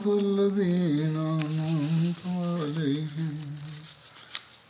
صراط 0.00 0.06
الذين 0.06 1.16
أنعمت 1.16 2.22
عليهم 2.26 3.36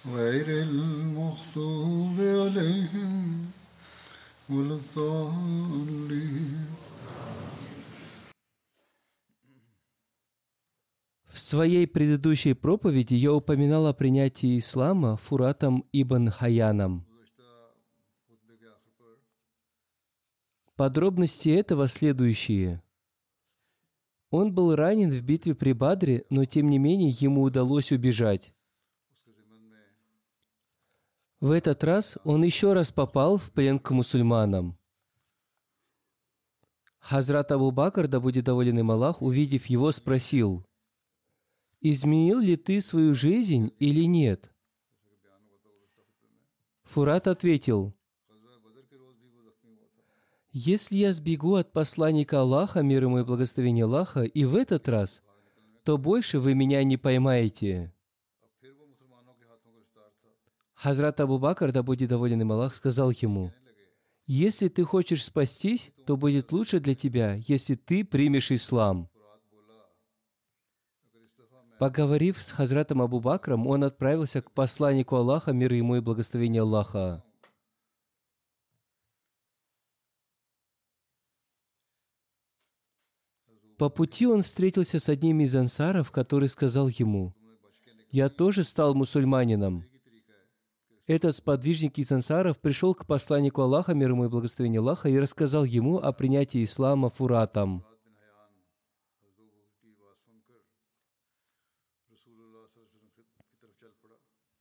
غير 0.06 0.46
المغضوب 0.62 2.18
عليهم 2.20 3.46
ولا 4.50 4.74
الضالين 4.74 6.66
В 11.26 11.38
своей 11.38 11.86
предыдущей 11.86 12.54
проповеди 12.54 13.14
я 13.14 13.32
упоминал 13.32 13.86
о 13.86 13.92
принятии 13.92 14.58
ислама 14.58 15.16
Фуратом 15.16 15.84
ибн 15.92 16.30
Хаяном. 16.30 17.06
Подробности 20.74 21.50
этого 21.50 21.86
следующие. 21.86 22.82
он 24.31 24.53
был 24.53 24.75
ранен 24.75 25.09
в 25.09 25.21
битве 25.21 25.53
при 25.53 25.73
Бадре, 25.73 26.25
но 26.29 26.45
тем 26.45 26.69
не 26.69 26.79
менее 26.79 27.09
ему 27.09 27.43
удалось 27.43 27.91
убежать. 27.91 28.53
В 31.41 31.51
этот 31.51 31.83
раз 31.83 32.17
он 32.23 32.43
еще 32.43 32.73
раз 32.73 32.91
попал 32.91 33.37
в 33.37 33.51
плен 33.51 33.77
к 33.77 33.91
мусульманам. 33.91 34.77
Хазрат 36.99 37.51
Абу 37.51 37.71
Бакр, 37.71 38.07
да 38.07 38.19
будет 38.19 38.45
доволен 38.45 38.79
им 38.79 38.91
Аллах, 38.91 39.21
увидев 39.21 39.65
его, 39.65 39.91
спросил, 39.91 40.65
«Изменил 41.81 42.39
ли 42.39 42.55
ты 42.55 42.79
свою 42.79 43.15
жизнь 43.15 43.73
или 43.79 44.03
нет?» 44.03 44.53
Фурат 46.83 47.27
ответил, 47.27 47.95
«Если 50.51 50.97
я 50.97 51.13
сбегу 51.13 51.55
от 51.55 51.71
посланника 51.71 52.41
Аллаха, 52.41 52.81
мир 52.81 53.03
ему 53.03 53.19
и 53.19 53.23
благословение 53.23 53.85
Аллаха, 53.85 54.23
и 54.23 54.43
в 54.43 54.55
этот 54.55 54.89
раз, 54.89 55.23
то 55.83 55.97
больше 55.97 56.39
вы 56.39 56.53
меня 56.53 56.83
не 56.83 56.97
поймаете». 56.97 57.93
Хазрат 60.73 61.19
Абу 61.21 61.37
Бакр, 61.37 61.71
да 61.71 61.83
будет 61.83 62.09
доволен 62.09 62.41
им 62.41 62.51
Аллах, 62.51 62.75
сказал 62.75 63.11
ему, 63.11 63.53
«Если 64.25 64.67
ты 64.67 64.83
хочешь 64.83 65.23
спастись, 65.23 65.91
то 66.07 66.17
будет 66.17 66.51
лучше 66.51 66.79
для 66.79 66.95
тебя, 66.95 67.35
если 67.47 67.75
ты 67.75 68.03
примешь 68.03 68.51
ислам». 68.51 69.07
Поговорив 71.77 72.41
с 72.41 72.51
Хазратом 72.51 73.01
Абу 73.01 73.19
Бакром, 73.19 73.65
он 73.67 73.83
отправился 73.83 74.41
к 74.41 74.51
посланнику 74.51 75.15
Аллаха, 75.15 75.51
мир 75.51 75.73
ему 75.73 75.95
и 75.95 75.99
благословение 75.99 76.61
Аллаха. 76.61 77.23
По 83.81 83.89
пути 83.89 84.27
он 84.27 84.43
встретился 84.43 84.99
с 84.99 85.09
одним 85.09 85.39
из 85.39 85.55
ансаров, 85.55 86.11
который 86.11 86.49
сказал 86.49 86.87
ему, 86.87 87.33
«Я 88.11 88.29
тоже 88.29 88.63
стал 88.63 88.93
мусульманином». 88.93 89.85
Этот 91.07 91.35
сподвижник 91.35 91.97
из 91.97 92.11
ансаров 92.11 92.59
пришел 92.59 92.93
к 92.93 93.07
посланнику 93.07 93.63
Аллаха, 93.63 93.95
мир 93.95 94.11
ему 94.11 94.25
и 94.25 94.29
благословение 94.29 94.81
Аллаха, 94.81 95.09
и 95.09 95.17
рассказал 95.17 95.63
ему 95.63 95.97
о 95.97 96.13
принятии 96.13 96.63
ислама 96.63 97.09
фуратом. 97.09 97.83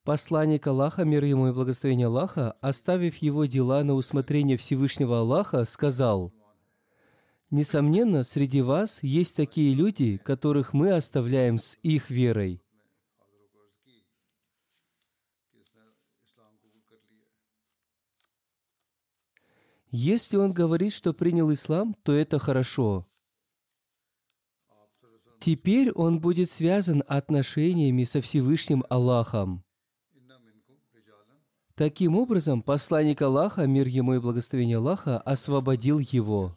Посланник 0.02 0.66
Аллаха, 0.66 1.04
мир 1.04 1.24
ему 1.24 1.48
и 1.48 1.52
благословение 1.52 2.06
Аллаха, 2.06 2.52
оставив 2.62 3.16
его 3.16 3.44
дела 3.44 3.84
на 3.84 3.92
усмотрение 3.92 4.56
Всевышнего 4.56 5.18
Аллаха, 5.18 5.66
сказал, 5.66 6.32
«Несомненно, 7.50 8.22
среди 8.22 8.62
вас 8.62 9.02
есть 9.02 9.36
такие 9.36 9.74
люди, 9.74 10.18
которых 10.18 10.72
мы 10.72 10.92
оставляем 10.92 11.58
с 11.58 11.78
их 11.82 12.08
верой. 12.08 12.62
Если 19.90 20.36
он 20.36 20.52
говорит, 20.52 20.92
что 20.92 21.12
принял 21.12 21.52
ислам, 21.52 21.94
то 22.04 22.12
это 22.12 22.38
хорошо. 22.38 23.08
Теперь 25.40 25.90
он 25.90 26.20
будет 26.20 26.50
связан 26.50 27.02
отношениями 27.08 28.04
со 28.04 28.20
Всевышним 28.20 28.84
Аллахом. 28.88 29.64
Таким 31.74 32.14
образом, 32.14 32.60
посланник 32.60 33.22
Аллаха, 33.22 33.66
мир 33.66 33.88
ему 33.88 34.14
и 34.14 34.18
благословение 34.18 34.76
Аллаха, 34.76 35.18
освободил 35.18 35.98
его. 35.98 36.54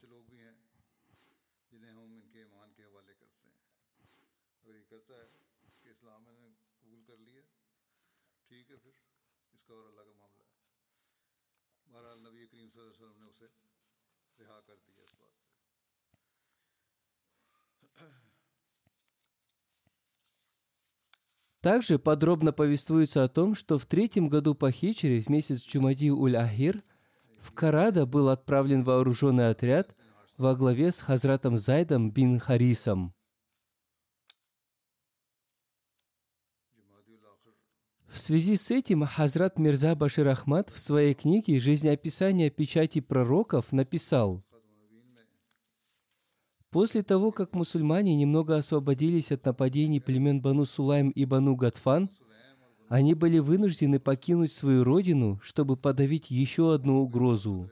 Также 21.63 21.97
подробно 21.97 22.51
повествуется 22.51 23.23
о 23.23 23.29
том, 23.29 23.55
что 23.55 23.79
в 23.79 23.85
третьем 23.85 24.27
году 24.27 24.53
по 24.53 24.69
хичере 24.69 25.21
в 25.21 25.29
месяц 25.29 25.61
Чумади 25.61 26.09
Уль-Ахир 26.09 26.83
в 27.39 27.53
Карада 27.53 28.05
был 28.05 28.27
отправлен 28.27 28.83
вооруженный 28.83 29.47
отряд 29.47 29.95
во 30.37 30.55
главе 30.55 30.91
с 30.91 30.99
Хазратом 30.99 31.57
Зайдом 31.57 32.11
бин 32.11 32.37
Харисом. 32.37 33.13
В 38.07 38.17
связи 38.17 38.57
с 38.57 38.69
этим 38.69 39.05
Хазрат 39.05 39.57
Мирза 39.57 39.95
Башир 39.95 40.27
Ахмад 40.27 40.69
в 40.69 40.77
своей 40.77 41.13
книге 41.13 41.61
«Жизнеописание 41.61 42.49
печати 42.49 42.99
пророков» 42.99 43.71
написал– 43.71 44.43
После 46.73 47.03
того, 47.03 47.31
как 47.31 47.53
мусульмане 47.53 48.15
немного 48.15 48.57
освободились 48.57 49.31
от 49.31 49.45
нападений 49.45 49.99
племен 49.99 50.41
Бану 50.41 50.65
Сулайм 50.65 51.11
и 51.11 51.23
Бану 51.23 51.55
Гатфан, 51.55 52.09
они 52.89 53.13
были 53.13 53.37
вынуждены 53.37 53.99
покинуть 53.99 54.51
свою 54.51 54.83
родину, 54.83 55.39
чтобы 55.43 55.77
подавить 55.77 56.31
еще 56.31 56.73
одну 56.73 57.03
угрозу. 57.03 57.69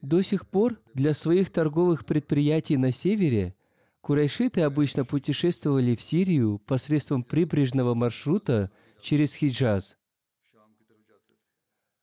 До 0.00 0.20
сих 0.20 0.48
пор 0.48 0.80
для 0.94 1.14
своих 1.14 1.50
торговых 1.50 2.04
предприятий 2.04 2.76
на 2.76 2.90
севере 2.90 3.54
курайшиты 4.00 4.62
обычно 4.62 5.04
путешествовали 5.04 5.94
в 5.94 6.02
Сирию 6.02 6.58
посредством 6.58 7.22
прибрежного 7.22 7.94
маршрута 7.94 8.72
через 9.00 9.36
Хиджаз. 9.36 9.96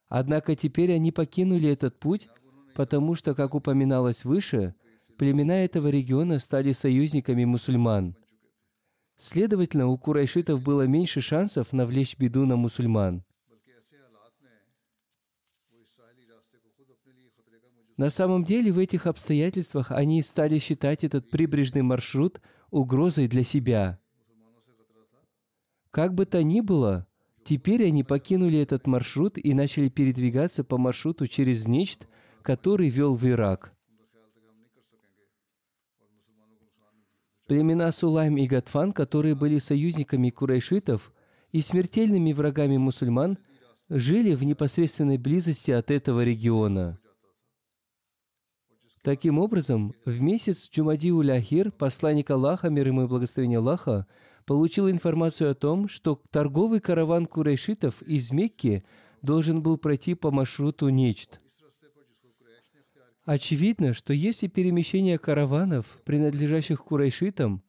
Однако 0.08 0.56
теперь 0.56 0.94
они 0.94 1.12
покинули 1.12 1.68
этот 1.68 2.00
путь, 2.00 2.30
потому 2.74 3.16
что, 3.16 3.36
как 3.36 3.54
упоминалось 3.54 4.24
выше, 4.24 4.76
племена 5.20 5.66
этого 5.66 5.90
региона 5.90 6.40
стали 6.40 6.72
союзниками 6.72 7.44
мусульман. 7.44 8.16
Следовательно, 9.18 9.88
у 9.88 9.98
курайшитов 9.98 10.64
было 10.64 10.88
меньше 10.88 11.20
шансов 11.20 11.74
навлечь 11.74 12.18
беду 12.18 12.46
на 12.46 12.56
мусульман. 12.56 13.26
На 17.98 18.10
самом 18.10 18.46
деле 18.46 18.72
в 18.72 18.80
этих 18.80 19.08
обстоятельствах 19.08 19.92
они 19.92 20.22
стали 20.22 20.58
считать 20.58 21.04
этот 21.04 21.30
прибрежный 21.30 21.82
маршрут 21.82 22.40
угрозой 22.72 23.28
для 23.28 23.44
себя. 23.44 24.00
Как 25.92 26.14
бы 26.14 26.26
то 26.26 26.42
ни 26.42 26.62
было, 26.62 27.08
теперь 27.44 27.86
они 27.86 28.06
покинули 28.06 28.58
этот 28.60 28.88
маршрут 28.88 29.38
и 29.38 29.54
начали 29.54 29.90
передвигаться 29.90 30.64
по 30.64 30.78
маршруту 30.78 31.28
через 31.28 31.68
Нечт, 31.68 32.08
который 32.42 32.88
вел 32.88 33.16
в 33.16 33.28
Ирак. 33.28 33.76
Племена 37.50 37.92
Сулайм 37.92 38.38
и 38.38 38.46
Гатфан, 38.46 38.92
которые 38.92 39.34
были 39.34 39.58
союзниками 39.58 40.30
курайшитов 40.30 41.12
и 41.52 41.62
смертельными 41.62 42.32
врагами 42.32 42.78
мусульман, 42.78 43.40
жили 43.90 44.36
в 44.36 44.44
непосредственной 44.44 45.18
близости 45.18 45.72
от 45.72 45.92
этого 45.92 46.24
региона– 46.24 47.00
Таким 49.02 49.40
образом, 49.40 49.96
в 50.06 50.22
месяц 50.22 50.70
Джумади-Уль-Ахир 50.70 51.72
посланник 51.72 52.30
Аллаха, 52.32 52.70
мир 52.70 52.88
ему 52.88 53.04
и 53.06 53.08
благословение 53.08 53.60
Аллаха, 53.60 54.06
получил 54.46 54.90
информацию 54.90 55.50
о 55.50 55.56
том, 55.56 55.88
что 55.88 56.22
торговый 56.32 56.82
караван 56.82 57.26
курайшитов 57.26 58.02
из 58.02 58.32
Мекки 58.32 58.84
должен 59.22 59.64
был 59.64 59.78
пройти 59.78 60.16
по 60.16 60.32
маршруту 60.32 60.90
Нечт. 60.90 61.40
Очевидно, 63.30 63.94
что 63.94 64.12
если 64.12 64.48
перемещение 64.48 65.20
караванов, 65.20 66.00
принадлежащих 66.04 66.84
курайшитам, 66.84 67.62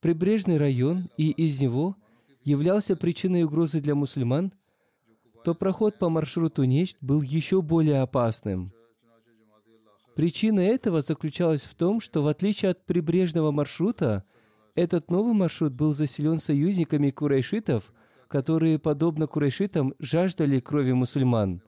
прибрежный 0.00 0.58
район 0.58 1.10
и 1.16 1.30
из 1.30 1.60
него 1.60 1.96
являлся 2.44 2.94
причиной 2.94 3.42
угрозы 3.42 3.80
для 3.80 3.96
мусульман, 3.96 4.52
то 5.42 5.56
проход 5.56 5.98
по 5.98 6.08
маршруту 6.08 6.62
Нечт 6.62 6.98
был 7.00 7.20
еще 7.20 7.62
более 7.62 8.00
опасным– 8.00 8.72
Причина 10.14 10.60
этого 10.60 11.00
заключалась 11.00 11.62
в 11.62 11.74
том, 11.74 12.00
что 12.00 12.22
в 12.22 12.28
отличие 12.28 12.70
от 12.70 12.84
прибрежного 12.84 13.50
маршрута, 13.50 14.22
этот 14.76 15.10
новый 15.10 15.32
маршрут 15.32 15.72
был 15.72 15.94
заселен 15.94 16.38
союзниками 16.38 17.10
курайшитов, 17.10 17.92
которые, 18.28 18.78
подобно 18.78 19.26
курайшитам, 19.26 19.94
жаждали 19.98 20.60
крови 20.60 20.92
мусульман. 20.92 21.62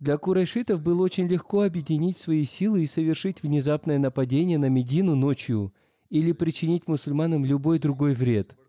Для 0.00 0.18
курайшитов 0.18 0.82
было 0.82 1.02
очень 1.02 1.28
легко 1.28 1.62
объединить 1.62 2.18
свои 2.18 2.44
силы 2.44 2.84
и 2.84 2.86
совершить 2.86 3.42
внезапное 3.42 3.98
нападение 3.98 4.58
на 4.58 4.68
Медину 4.68 5.14
ночью 5.14 5.72
или 6.10 6.32
причинить 6.32 6.88
мусульманам 6.88 7.44
любой 7.44 7.78
другой 7.78 8.14
вред– 8.14 8.56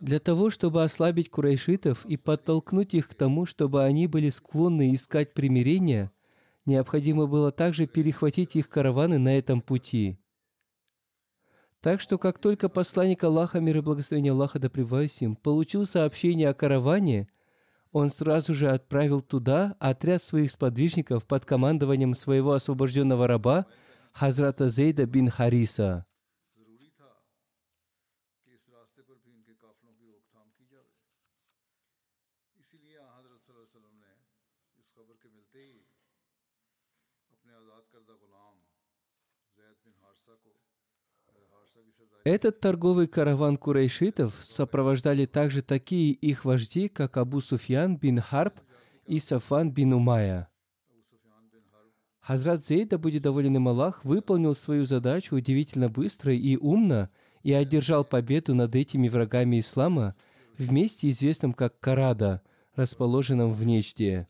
для 0.00 0.18
того, 0.18 0.48
чтобы 0.48 0.82
ослабить 0.82 1.30
курайшитов 1.30 2.06
и 2.06 2.16
подтолкнуть 2.16 2.94
их 2.94 3.08
к 3.08 3.14
тому, 3.14 3.44
чтобы 3.44 3.84
они 3.84 4.06
были 4.06 4.30
склонны 4.30 4.94
искать 4.94 5.34
примирения, 5.34 6.10
необходимо 6.64 7.26
было 7.26 7.52
также 7.52 7.86
перехватить 7.86 8.56
их 8.56 8.70
караваны 8.70 9.18
на 9.18 9.36
этом 9.36 9.60
пути. 9.60 10.18
Так 11.82 12.00
что, 12.00 12.16
как 12.16 12.38
только 12.38 12.70
посланник 12.70 13.22
Аллаха, 13.24 13.60
мир 13.60 13.78
и 13.78 13.80
благословение 13.80 14.32
Аллаха 14.32 14.58
да 14.58 14.68
им, 14.68 15.36
получил 15.36 15.84
сообщение 15.84 16.48
о 16.48 16.54
караване, 16.54 17.28
он 17.92 18.10
сразу 18.10 18.54
же 18.54 18.70
отправил 18.70 19.20
туда 19.20 19.76
отряд 19.78 20.22
своих 20.22 20.52
сподвижников 20.52 21.26
под 21.26 21.44
командованием 21.44 22.14
своего 22.14 22.52
освобожденного 22.52 23.26
раба 23.26 23.66
Хазрата 24.12 24.68
Зейда 24.68 25.06
бин 25.06 25.28
Хариса– 25.28 26.04
Этот 42.24 42.60
торговый 42.60 43.06
караван 43.06 43.56
курайшитов 43.56 44.38
сопровождали 44.42 45.24
также 45.24 45.62
такие 45.62 46.12
их 46.12 46.44
вожди, 46.44 46.88
как 46.88 47.16
Абу 47.16 47.40
Суфьян 47.40 47.96
бин 47.96 48.20
Харб 48.20 48.60
и 49.06 49.18
Сафан 49.18 49.72
бин 49.72 49.94
Умая. 49.94 50.48
Хазрат 52.20 52.62
Зейда, 52.62 52.98
будет 52.98 53.22
доволен 53.22 53.56
им 53.56 53.68
Аллах, 53.68 54.04
выполнил 54.04 54.54
свою 54.54 54.84
задачу 54.84 55.36
удивительно 55.36 55.88
быстро 55.88 56.34
и 56.34 56.56
умно 56.58 57.08
и 57.42 57.54
одержал 57.54 58.04
победу 58.04 58.54
над 58.54 58.74
этими 58.76 59.08
врагами 59.08 59.58
ислама 59.58 60.14
в 60.58 60.70
месте, 60.70 61.08
известном 61.08 61.54
как 61.54 61.80
Карада, 61.80 62.42
расположенном 62.74 63.54
в 63.54 63.64
Нечде. 63.64 64.28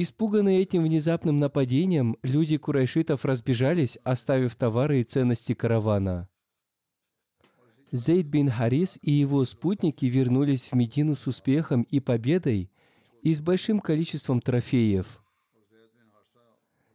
Испуганные 0.00 0.60
этим 0.60 0.84
внезапным 0.84 1.40
нападением, 1.40 2.16
люди 2.22 2.56
курайшитов 2.56 3.24
разбежались, 3.24 3.98
оставив 4.04 4.54
товары 4.54 5.00
и 5.00 5.02
ценности 5.02 5.54
каравана. 5.54 6.28
Зейд 7.90 8.26
бин 8.26 8.48
Харис 8.48 9.00
и 9.02 9.10
его 9.10 9.44
спутники 9.44 10.04
вернулись 10.04 10.68
в 10.70 10.76
Медину 10.76 11.16
с 11.16 11.26
успехом 11.26 11.82
и 11.82 11.98
победой 11.98 12.70
и 13.22 13.34
с 13.34 13.40
большим 13.40 13.80
количеством 13.80 14.40
трофеев. 14.40 15.20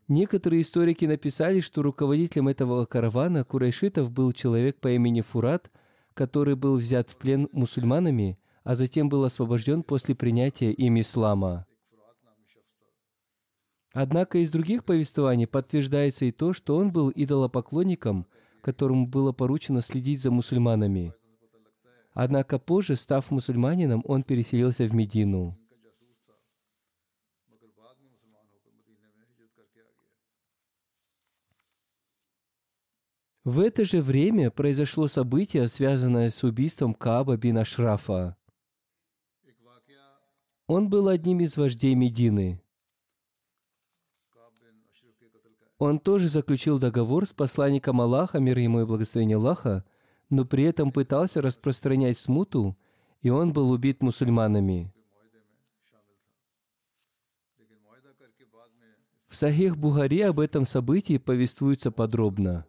Некоторые 0.08 0.62
историки 0.62 1.04
написали, 1.04 1.60
что 1.60 1.82
руководителем 1.82 2.48
этого 2.48 2.86
каравана 2.86 3.44
курайшитов 3.44 4.12
был 4.12 4.32
человек 4.32 4.80
по 4.80 4.90
имени 4.92 5.20
Фурат, 5.20 5.74
который 6.14 6.56
был 6.56 6.78
взят 6.78 7.10
в 7.10 7.18
плен 7.18 7.50
мусульманами, 7.52 8.40
а 8.64 8.78
затем 8.78 9.10
был 9.10 9.26
освобожден 9.26 9.84
после 9.84 10.16
принятия 10.16 10.72
им 10.72 10.98
ислама. 11.02 11.68
Однако 13.94 14.40
из 14.40 14.52
других 14.52 14.86
повествований 14.86 15.46
подтверждается 15.46 16.26
и 16.26 16.32
то, 16.32 16.52
что 16.52 16.78
он 16.78 16.92
был 16.92 17.12
идолопоклонником, 17.14 18.26
которому 18.62 19.08
было 19.08 19.32
поручено 19.32 19.82
следить 19.82 20.22
за 20.22 20.32
мусульманами. 20.32 21.14
Однако 22.14 22.58
позже, 22.58 22.96
став 22.96 23.30
мусульманином, 23.30 24.04
он 24.06 24.24
переселился 24.24 24.86
в 24.86 24.96
Медину. 24.96 25.58
В 33.44 33.60
это 33.60 33.84
же 33.84 34.02
время 34.02 34.50
произошло 34.52 35.08
событие, 35.08 35.68
связанное 35.68 36.30
с 36.30 36.44
убийством 36.44 36.94
Кааба 36.94 37.36
бин 37.36 37.58
Ашрафа. 37.58 38.38
Он 40.66 40.90
был 40.90 41.10
одним 41.10 41.42
из 41.42 41.58
вождей 41.58 41.94
Медины. 41.94 42.63
Он 45.84 46.00
тоже 46.00 46.30
заключил 46.30 46.80
договор 46.80 47.28
с 47.28 47.34
посланником 47.34 48.00
Аллаха, 48.00 48.40
мир 48.40 48.58
ему 48.58 48.80
и 48.80 48.86
благословение 48.86 49.36
Аллаха, 49.36 49.84
но 50.30 50.46
при 50.46 50.64
этом 50.64 50.94
пытался 50.94 51.42
распространять 51.42 52.18
смуту, 52.18 52.78
и 53.20 53.30
он 53.30 53.52
был 53.52 53.70
убит 53.70 54.02
мусульманами. 54.02 54.94
В 59.28 59.36
Сахих 59.36 59.76
Бухари 59.76 60.22
об 60.22 60.40
этом 60.40 60.66
событии 60.66 61.18
повествуется 61.18 61.92
подробно. 61.92 62.66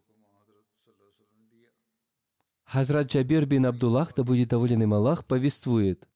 Хазрат 2.64 3.12
Джабир 3.12 3.46
бин 3.46 3.66
Абдуллах, 3.66 4.12
да 4.12 4.24
будет 4.24 4.48
доволен 4.48 4.82
им 4.82 4.92
Аллах, 4.92 5.24
повествует. 5.24 6.08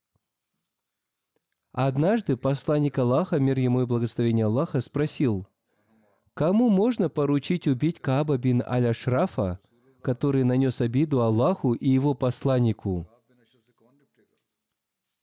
Однажды 1.71 2.37
посланник 2.37 2.99
Аллаха, 2.99 3.39
мир 3.39 3.57
ему 3.57 3.83
и 3.83 3.87
благословение 3.87 4.47
Аллаха, 4.47 4.81
спросил– 4.81 5.47
Кому 6.39 6.69
можно 6.69 7.09
поручить 7.09 7.67
убить 7.67 7.99
Кааба 7.99 8.39
бин 8.39 8.63
Аль-Ашрафа, 8.65 9.59
который 10.03 10.45
нанес 10.45 10.81
обиду 10.81 11.21
Аллаху 11.21 11.73
и 11.73 11.89
его 11.89 12.15
посланнику? 12.15 13.09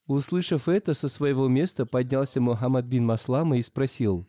Услышав 0.07 0.67
это, 0.67 0.93
со 0.93 1.07
своего 1.07 1.47
места 1.47 1.85
поднялся 1.85 2.41
Мухаммад 2.41 2.83
бин 2.83 3.05
Маслама 3.05 3.55
и 3.55 3.63
спросил, 3.63 4.27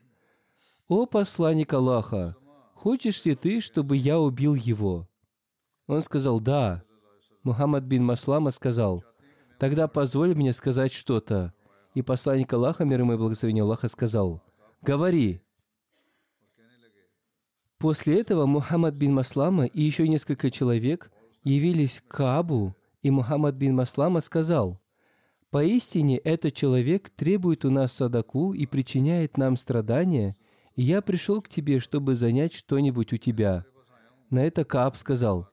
«О 0.86 1.06
посланник 1.06 1.72
Аллаха, 1.72 2.36
хочешь 2.74 3.24
ли 3.24 3.34
ты, 3.34 3.60
чтобы 3.60 3.96
я 3.96 4.20
убил 4.20 4.54
его?» 4.54 5.08
Он 5.88 6.02
сказал, 6.02 6.38
«Да». 6.38 6.84
Мухаммад 7.42 7.82
бин 7.82 8.04
Маслама 8.04 8.52
сказал, 8.52 9.02
«Тогда 9.58 9.88
позволь 9.88 10.36
мне 10.36 10.52
сказать 10.52 10.92
что-то». 10.92 11.52
И 11.94 12.02
посланник 12.02 12.52
Аллаха, 12.52 12.84
мир 12.84 13.00
ему 13.00 13.14
и 13.14 13.16
благословение 13.16 13.64
Аллаха, 13.64 13.88
сказал, 13.88 14.40
«Говори». 14.82 15.42
После 17.78 18.20
этого 18.20 18.46
Мухаммад 18.46 18.94
бин 18.94 19.14
Маслама 19.14 19.66
и 19.66 19.82
еще 19.82 20.08
несколько 20.08 20.50
человек 20.50 21.10
явились 21.44 22.00
к 22.00 22.16
Каабу, 22.16 22.74
и 23.02 23.10
Мухаммад 23.10 23.54
бин 23.54 23.74
Маслама 23.74 24.20
сказал, 24.20 24.80
«Поистине 25.50 26.18
этот 26.18 26.54
человек 26.54 27.10
требует 27.10 27.64
у 27.64 27.70
нас 27.70 27.92
садаку 27.92 28.54
и 28.54 28.66
причиняет 28.66 29.36
нам 29.36 29.56
страдания, 29.56 30.36
и 30.74 30.82
я 30.82 31.02
пришел 31.02 31.42
к 31.42 31.48
тебе, 31.48 31.78
чтобы 31.78 32.14
занять 32.14 32.54
что-нибудь 32.54 33.12
у 33.12 33.16
тебя». 33.18 33.64
На 34.30 34.44
это 34.44 34.64
Кааб 34.64 34.96
сказал, 34.96 35.48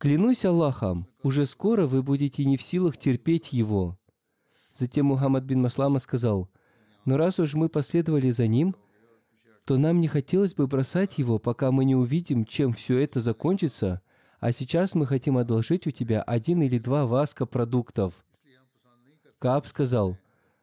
Клянусь 0.00 0.44
Аллахом, 0.44 1.06
уже 1.22 1.46
скоро 1.46 1.86
вы 1.86 2.02
будете 2.02 2.44
не 2.44 2.56
в 2.56 2.62
силах 2.62 2.96
терпеть 2.96 3.52
его. 3.52 3.98
Затем 4.72 5.06
Мухаммад 5.06 5.44
бин 5.44 5.62
Маслама 5.62 5.98
сказал, 5.98 6.50
но 7.04 7.16
раз 7.16 7.38
уж 7.38 7.54
мы 7.54 7.68
последовали 7.68 8.30
за 8.30 8.46
ним, 8.46 8.74
то 9.70 9.78
нам 9.78 10.00
не 10.00 10.08
хотелось 10.08 10.52
бы 10.52 10.66
бросать 10.66 11.18
его, 11.18 11.38
пока 11.38 11.70
мы 11.70 11.84
не 11.84 11.94
увидим, 11.94 12.44
чем 12.44 12.72
все 12.72 12.98
это 12.98 13.20
закончится, 13.20 14.02
а 14.40 14.50
сейчас 14.50 14.96
мы 14.96 15.06
хотим 15.06 15.36
одолжить 15.36 15.86
у 15.86 15.92
тебя 15.92 16.22
один 16.22 16.60
или 16.60 16.76
два 16.78 17.06
васка 17.06 17.46
продуктов. 17.46 18.24
Кааб 19.38 19.68
сказал, 19.68 20.18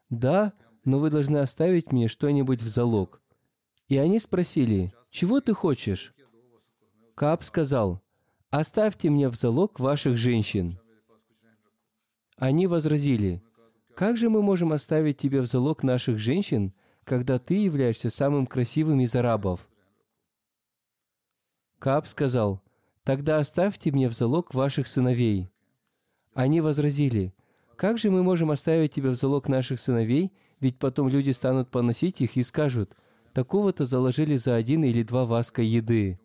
да, 0.09 0.51
но 0.83 0.99
вы 0.99 1.09
должны 1.09 1.37
оставить 1.37 1.93
мне 1.93 2.09
что-нибудь 2.09 2.61
в 2.61 2.67
залог. 2.67 3.21
И 3.87 3.97
они 3.97 4.19
спросили, 4.19 4.93
чего 5.09 5.39
ты 5.39 5.53
хочешь? 5.53 6.13
Кааб 7.15 7.45
сказал, 7.45 8.01
оставьте 8.49 9.09
мне 9.09 9.29
в 9.29 9.35
залог 9.37 9.79
ваших 9.79 10.17
женщин. 10.17 10.81
Они 12.35 12.67
возразили, 12.67 13.41
как 13.95 14.17
же 14.17 14.29
мы 14.29 14.41
можем 14.41 14.73
оставить 14.73 15.15
тебе 15.15 15.39
в 15.39 15.45
залог 15.45 15.83
наших 15.83 16.19
женщин, 16.19 16.73
когда 17.07 17.39
ты 17.39 17.55
являешься 17.55 18.09
самым 18.09 18.45
красивым 18.45 18.99
из 18.99 19.15
арабов? 19.15 19.67
Кааб 21.79 22.07
сказал, 22.07 22.61
тогда 23.03 23.39
оставьте 23.39 23.91
мне 23.91 24.09
в 24.09 24.13
залог 24.13 24.53
ваших 24.53 24.87
сыновей. 24.87 25.49
Они 26.33 26.61
возразили, 26.61 27.33
как 27.77 27.97
же 27.97 28.11
мы 28.11 28.21
можем 28.21 28.51
оставить 28.51 28.91
тебя 28.91 29.11
в 29.11 29.15
залог 29.15 29.47
наших 29.47 29.79
сыновей, 29.79 30.33
ведь 30.59 30.77
потом 30.77 31.07
люди 31.07 31.31
станут 31.31 31.71
поносить 31.71 32.21
их 32.21 32.37
и 32.37 32.43
скажут, 32.43 32.95
такого-то 33.33 33.85
заложили 33.85 34.37
за 34.37 34.55
один 34.55 34.83
или 34.83 35.01
два 35.01 35.25
васка 35.25 35.61
еды 35.61 36.19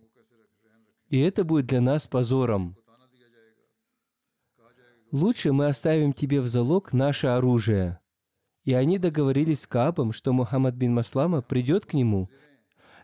и 1.12 1.20
это 1.20 1.44
будет 1.44 1.66
для 1.66 1.82
нас 1.82 2.08
позором. 2.08 2.74
Лучше 5.12 5.52
мы 5.52 5.66
оставим 5.66 6.14
тебе 6.14 6.40
в 6.40 6.48
залог 6.48 6.94
наше 6.94 7.26
оружие. 7.26 8.00
И 8.64 8.74
они 8.74 8.98
договорились 8.98 9.62
с 9.62 9.66
Каабом, 9.66 10.12
что 10.12 10.32
Мухаммад 10.32 10.74
бин 10.74 10.94
Маслама 10.94 11.42
придет 11.42 11.86
к 11.86 11.94
нему. 11.94 12.30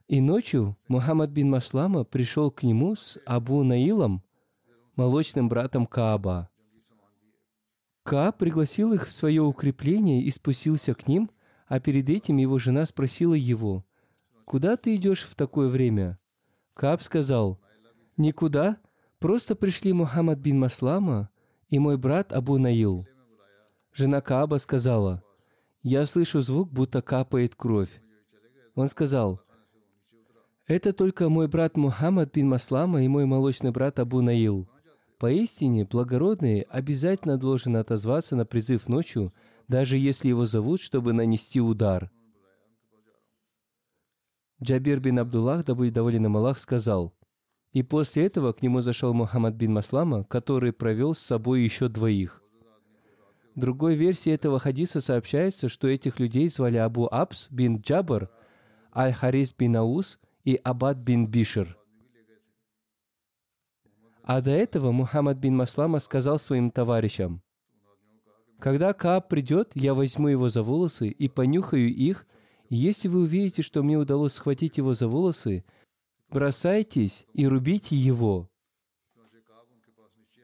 И 0.07 0.21
ночью 0.21 0.77
Мухаммад 0.89 1.31
бин 1.31 1.51
Маслама 1.51 2.05
пришел 2.05 2.51
к 2.51 2.63
нему 2.63 2.95
с 2.95 3.19
Абу 3.27 3.63
Наилом, 3.65 4.23
молочным 4.97 5.49
братом 5.49 5.87
Кааба. 5.87 6.49
Кааб 8.05 8.39
пригласил 8.39 8.93
их 8.93 9.07
в 9.07 9.13
свое 9.13 9.43
укрепление 9.43 10.23
и 10.23 10.31
спустился 10.31 10.95
к 10.95 11.09
ним, 11.09 11.31
а 11.67 11.81
перед 11.81 12.09
этим 12.09 12.39
его 12.39 12.59
жена 12.59 12.87
спросила 12.87 13.35
его, 13.35 13.85
«Куда 14.45 14.77
ты 14.77 14.97
идешь 14.97 15.25
в 15.25 15.35
такое 15.35 15.69
время?» 15.69 16.19
Кааб 16.73 17.03
сказал, 17.03 17.61
Никуда. 18.19 18.79
Просто 19.21 19.55
пришли 19.55 19.93
Мухаммад 19.93 20.39
бин 20.39 20.59
Маслама 20.59 21.31
и 21.69 21.79
мой 21.79 21.97
брат 21.97 22.33
Абу 22.33 22.59
Наил. 22.59 23.07
Жена 23.93 24.21
Кааба 24.21 24.57
сказала, 24.57 25.23
«Я 25.83 26.07
слышу 26.07 26.41
звук, 26.41 26.73
будто 26.73 27.03
капает 27.03 27.55
кровь». 27.55 28.01
Он 28.75 28.89
сказал, 28.89 29.41
«Это 30.67 30.93
только 30.93 31.29
мой 31.29 31.49
брат 31.49 31.77
Мухаммад 31.77 32.35
бин 32.35 32.49
Маслама 32.49 33.03
и 33.03 33.09
мой 33.09 33.27
молочный 33.27 33.71
брат 33.71 33.99
Абу 33.99 34.21
Наил. 34.21 34.69
Поистине, 35.19 35.85
благородный 35.85 36.61
обязательно 36.61 37.39
должен 37.39 37.77
отозваться 37.77 38.37
на 38.37 38.45
призыв 38.45 38.89
ночью, 38.89 39.33
даже 39.67 39.97
если 39.97 40.29
его 40.29 40.47
зовут, 40.47 40.81
чтобы 40.81 41.13
нанести 41.13 41.61
удар». 41.61 42.11
Джабир 44.63 45.01
бин 45.01 45.21
Абдуллах, 45.21 45.65
да 45.65 45.75
будет 45.75 45.95
доволен 45.95 46.27
им 46.27 46.37
Аллах, 46.37 46.59
сказал– 46.59 47.15
и 47.73 47.83
после 47.83 48.27
этого 48.27 48.53
к 48.53 48.63
нему 48.63 48.81
зашел 48.81 49.13
Мухаммад 49.13 49.55
бин 49.55 49.73
Маслама, 49.73 50.25
который 50.25 50.73
провел 50.73 51.15
с 51.15 51.21
собой 51.21 51.63
еще 51.63 51.89
двоих. 51.89 52.43
Другой 53.59 53.97
версии 53.97 54.31
этого 54.31 54.61
хадиса 54.61 55.01
сообщается, 55.01 55.69
что 55.69 55.89
этих 55.89 56.21
людей 56.21 56.49
звали 56.49 56.77
Абу 56.77 57.09
Абс 57.11 57.49
бин 57.51 57.79
Джабар, 57.79 58.31
Аль-Харис 58.95 59.53
бин 59.53 59.75
Аус 59.75 60.21
и 60.45 60.55
Абад 60.63 60.99
бин 60.99 61.27
Бишер. 61.27 61.77
А 64.23 64.41
до 64.43 64.51
этого 64.51 64.93
Мухаммад 64.93 65.39
бин 65.39 65.57
Маслама 65.57 65.99
сказал 65.99 66.39
своим 66.39 66.71
товарищам, 66.71 67.43
«Когда 68.61 68.93
Кааб 68.93 69.29
придет, 69.29 69.73
я 69.75 69.93
возьму 69.93 70.29
его 70.29 70.49
за 70.49 70.63
волосы 70.63 71.09
и 71.09 71.29
понюхаю 71.29 71.93
их, 71.93 72.29
если 72.69 73.09
вы 73.09 73.23
увидите, 73.23 73.63
что 73.63 73.83
мне 73.83 73.99
удалось 73.99 74.35
схватить 74.35 74.79
его 74.79 74.95
за 74.95 75.09
волосы, 75.09 75.65
бросайтесь 76.31 77.27
и 77.33 77.45
рубите 77.49 77.97
его. 77.97 78.53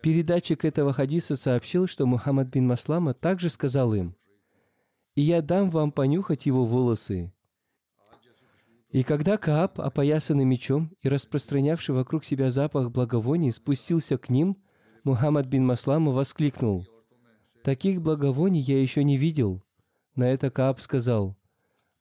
Передатчик 0.05 0.67
этого 0.67 0.93
хадиса 0.93 1.35
сообщил, 1.35 1.87
что 1.87 2.05
Мухаммад 2.05 2.49
бин 2.49 2.67
Маслама 2.67 3.15
также 3.15 3.49
сказал 3.49 3.95
им, 3.95 4.15
«И 5.15 5.23
я 5.23 5.41
дам 5.41 5.71
вам 5.71 5.93
понюхать 5.93 6.45
его 6.45 6.67
волосы». 6.67 7.33
И 8.91 9.03
когда 9.03 9.39
Кааб, 9.39 9.81
опоясанный 9.81 10.45
мечом 10.45 10.95
и 11.01 11.09
распространявший 11.09 11.95
вокруг 11.95 12.27
себя 12.27 12.51
запах 12.51 12.91
благовоний, 12.91 13.51
спустился 13.51 14.19
к 14.19 14.29
ним, 14.29 14.59
Мухаммад 15.05 15.47
бин 15.47 15.65
Маслама 15.65 16.13
воскликнул, 16.13 16.87
«Таких 17.63 18.03
благовоний 18.03 18.61
я 18.61 18.83
еще 18.83 19.05
не 19.05 19.17
видел». 19.17 19.65
На 20.17 20.25
это 20.25 20.51
Кааб 20.51 20.81
сказал, 20.81 21.35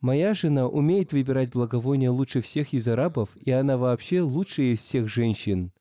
Моя 0.01 0.33
жена 0.33 0.67
умеет 0.67 1.13
выбирать 1.13 1.53
благовония 1.53 2.11
лучше 2.11 2.41
всех 2.41 2.73
из 2.73 2.85
арабов, 2.85 3.37
и 3.37 3.51
она 3.51 3.77
вообще 3.77 4.19
лучшая 4.19 4.73
из 4.73 4.79
всех 4.79 5.07
женщин. 5.07 5.71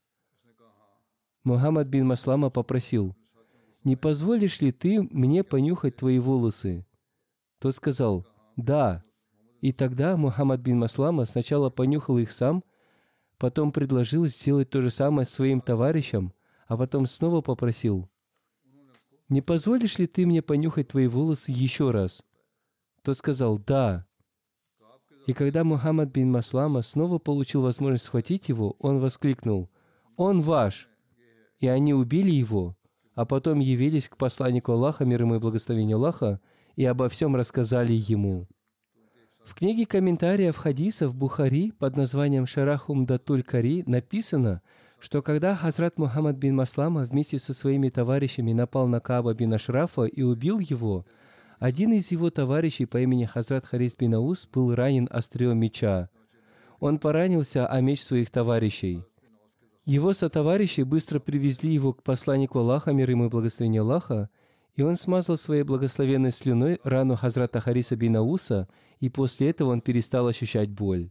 Мухаммад 1.44 1.88
бин 1.88 2.06
Маслама 2.06 2.50
попросил, 2.50 3.16
«Не 3.82 3.96
позволишь 3.96 4.60
ли 4.60 4.70
ты 4.70 5.02
мне 5.02 5.42
понюхать 5.42 5.96
твои 5.96 6.20
волосы?» 6.20 6.86
Тот 7.58 7.74
сказал, 7.74 8.26
«Да». 8.56 9.02
И 9.60 9.72
тогда 9.72 10.16
Мухаммад 10.16 10.60
бин 10.60 10.78
Маслама 10.78 11.24
сначала 11.24 11.68
понюхал 11.68 12.18
их 12.18 12.30
сам, 12.30 12.62
потом 13.38 13.72
предложил 13.72 14.26
сделать 14.28 14.70
то 14.70 14.80
же 14.80 14.90
самое 14.90 15.26
своим 15.26 15.60
товарищам, 15.60 16.32
а 16.68 16.76
потом 16.76 17.06
снова 17.06 17.40
попросил, 17.40 18.08
«Не 19.28 19.40
позволишь 19.40 19.98
ли 19.98 20.06
ты 20.06 20.26
мне 20.26 20.42
понюхать 20.42 20.88
твои 20.88 21.08
волосы 21.08 21.50
еще 21.50 21.90
раз?» 21.90 22.22
Тот 23.02 23.16
сказал, 23.16 23.58
«Да». 23.58 24.06
И 25.26 25.32
когда 25.32 25.64
Мухаммад 25.64 26.10
бин 26.10 26.30
Маслама 26.30 26.82
снова 26.82 27.18
получил 27.18 27.62
возможность 27.62 28.04
схватить 28.04 28.48
его, 28.48 28.76
он 28.78 29.00
воскликнул 29.00 29.70
«Он 30.16 30.40
ваш!» 30.40 30.91
И 31.62 31.66
они 31.68 31.94
убили 31.94 32.30
его, 32.30 32.76
а 33.14 33.24
потом 33.24 33.60
явились 33.60 34.08
к 34.08 34.18
посланнику 34.18 34.72
Аллаха, 34.72 35.06
мир 35.06 35.22
ему 35.22 35.36
и 35.36 35.38
благословение 35.38 35.96
Аллаха, 35.96 36.38
и 36.76 36.84
обо 36.84 37.08
всем 37.08 37.34
рассказали 37.34 37.92
ему. 37.94 38.46
В 39.46 39.54
книге 39.54 39.86
комментариев 39.86 40.56
хадисов 40.58 41.14
Бухари 41.14 41.70
под 41.70 41.96
названием 41.96 42.46
Шарахум 42.46 43.06
Датуль 43.06 43.42
Кари 43.42 43.82
написано, 43.86 44.60
что 44.98 45.22
когда 45.22 45.56
Хазрат 45.56 45.98
Мухаммад 45.98 46.36
бин 46.36 46.54
Маслама 46.54 47.06
вместе 47.06 47.38
со 47.38 47.54
своими 47.54 47.88
товарищами 47.88 48.52
напал 48.52 48.88
на 48.88 49.00
Каба 49.00 49.32
бин 49.32 49.54
Ашрафа 49.54 50.04
и 50.04 50.20
убил 50.20 50.58
его– 50.58 51.06
один 51.62 51.92
из 51.92 52.10
его 52.10 52.28
товарищей 52.28 52.86
по 52.86 52.98
имени 52.98 53.24
Хазрат 53.24 53.66
Харис 53.66 53.94
бин 53.94 54.16
Аус 54.16 54.48
был 54.52 54.74
ранен 54.74 55.06
острием 55.08 55.60
меча. 55.60 56.08
Он 56.80 56.98
поранился 56.98 57.68
о 57.68 57.80
меч 57.80 58.02
своих 58.02 58.30
товарищей. 58.30 59.04
Его 59.84 60.12
сотоварищи 60.12 60.82
быстро 60.82 61.18
привезли 61.18 61.72
его 61.72 61.92
к 61.92 62.02
посланнику 62.02 62.60
Аллаха, 62.60 62.92
мир 62.92 63.10
ему 63.10 63.26
и 63.26 63.28
благословение 63.28 63.80
Аллаха, 63.80 64.30
и 64.76 64.82
он 64.82 64.96
смазал 64.96 65.36
своей 65.36 65.64
благословенной 65.64 66.30
слюной 66.30 66.78
рану 66.84 67.16
Хазрата 67.16 67.60
Хариса 67.60 67.96
бин 67.96 68.16
Ауса, 68.16 68.68
и 69.00 69.08
после 69.08 69.50
этого 69.50 69.70
он 69.70 69.80
перестал 69.80 70.28
ощущать 70.28 70.70
боль. 70.70 71.10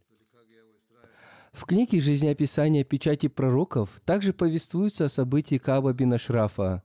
В 1.52 1.66
книге 1.66 2.00
«Жизнеописание 2.00 2.86
печати 2.86 3.28
пророков» 3.28 4.02
также 4.06 4.32
повествуется 4.32 5.06
о 5.06 5.10
событии 5.10 5.58
Каба 5.58 5.92
бин 5.92 6.14
Ашрафа. 6.14 6.84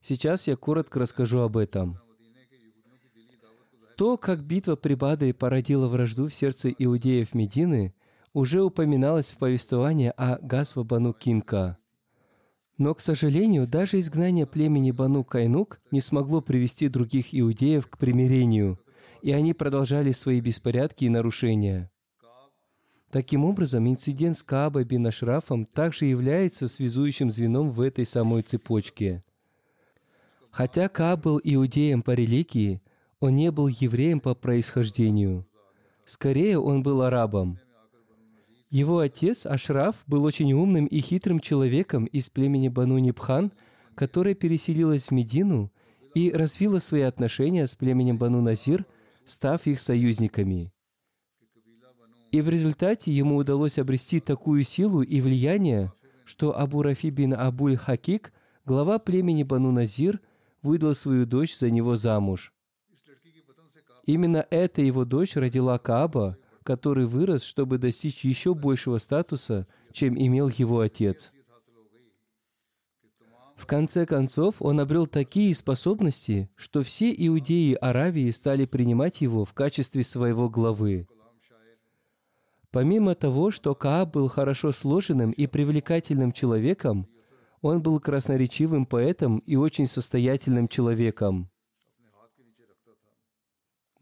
Сейчас 0.00 0.46
я 0.46 0.56
коротко 0.56 1.00
расскажу 1.00 1.40
об 1.40 1.56
этом– 1.56 1.98
то, 3.96 4.16
как 4.16 4.42
битва 4.42 4.76
при 4.76 4.94
Бадре 4.94 5.32
породила 5.32 5.86
вражду 5.86 6.26
в 6.26 6.34
сердце 6.34 6.70
иудеев 6.70 7.34
Медины, 7.34 7.94
уже 8.34 8.62
упоминалось 8.62 9.30
в 9.30 9.38
повествовании 9.38 10.12
о 10.16 10.38
Газва 10.42 10.82
Бану 10.82 11.14
Кинка. 11.14 11.78
Но, 12.76 12.92
к 12.92 13.00
сожалению, 13.00 13.68
даже 13.68 14.00
изгнание 14.00 14.46
племени 14.46 14.90
Бану 14.90 15.22
Кайнук 15.22 15.80
не 15.92 16.00
смогло 16.00 16.42
привести 16.42 16.88
других 16.88 17.28
иудеев 17.32 17.86
к 17.86 17.96
примирению, 17.96 18.80
и 19.22 19.30
они 19.30 19.54
продолжали 19.54 20.10
свои 20.10 20.40
беспорядки 20.40 21.04
и 21.04 21.08
нарушения. 21.08 21.90
Таким 23.12 23.44
образом, 23.44 23.88
инцидент 23.88 24.36
с 24.36 24.42
Каабой 24.42 24.84
бин 24.84 25.06
Ашрафом 25.06 25.66
также 25.66 26.06
является 26.06 26.66
связующим 26.66 27.30
звеном 27.30 27.70
в 27.70 27.80
этой 27.80 28.04
самой 28.04 28.42
цепочке. 28.42 29.22
Хотя 30.50 30.88
Кааб 30.88 31.22
был 31.22 31.40
иудеем 31.42 32.02
по 32.02 32.10
религии, 32.10 32.82
он 33.20 33.36
не 33.36 33.52
был 33.52 33.68
евреем 33.68 34.18
по 34.18 34.34
происхождению. 34.34 35.46
Скорее, 36.04 36.58
он 36.58 36.82
был 36.82 37.02
арабом. 37.02 37.60
Его 38.74 38.98
отец 38.98 39.46
Ашраф 39.46 40.02
был 40.08 40.24
очень 40.24 40.52
умным 40.52 40.86
и 40.86 40.98
хитрым 40.98 41.38
человеком 41.38 42.06
из 42.06 42.28
племени 42.28 42.66
Бану 42.66 42.98
Нибхан, 42.98 43.52
которая 43.94 44.34
переселилась 44.34 45.06
в 45.06 45.10
Медину 45.12 45.70
и 46.16 46.32
развила 46.32 46.80
свои 46.80 47.02
отношения 47.02 47.68
с 47.68 47.76
племенем 47.76 48.18
Бану 48.18 48.40
Назир, 48.40 48.84
став 49.24 49.64
их 49.68 49.78
союзниками. 49.78 50.72
И 52.32 52.40
в 52.40 52.48
результате 52.48 53.12
ему 53.12 53.36
удалось 53.36 53.78
обрести 53.78 54.18
такую 54.18 54.64
силу 54.64 55.02
и 55.02 55.20
влияние, 55.20 55.92
что 56.24 56.58
Абу 56.58 56.82
Рафи 56.82 57.10
бин 57.10 57.32
Абуль 57.32 57.76
Хакик, 57.76 58.32
глава 58.66 58.98
племени 58.98 59.44
Бану 59.44 59.70
Назир, 59.70 60.20
выдал 60.62 60.96
свою 60.96 61.26
дочь 61.26 61.56
за 61.56 61.70
него 61.70 61.94
замуж. 61.94 62.52
Именно 64.04 64.44
эта 64.50 64.82
его 64.82 65.04
дочь 65.04 65.36
родила 65.36 65.78
Кааба, 65.78 66.38
который 66.64 67.06
вырос, 67.06 67.44
чтобы 67.44 67.78
достичь 67.78 68.24
еще 68.24 68.54
большего 68.54 68.98
статуса, 68.98 69.68
чем 69.92 70.16
имел 70.18 70.48
его 70.48 70.80
отец. 70.80 71.32
В 73.54 73.66
конце 73.66 74.04
концов, 74.04 74.56
он 74.60 74.80
обрел 74.80 75.06
такие 75.06 75.54
способности, 75.54 76.50
что 76.56 76.82
все 76.82 77.14
иудеи 77.16 77.74
Аравии 77.74 78.28
стали 78.30 78.64
принимать 78.64 79.20
его 79.20 79.44
в 79.44 79.52
качестве 79.52 80.02
своего 80.02 80.50
главы. 80.50 81.06
Помимо 82.72 83.14
того, 83.14 83.52
что 83.52 83.76
Кааб 83.76 84.14
был 84.14 84.28
хорошо 84.28 84.72
сложенным 84.72 85.30
и 85.30 85.46
привлекательным 85.46 86.32
человеком, 86.32 87.06
он 87.60 87.80
был 87.80 88.00
красноречивым 88.00 88.84
поэтом 88.84 89.38
и 89.38 89.54
очень 89.54 89.86
состоятельным 89.86 90.66
человеком. 90.66 91.48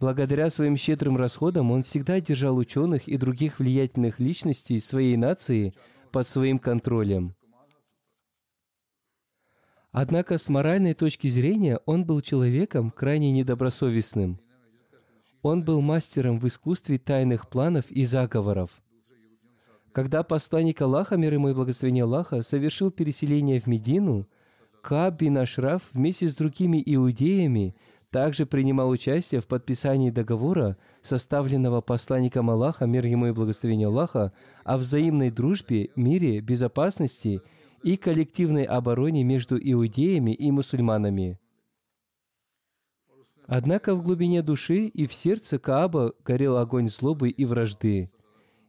Благодаря 0.02 0.50
своим 0.50 0.76
щедрым 0.76 1.16
расходам 1.16 1.70
он 1.70 1.84
всегда 1.84 2.20
держал 2.20 2.56
ученых 2.56 3.06
и 3.06 3.16
других 3.16 3.60
влиятельных 3.60 4.18
личностей 4.18 4.80
своей 4.80 5.16
нации 5.16 5.74
под 6.10 6.26
своим 6.26 6.58
контролем. 6.58 7.36
Однако 9.92 10.38
с 10.38 10.48
моральной 10.48 10.94
точки 10.94 11.28
зрения 11.28 11.78
он 11.86 12.04
был 12.04 12.20
человеком 12.20 12.90
крайне 12.90 13.30
недобросовестным. 13.30 14.40
Он 15.40 15.64
был 15.64 15.80
мастером 15.80 16.40
в 16.40 16.48
искусстве 16.48 16.98
тайных 16.98 17.48
планов 17.48 17.88
и 17.92 18.04
заговоров. 18.04 18.82
Когда 19.92 20.24
посланник 20.24 20.82
Аллаха, 20.82 21.16
мир 21.16 21.34
ему 21.34 21.50
и 21.50 21.54
благословение 21.54 22.02
Аллаха, 22.02 22.42
совершил 22.42 22.90
переселение 22.90 23.60
в 23.60 23.68
Медину, 23.68 24.26
Кааб 24.82 25.20
бин 25.20 25.38
Ашраф 25.38 25.90
вместе 25.92 26.26
с 26.26 26.34
другими 26.34 26.82
иудеями– 26.84 27.76
также 28.12 28.44
принимал 28.44 28.90
участие 28.90 29.40
в 29.40 29.48
подписании 29.48 30.10
договора, 30.10 30.76
составленного 31.00 31.80
посланником 31.80 32.50
Аллаха, 32.50 32.84
мир 32.84 33.06
ему 33.06 33.28
и 33.28 33.32
благословение 33.32 33.88
Аллаха, 33.88 34.34
о 34.64 34.76
взаимной 34.76 35.30
дружбе, 35.30 35.88
мире, 35.96 36.40
безопасности 36.40 37.40
и 37.82 37.96
коллективной 37.96 38.64
обороне 38.64 39.24
между 39.24 39.58
иудеями 39.58 40.32
и 40.32 40.50
мусульманами. 40.50 41.40
Однако 43.46 43.94
в 43.94 44.02
глубине 44.02 44.42
души 44.42 44.88
и 44.88 45.06
в 45.06 45.14
сердце 45.14 45.58
Кааба 45.58 46.12
горел 46.22 46.58
огонь 46.58 46.90
злобы 46.90 47.30
и 47.30 47.46
вражды, 47.46 48.12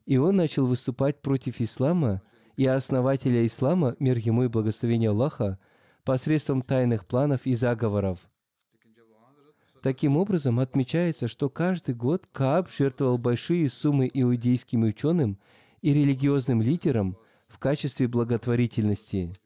и 0.05 0.15
он 0.15 0.37
начал 0.37 0.65
выступать 0.65 1.21
против 1.21 1.59
ислама 1.59 2.21
и 2.55 2.65
основателя 2.65 3.45
ислама, 3.45 3.97
мир 3.99 4.17
ему 4.19 4.45
и 4.45 4.47
благословение 4.47 5.09
Аллаха, 5.09 5.59
посредством 6.05 6.61
тайных 6.61 7.05
планов 7.05 7.45
и 7.45 7.53
заговоров– 7.53 8.29
Таким 9.83 10.15
образом, 10.15 10.61
отмечается, 10.61 11.27
что 11.27 11.49
каждый 11.49 11.93
год 11.93 12.25
Кааб 12.31 12.71
жертвовал 12.71 13.17
большие 13.17 13.69
суммы 13.69 14.09
иудейским 14.13 14.83
ученым 14.83 15.37
и 15.81 15.93
религиозным 15.93 16.61
лидерам 16.61 17.17
в 17.49 17.59
качестве 17.59 18.07
благотворительности. 18.07 19.37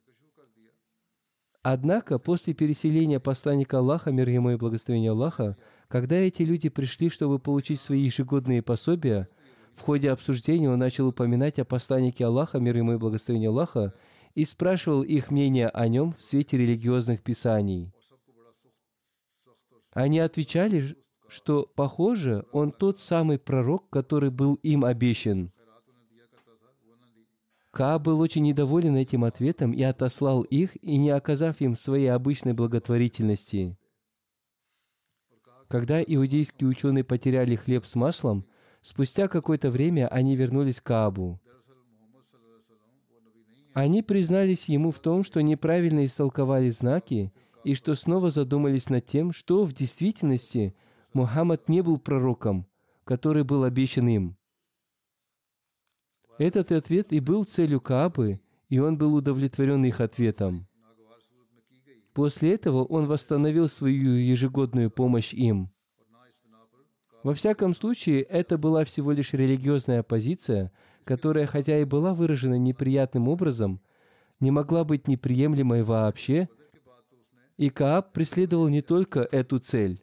Однако, 1.64 2.20
после 2.20 2.54
переселения 2.54 3.20
посланника 3.20 3.80
Аллаха, 3.80 4.12
мир 4.12 4.30
ему 4.30 4.52
и 4.52 4.58
благословения 4.58 5.10
Аллаха, 5.10 5.58
когда 5.88 6.18
эти 6.18 6.44
люди 6.44 6.70
пришли, 6.70 7.10
чтобы 7.10 7.40
получить 7.40 7.82
свои 7.82 8.02
ежегодные 8.02 8.62
пособия, 8.62 9.30
в 9.74 9.82
ходе 9.82 10.12
обсуждения 10.12 10.70
он 10.70 10.78
начал 10.78 11.08
упоминать 11.08 11.58
о 11.58 11.66
посланнике 11.66 12.26
Аллаха, 12.26 12.60
мир 12.60 12.78
ему 12.78 12.94
и 12.94 12.98
благословения 12.98 13.50
Аллаха, 13.50 13.92
и 14.36 14.46
спрашивал 14.46 15.02
их 15.02 15.32
мнение 15.32 15.68
о 15.70 15.88
нем 15.88 16.14
в 16.14 16.24
свете 16.24 16.58
религиозных 16.58 17.24
писаний– 17.24 17.92
они 19.92 20.20
отвечали, 20.20 20.96
что, 21.28 21.66
похоже, 21.76 22.46
он 22.52 22.72
тот 22.72 23.00
самый 23.00 23.40
пророк, 23.40 23.90
который 23.90 24.30
был 24.30 24.56
им 24.56 24.86
обещан. 24.86 25.52
Ка 27.72 28.00
был 28.00 28.20
очень 28.22 28.44
недоволен 28.44 28.96
этим 28.96 29.24
ответом 29.24 29.72
и 29.72 29.84
отослал 29.84 30.42
их, 30.44 30.76
и 30.84 30.98
не 30.98 31.10
оказав 31.10 31.62
им 31.62 31.76
своей 31.76 32.08
обычной 32.08 32.54
благотворительности. 32.54 33.78
Когда 35.68 36.02
иудейские 36.02 36.70
ученые 36.70 37.04
потеряли 37.04 37.56
хлеб 37.56 37.86
с 37.86 37.96
маслом, 37.96 38.46
спустя 38.82 39.28
какое-то 39.28 39.70
время 39.70 40.08
они 40.08 40.36
вернулись 40.36 40.80
к 40.80 40.86
Каабу. 40.86 41.40
Они 43.74 44.02
признались 44.02 44.70
ему 44.70 44.92
в 44.92 45.00
том, 45.00 45.24
что 45.24 45.42
неправильно 45.42 46.06
истолковали 46.06 46.70
знаки 46.72 47.32
и 47.68 47.74
что 47.74 47.96
снова 47.96 48.30
задумались 48.30 48.90
над 48.90 49.06
тем, 49.06 49.34
что 49.34 49.66
в 49.66 49.74
действительности 49.74 50.74
Мухаммад 51.12 51.68
не 51.68 51.82
был 51.82 51.98
пророком, 51.98 52.66
который 53.04 53.44
был 53.44 53.66
обещан 53.66 54.08
им. 54.08 54.38
Этот 56.38 56.72
ответ 56.72 57.12
и 57.12 57.20
был 57.20 57.44
целью 57.44 57.82
Каабы, 57.82 58.40
и 58.70 58.80
он 58.80 58.98
был 58.98 59.14
удовлетворен 59.16 59.84
их 59.84 60.00
ответом. 60.00 60.66
После 62.14 62.54
этого 62.54 62.86
он 62.86 63.06
восстановил 63.06 63.68
свою 63.68 64.14
ежегодную 64.14 64.90
помощь 64.90 65.34
им. 65.34 65.70
Во 67.22 67.34
всяком 67.34 67.76
случае, 67.76 68.22
это 68.22 68.58
была 68.58 68.86
всего 68.86 69.12
лишь 69.12 69.34
религиозная 69.34 70.04
позиция, 70.04 70.72
которая, 71.04 71.48
хотя 71.48 71.78
и 71.80 71.84
была 71.84 72.14
выражена 72.14 72.58
неприятным 72.58 73.28
образом, 73.28 73.82
не 74.40 74.52
могла 74.52 74.86
быть 74.86 75.10
неприемлемой 75.10 75.84
вообще 75.84 76.48
и 77.58 77.70
Кааб 77.70 78.14
преследовал 78.14 78.68
не 78.68 78.82
только 78.82 79.28
эту 79.32 79.60
цель. 79.60 80.02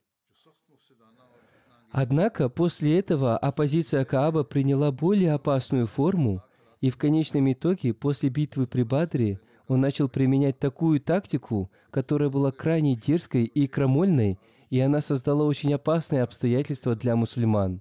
Однако 1.90 2.48
после 2.48 2.98
этого 2.98 3.38
оппозиция 3.38 4.04
Кааба 4.04 4.42
приняла 4.42 4.90
более 4.90 5.32
опасную 5.32 5.86
форму, 5.86 6.42
и 6.80 6.90
в 6.90 6.96
конечном 6.96 7.50
итоге, 7.52 7.94
после 7.94 8.30
битвы 8.30 8.66
при 8.66 8.82
Бадре, 8.82 9.40
он 9.68 9.80
начал 9.80 10.08
применять 10.08 10.58
такую 10.58 11.00
тактику, 11.00 11.70
которая 11.90 12.28
была 12.30 12.50
крайне 12.50 12.96
дерзкой 12.96 13.44
и 13.44 13.66
крамольной, 13.68 14.38
и 14.70 14.80
она 14.80 15.00
создала 15.00 15.44
очень 15.44 15.72
опасные 15.72 16.22
обстоятельства 16.22 16.96
для 16.96 17.14
мусульман. 17.14 17.80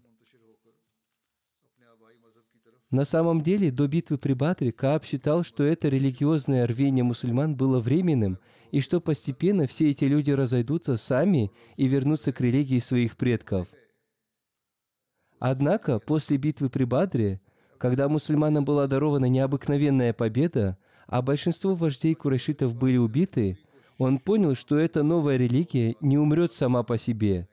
На 2.93 3.05
самом 3.05 3.41
деле, 3.41 3.71
до 3.71 3.87
битвы 3.87 4.19
при 4.19 4.33
Бадре 4.33 4.71
Кааб 4.71 5.03
считал, 5.03 5.43
что 5.43 5.63
это 5.63 5.89
религиозное 5.89 6.67
рвение 6.67 7.03
мусульман 7.03 7.55
было 7.55 7.79
временным, 7.79 8.37
и 8.69 8.81
что 8.81 9.01
постепенно 9.01 9.65
все 9.65 9.89
эти 9.89 10.05
люди 10.05 10.29
разойдутся 10.29 10.95
сами 10.95 11.51
и 11.75 11.87
вернутся 11.87 12.31
к 12.31 12.39
религии 12.39 12.77
своих 12.77 13.17
предков. 13.17 13.69
Однако, 15.39 15.97
после 15.97 16.37
битвы 16.37 16.69
при 16.69 16.83
Бадре, 16.83 17.41
когда 17.79 18.07
мусульманам 18.07 18.63
была 18.63 18.85
дарована 18.85 19.25
необыкновенная 19.25 20.13
победа, 20.13 20.77
а 21.07 21.23
большинство 21.23 21.73
вождей 21.73 22.13
курайшитов 22.13 22.75
были 22.75 22.97
убиты, 22.97 23.57
он 23.97 24.19
понял, 24.19 24.53
что 24.53 24.77
эта 24.77 25.01
новая 25.01 25.37
религия 25.37 25.95
не 25.99 26.19
умрет 26.19 26.53
сама 26.53 26.83
по 26.83 26.99
себе. 26.99 27.47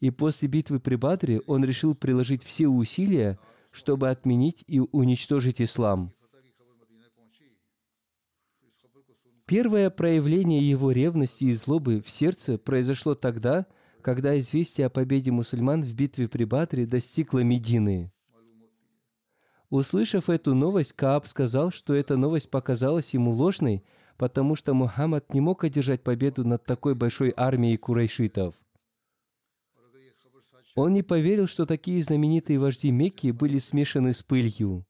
И 0.00 0.10
после 0.10 0.48
битвы 0.48 0.80
при 0.80 0.96
Бадре 0.96 1.42
он 1.46 1.64
решил 1.64 1.94
приложить 1.94 2.42
все 2.42 2.66
усилия, 2.66 3.38
чтобы 3.76 4.08
отменить 4.08 4.64
и 4.66 4.80
уничтожить 4.80 5.60
ислам. 5.60 6.14
Первое 9.44 9.90
проявление 9.90 10.68
его 10.68 10.90
ревности 10.90 11.44
и 11.44 11.52
злобы 11.52 12.00
в 12.00 12.10
сердце 12.10 12.58
произошло 12.58 13.14
тогда, 13.14 13.66
когда 14.00 14.36
известие 14.38 14.86
о 14.86 14.90
победе 14.90 15.30
мусульман 15.30 15.82
в 15.82 15.94
битве 15.94 16.26
при 16.26 16.44
Бадре 16.44 16.86
достигло 16.86 17.40
Медины. 17.40 18.10
Услышав 19.68 20.30
эту 20.30 20.54
новость, 20.54 20.94
Кааб 20.94 21.26
сказал, 21.26 21.70
что 21.70 21.92
эта 21.92 22.16
новость 22.16 22.50
показалась 22.50 23.12
ему 23.12 23.32
ложной, 23.32 23.84
потому 24.16 24.56
что 24.56 24.72
Мухаммад 24.72 25.34
не 25.34 25.40
мог 25.40 25.64
одержать 25.64 26.02
победу 26.02 26.44
над 26.44 26.64
такой 26.64 26.94
большой 26.94 27.34
армией 27.36 27.76
курайшитов. 27.76 28.54
Он 30.76 30.92
не 30.92 31.02
поверил, 31.02 31.46
что 31.46 31.64
такие 31.64 32.02
знаменитые 32.02 32.58
вожди 32.58 32.90
Мекки 32.90 33.30
были 33.30 33.58
смешаны 33.58 34.12
с 34.12 34.22
пылью. 34.22 34.86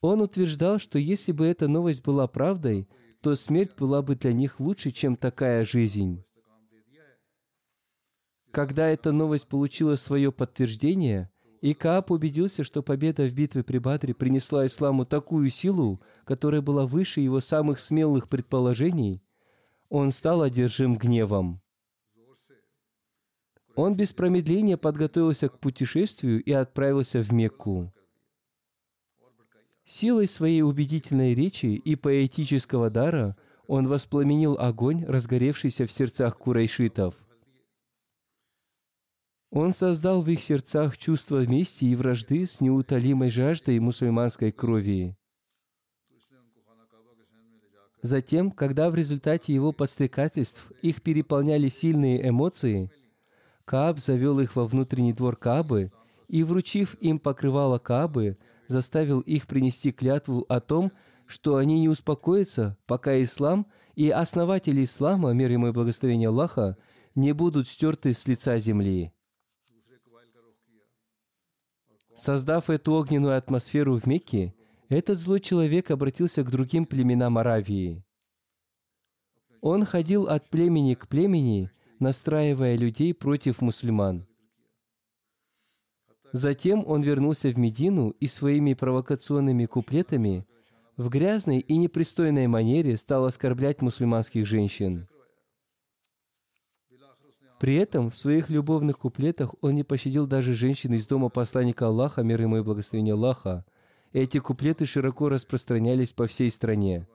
Он 0.00 0.20
утверждал, 0.20 0.78
что 0.78 0.98
если 0.98 1.32
бы 1.32 1.44
эта 1.44 1.66
новость 1.66 2.04
была 2.04 2.28
правдой, 2.28 2.88
то 3.20 3.34
смерть 3.34 3.72
была 3.76 4.00
бы 4.00 4.14
для 4.14 4.32
них 4.32 4.60
лучше, 4.60 4.92
чем 4.92 5.16
такая 5.16 5.64
жизнь. 5.64 6.24
Когда 8.52 8.88
эта 8.88 9.10
новость 9.12 9.48
получила 9.48 9.96
свое 9.96 10.32
подтверждение, 10.32 11.30
И 11.60 11.74
Кааб 11.74 12.10
убедился, 12.10 12.64
что 12.64 12.82
победа 12.82 13.26
в 13.26 13.34
битве 13.34 13.62
при 13.62 13.76
Бадре 13.76 14.14
принесла 14.14 14.66
исламу 14.66 15.04
такую 15.04 15.50
силу, 15.50 16.00
которая 16.24 16.62
была 16.62 16.86
выше 16.86 17.20
его 17.20 17.40
самых 17.40 17.80
смелых 17.80 18.30
предположений, 18.30 19.22
он 19.90 20.10
стал 20.10 20.40
одержим 20.40 20.96
гневом. 20.96 21.60
Он 23.76 23.94
без 23.94 24.12
промедления 24.12 24.76
подготовился 24.76 25.48
к 25.48 25.58
путешествию 25.58 26.42
и 26.42 26.52
отправился 26.52 27.22
в 27.22 27.32
Мекку. 27.32 27.92
Силой 29.84 30.28
своей 30.28 30.62
убедительной 30.62 31.34
речи 31.34 31.66
и 31.66 31.96
поэтического 31.96 32.90
дара 32.90 33.36
он 33.66 33.88
воспламенил 33.88 34.56
огонь, 34.58 35.04
разгоревшийся 35.04 35.86
в 35.86 35.92
сердцах 35.92 36.38
курайшитов. 36.38 37.24
Он 39.50 39.72
создал 39.72 40.22
в 40.22 40.30
их 40.30 40.42
сердцах 40.42 40.96
чувство 40.96 41.44
мести 41.44 41.86
и 41.86 41.96
вражды 41.96 42.46
с 42.46 42.60
неутолимой 42.60 43.30
жаждой 43.30 43.80
мусульманской 43.80 44.52
крови. 44.52 45.16
Затем, 48.02 48.50
когда 48.50 48.90
в 48.90 48.94
результате 48.94 49.52
его 49.52 49.72
подстрекательств 49.72 50.70
их 50.82 51.02
переполняли 51.02 51.68
сильные 51.68 52.28
эмоции, 52.28 52.90
Кааб 53.70 54.00
завел 54.00 54.40
их 54.40 54.56
во 54.56 54.64
внутренний 54.64 55.12
двор 55.12 55.36
Каабы 55.36 55.92
и, 56.26 56.42
вручив 56.42 56.96
им 56.96 57.20
покрывало 57.20 57.78
Каабы, 57.78 58.36
заставил 58.66 59.20
их 59.20 59.46
принести 59.46 59.92
клятву 59.92 60.44
о 60.48 60.58
том, 60.58 60.90
что 61.24 61.54
они 61.54 61.78
не 61.78 61.88
успокоятся, 61.88 62.76
пока 62.86 63.22
ислам 63.22 63.68
и 63.94 64.10
основатели 64.10 64.82
ислама, 64.82 65.30
мир 65.34 65.52
ему 65.52 65.68
и 65.68 65.70
благословение 65.70 66.30
Аллаха, 66.30 66.78
не 67.14 67.30
будут 67.30 67.68
стерты 67.68 68.12
с 68.12 68.26
лица 68.26 68.58
земли. 68.58 69.12
Создав 72.16 72.70
эту 72.70 72.94
огненную 72.94 73.36
атмосферу 73.36 73.96
в 74.00 74.04
Мекке, 74.04 74.52
этот 74.88 75.20
злой 75.20 75.38
человек 75.38 75.92
обратился 75.92 76.42
к 76.42 76.50
другим 76.50 76.86
племенам 76.86 77.38
Аравии. 77.38 78.04
Он 79.60 79.84
ходил 79.84 80.26
от 80.26 80.50
племени 80.50 80.94
к 80.94 81.06
племени, 81.06 81.70
настраивая 82.00 82.76
людей 82.76 83.14
против 83.14 83.60
мусульман. 83.60 84.26
Затем 86.32 86.84
он 86.86 87.02
вернулся 87.02 87.48
в 87.48 87.58
Медину 87.58 88.10
и 88.10 88.26
своими 88.26 88.74
провокационными 88.74 89.66
куплетами 89.66 90.46
в 90.96 91.08
грязной 91.08 91.58
и 91.58 91.76
непристойной 91.76 92.46
манере 92.46 92.96
стал 92.96 93.24
оскорблять 93.24 93.82
мусульманских 93.82 94.46
женщин. 94.46 95.08
При 97.58 97.74
этом 97.74 98.10
в 98.10 98.16
своих 98.16 98.48
любовных 98.48 98.98
куплетах 98.98 99.54
он 99.60 99.74
не 99.74 99.82
пощадил 99.82 100.26
даже 100.26 100.54
женщин 100.54 100.94
из 100.94 101.06
дома 101.06 101.28
посланника 101.28 101.86
Аллаха, 101.86 102.22
мир 102.22 102.40
ему 102.40 102.58
и 102.58 102.62
благословение 102.62 103.14
Аллаха. 103.14 103.66
Эти 104.12 104.38
куплеты 104.38 104.86
широко 104.86 105.28
распространялись 105.28 106.12
по 106.12 106.26
всей 106.26 106.50
стране. 106.50 107.06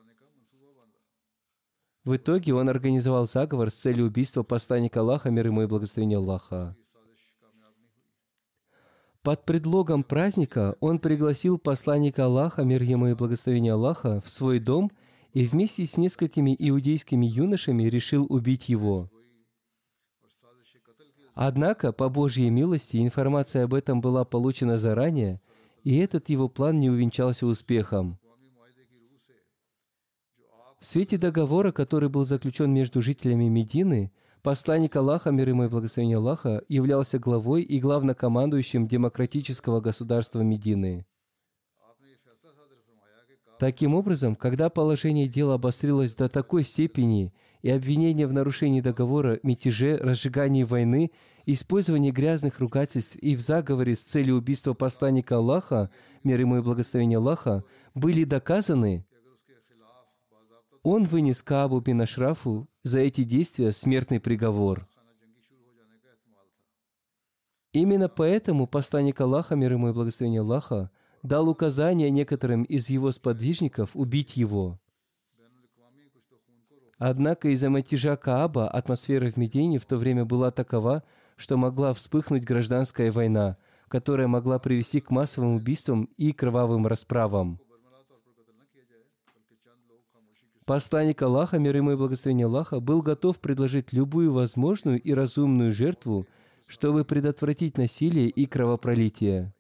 В 2.05 2.17
итоге 2.17 2.53
он 2.53 2.69
организовал 2.69 3.27
заговор 3.27 3.71
с 3.71 3.75
целью 3.75 4.05
убийства 4.05 4.43
посланника 4.43 4.99
Аллаха, 4.99 5.31
мир 5.31 5.47
ему 5.47 5.63
и 5.63 5.65
благословение 5.65 6.19
Аллаха. 6.19 6.75
Под 9.23 9.43
предлогом 9.43 10.03
праздника 10.03 10.75
он 10.81 10.99
пригласил 10.99 11.57
посланника 11.57 12.25
Аллаха, 12.25 12.63
мир 12.63 12.83
ему 12.83 13.07
и 13.07 13.15
благословение 13.15 13.73
Аллаха, 13.73 14.21
в 14.21 14.29
свой 14.29 14.59
дом 14.59 14.91
и 15.33 15.47
вместе 15.47 15.87
с 15.87 15.97
несколькими 15.97 16.55
иудейскими 16.57 17.25
юношами 17.25 17.85
решил 17.85 18.27
убить 18.29 18.69
его. 18.69 19.09
Однако, 21.33 21.91
по 21.91 22.09
Божьей 22.09 22.51
милости, 22.51 22.97
информация 22.97 23.63
об 23.63 23.73
этом 23.73 23.99
была 23.99 24.25
получена 24.25 24.77
заранее, 24.77 25.41
и 25.83 25.97
этот 25.97 26.29
его 26.29 26.49
план 26.49 26.79
не 26.79 26.91
увенчался 26.91 27.47
успехом. 27.47 28.19
В 30.85 30.87
свете 30.87 31.17
договора, 31.17 31.71
который 31.71 32.09
был 32.09 32.25
заключен 32.25 32.71
между 32.71 33.01
жителями 33.01 33.45
Медины, 33.45 34.11
Посланник 34.43 34.95
Аллаха, 34.95 35.31
мир 35.31 35.49
ему 35.49 35.63
и 35.63 35.67
благословение 35.67 36.17
Аллаха, 36.17 36.61
являлся 36.69 37.17
главой 37.17 37.63
и 37.63 37.79
главнокомандующим 37.79 38.85
демократического 38.85 39.81
государства 39.81 40.41
Медины. 40.41 41.07
Таким 43.57 43.95
образом, 43.95 44.35
когда 44.35 44.69
положение 44.69 45.27
дела 45.27 45.55
обострилось 45.55 46.13
до 46.13 46.29
такой 46.29 46.63
степени, 46.63 47.33
и 47.63 47.71
обвинения 47.71 48.27
в 48.27 48.33
нарушении 48.33 48.79
договора, 48.79 49.39
мятеже, 49.41 49.97
разжигании 49.97 50.63
войны, 50.63 51.09
использовании 51.47 52.11
грязных 52.11 52.59
ругательств 52.59 53.15
и 53.15 53.35
в 53.35 53.41
заговоре 53.41 53.95
с 53.95 54.01
целью 54.01 54.35
убийства 54.35 54.75
посланника 54.75 55.37
Аллаха, 55.37 55.89
мир 56.23 56.39
ему 56.41 56.57
и 56.57 56.61
благословение 56.61 57.17
Аллаха, 57.17 57.63
были 57.95 58.23
доказаны, 58.23 59.03
он 60.85 61.03
вынес 61.03 61.41
Каабу 61.41 61.79
бин 61.79 62.01
Ашрафу 62.01 62.69
за 62.83 62.99
эти 62.99 63.23
действия 63.23 63.71
смертный 63.71 64.19
приговор. 64.19 64.87
Именно 67.73 68.07
поэтому 68.07 68.67
посланник 68.67 69.19
Аллаха, 69.19 69.55
мир 69.55 69.73
ему 69.73 69.89
и 69.89 69.93
благословение 69.93 70.41
Аллаха, 70.41 70.91
дал 71.23 71.49
указание 71.49 72.11
некоторым 72.11 72.63
из 72.63 72.91
его 72.91 73.11
сподвижников 73.11 73.95
убить 73.95 74.37
его. 74.37 74.79
Однако 76.99 77.49
из-за 77.49 77.69
мятежа 77.69 78.15
Кааба 78.15 78.69
атмосфера 78.69 79.27
в 79.31 79.37
Медине 79.37 79.79
в 79.79 79.87
то 79.87 79.97
время 79.97 80.23
была 80.23 80.51
такова, 80.51 81.03
что 81.35 81.57
могла 81.57 81.93
вспыхнуть 81.93 82.45
гражданская 82.45 83.11
война, 83.11 83.57
которая 83.87 84.27
могла 84.27 84.59
привести 84.59 85.01
к 85.01 85.09
массовым 85.09 85.55
убийствам 85.55 86.05
и 86.15 86.31
кровавым 86.31 86.85
расправам. 86.85 87.59
Посланник 90.65 91.21
Аллаха, 91.21 91.60
мир 91.60 91.75
ему 91.75 91.91
и 91.91 91.95
благословение 91.95 92.47
Аллаха, 92.47 92.80
был 92.80 93.04
готов 93.04 93.39
предложить 93.39 93.93
любую 93.93 94.34
возможную 94.34 94.99
и 94.99 95.13
разумную 95.13 95.71
жертву, 95.71 96.25
чтобы 96.65 97.06
предотвратить 97.06 97.78
насилие 97.78 98.30
и 98.30 98.47
кровопролитие. 98.47 99.54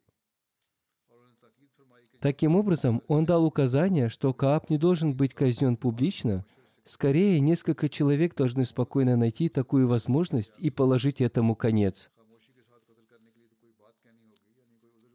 Таким 2.19 2.55
образом, 2.55 3.03
он 3.07 3.27
дал 3.27 3.45
указание, 3.45 4.09
что 4.09 4.33
Кааб 4.33 4.71
не 4.71 4.79
должен 4.79 5.15
быть 5.15 5.35
казнен 5.35 5.75
публично, 5.75 6.43
скорее 6.83 7.39
несколько 7.39 7.87
человек 7.87 8.33
должны 8.33 8.65
спокойно 8.65 9.15
найти 9.15 9.47
такую 9.47 9.87
возможность 9.87 10.55
и 10.57 10.71
положить 10.71 11.21
этому 11.21 11.53
конец. 11.55 12.11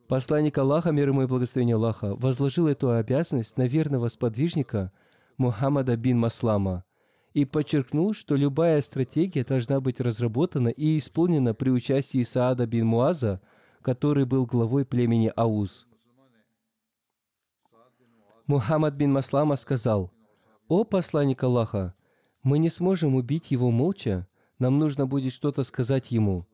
Посланник 0.07 0.57
Аллаха, 0.57 0.93
мир 0.93 1.09
ему 1.09 1.23
и 1.23 1.27
благословение 1.27 1.75
Аллаха, 1.75 2.15
возложил 2.15 2.69
эту 2.69 2.93
обязанность 2.93 3.57
на 3.57 3.67
верного 3.67 4.09
сподвижника– 4.09 4.93
Мухаммада 5.41 5.97
бин 5.97 6.19
Маслама 6.19 6.85
и 7.33 7.47
подчеркнул, 7.47 8.13
что 8.13 8.37
любая 8.37 8.83
стратегия 8.83 9.43
должна 9.43 9.81
быть 9.81 9.99
разработана 9.99 10.69
и 10.69 10.99
исполнена 10.99 11.55
при 11.55 11.71
участии 11.71 12.23
Саада 12.25 12.67
бин 12.67 12.87
Муаза, 12.87 13.41
который 13.81 14.27
был 14.27 14.45
главой 14.45 14.85
племени 14.85 15.33
Ауз. 15.35 15.87
Мухаммад 18.47 18.93
бин 18.97 19.13
Маслама 19.13 19.57
сказал, 19.57 20.13
«О 20.69 20.85
посланник 20.85 21.43
Аллаха, 21.43 21.95
мы 22.43 22.59
не 22.59 22.69
сможем 22.69 23.15
убить 23.15 23.51
его 23.51 23.71
молча, 23.71 24.29
нам 24.59 24.79
нужно 24.79 25.07
будет 25.07 25.33
что-то 25.33 25.65
сказать 25.65 26.11
ему. 26.11 26.47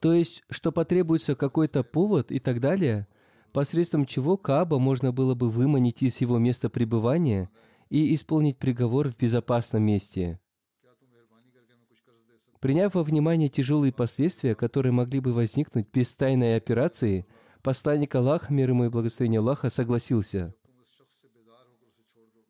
То 0.00 0.14
есть, 0.14 0.42
что 0.48 0.72
потребуется 0.72 1.34
какой-то 1.34 1.84
повод 1.84 2.32
и 2.32 2.38
так 2.38 2.60
далее, 2.60 3.08
посредством 3.52 4.06
чего 4.06 4.38
Кааба 4.38 4.78
можно 4.78 5.12
было 5.12 5.34
бы 5.34 5.50
выманить 5.50 6.02
из 6.02 6.18
его 6.22 6.38
места 6.38 6.70
пребывания– 6.70 7.50
и 7.88 8.14
исполнить 8.14 8.58
приговор 8.58 9.08
в 9.08 9.16
безопасном 9.18 9.82
месте. 9.82 10.40
Приняв 12.60 12.94
во 12.94 13.02
внимание 13.02 13.48
тяжелые 13.48 13.92
последствия, 13.92 14.54
которые 14.54 14.92
могли 14.92 15.20
бы 15.20 15.32
возникнуть 15.32 15.86
без 15.92 16.14
тайной 16.14 16.56
операции, 16.56 17.26
посланник 17.62 18.14
Аллаха, 18.14 18.52
мир 18.52 18.70
ему 18.70 18.86
и 18.86 18.88
благословение 18.88 19.40
Аллаха, 19.40 19.70
согласился. 19.70 20.54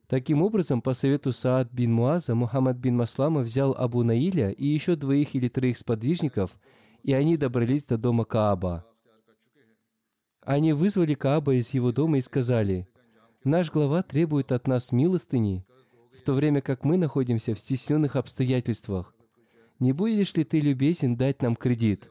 Таким 0.07 0.41
образом, 0.43 0.81
по 0.81 0.95
совету 0.95 1.33
Саад 1.33 1.73
бин 1.73 1.93
Муаза, 1.93 2.37
Мухаммад 2.37 2.77
бин 2.77 2.97
Маслама 2.97 3.41
взял 3.41 3.75
Абу 3.77 4.05
Наиля 4.05 4.51
и 4.51 4.65
еще 4.65 4.95
двоих 4.95 5.35
или 5.35 5.49
троих 5.49 5.79
сподвижников, 5.79 6.59
и 7.03 7.13
они 7.13 7.37
добрались 7.37 7.85
до 7.85 7.99
дома 7.99 8.25
Кааба. 8.25 8.87
Они 10.43 10.73
вызвали 10.73 11.15
Кааба 11.15 11.55
из 11.57 11.71
его 11.75 11.91
дома 11.91 12.19
и 12.19 12.23
сказали, 12.23 12.87
Наш 13.47 13.71
глава 13.71 14.03
требует 14.03 14.51
от 14.51 14.67
нас 14.67 14.91
милостыни, 14.91 15.65
в 16.13 16.23
то 16.23 16.33
время 16.33 16.61
как 16.61 16.85
мы 16.85 16.97
находимся 16.97 17.55
в 17.55 17.61
стесненных 17.61 18.17
обстоятельствах. 18.17 19.15
Не 19.79 19.93
будешь 19.93 20.35
ли 20.35 20.43
ты 20.43 20.59
любезен 20.59 21.17
дать 21.17 21.43
нам 21.43 21.55
кредит?» 21.55 22.11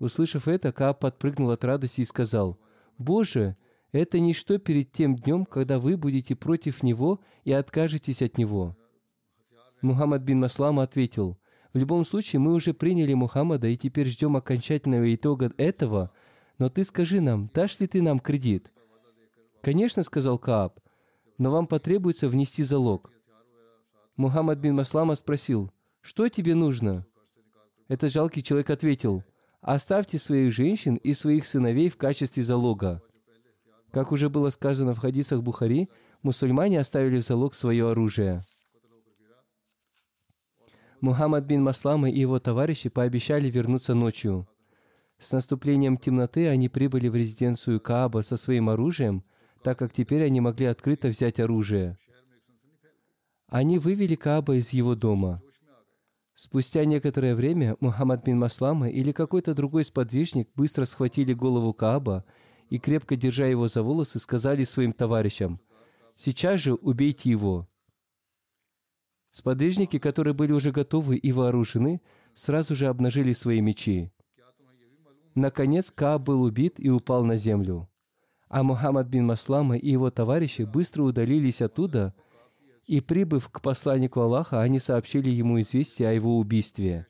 Услышав 0.00 0.48
это, 0.48 0.72
Кааб 0.72 0.98
подпрыгнул 0.98 1.52
от 1.52 1.62
радости 1.62 2.00
и 2.00 2.04
сказал, 2.04 2.58
«Боже, 2.98 3.56
это 3.92 4.18
ничто 4.18 4.58
перед 4.58 4.90
тем 4.90 5.14
днем, 5.14 5.46
когда 5.46 5.78
вы 5.78 5.96
будете 5.96 6.34
против 6.34 6.82
него 6.82 7.20
и 7.44 7.52
откажетесь 7.52 8.20
от 8.20 8.36
него». 8.36 8.76
Мухаммад 9.80 10.22
бин 10.22 10.40
Маслама 10.40 10.82
ответил, 10.82 11.38
«В 11.72 11.78
любом 11.78 12.04
случае, 12.04 12.40
мы 12.40 12.52
уже 12.52 12.74
приняли 12.74 13.14
Мухаммада 13.14 13.68
и 13.68 13.76
теперь 13.76 14.08
ждем 14.08 14.34
окончательного 14.36 15.14
итога 15.14 15.52
этого, 15.56 16.10
но 16.58 16.68
ты 16.68 16.82
скажи 16.82 17.20
нам, 17.20 17.48
дашь 17.54 17.78
ли 17.78 17.86
ты 17.86 18.02
нам 18.02 18.18
кредит? 18.18 18.71
Конечно, 19.62 20.02
сказал 20.02 20.38
Кааб, 20.38 20.80
но 21.38 21.52
вам 21.52 21.68
потребуется 21.68 22.28
внести 22.28 22.64
залог. 22.64 23.12
Мухаммад 24.16 24.58
бин 24.58 24.74
Маслама 24.74 25.14
спросил, 25.14 25.70
что 26.00 26.28
тебе 26.28 26.56
нужно? 26.56 27.06
Этот 27.86 28.10
жалкий 28.10 28.42
человек 28.42 28.70
ответил, 28.70 29.22
оставьте 29.60 30.18
своих 30.18 30.52
женщин 30.52 30.96
и 30.96 31.14
своих 31.14 31.46
сыновей 31.46 31.88
в 31.90 31.96
качестве 31.96 32.42
залога. 32.42 33.02
Как 33.92 34.10
уже 34.10 34.28
было 34.28 34.50
сказано 34.50 34.94
в 34.94 34.98
хадисах 34.98 35.42
Бухари, 35.42 35.88
мусульмане 36.22 36.80
оставили 36.80 37.20
в 37.20 37.24
залог 37.24 37.54
свое 37.54 37.88
оружие. 37.88 38.44
Мухаммад 41.00 41.44
бин 41.44 41.62
Маслама 41.62 42.10
и 42.10 42.18
его 42.18 42.40
товарищи 42.40 42.88
пообещали 42.88 43.48
вернуться 43.48 43.94
ночью. 43.94 44.48
С 45.18 45.32
наступлением 45.32 45.96
темноты 45.96 46.48
они 46.48 46.68
прибыли 46.68 47.06
в 47.08 47.14
резиденцию 47.14 47.80
Кааба 47.80 48.22
со 48.22 48.36
своим 48.36 48.68
оружием, 48.68 49.24
так 49.62 49.78
как 49.78 49.92
теперь 49.92 50.24
они 50.24 50.40
могли 50.40 50.66
открыто 50.66 51.08
взять 51.08 51.40
оружие. 51.40 51.98
Они 53.48 53.78
вывели 53.78 54.14
Кааба 54.14 54.56
из 54.56 54.70
его 54.72 54.94
дома. 54.94 55.42
Спустя 56.34 56.84
некоторое 56.84 57.34
время 57.34 57.76
Мухаммад 57.80 58.24
бин 58.24 58.38
Маслама 58.38 58.88
или 58.88 59.12
какой-то 59.12 59.54
другой 59.54 59.84
сподвижник 59.84 60.48
быстро 60.54 60.86
схватили 60.86 61.34
голову 61.34 61.74
Кааба 61.74 62.24
и, 62.70 62.78
крепко 62.78 63.16
держа 63.16 63.46
его 63.46 63.68
за 63.68 63.82
волосы, 63.82 64.18
сказали 64.18 64.64
своим 64.64 64.92
товарищам, 64.92 65.60
«Сейчас 66.16 66.60
же 66.60 66.74
убейте 66.74 67.30
его». 67.30 67.68
Сподвижники, 69.30 69.98
которые 69.98 70.34
были 70.34 70.52
уже 70.52 70.72
готовы 70.72 71.16
и 71.16 71.32
вооружены, 71.32 72.00
сразу 72.34 72.74
же 72.74 72.86
обнажили 72.86 73.32
свои 73.34 73.60
мечи. 73.60 74.10
Наконец 75.34 75.90
Кааб 75.90 76.22
был 76.22 76.42
убит 76.42 76.74
и 76.78 76.90
упал 76.90 77.24
на 77.24 77.36
землю. 77.36 77.88
А 78.52 78.62
Мухаммад 78.62 79.08
бин 79.08 79.24
Маслама 79.24 79.78
и 79.78 79.90
его 79.90 80.10
товарищи 80.10 80.62
быстро 80.62 81.04
удалились 81.04 81.62
оттуда, 81.62 82.14
и, 82.84 83.00
прибыв 83.00 83.48
к 83.48 83.62
посланнику 83.62 84.20
Аллаха, 84.20 84.60
они 84.60 84.78
сообщили 84.78 85.30
ему 85.30 85.58
известие 85.62 86.10
о 86.10 86.12
его 86.12 86.38
убийстве. 86.38 87.06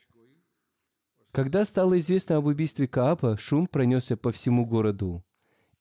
Когда 1.33 1.65
стало 1.65 1.99
известно 1.99 2.37
об 2.37 2.47
убийстве 2.47 2.87
Кааба, 2.87 3.37
шум 3.39 3.67
пронесся 3.67 4.17
по 4.17 4.31
всему 4.31 4.67
городу. 4.67 5.25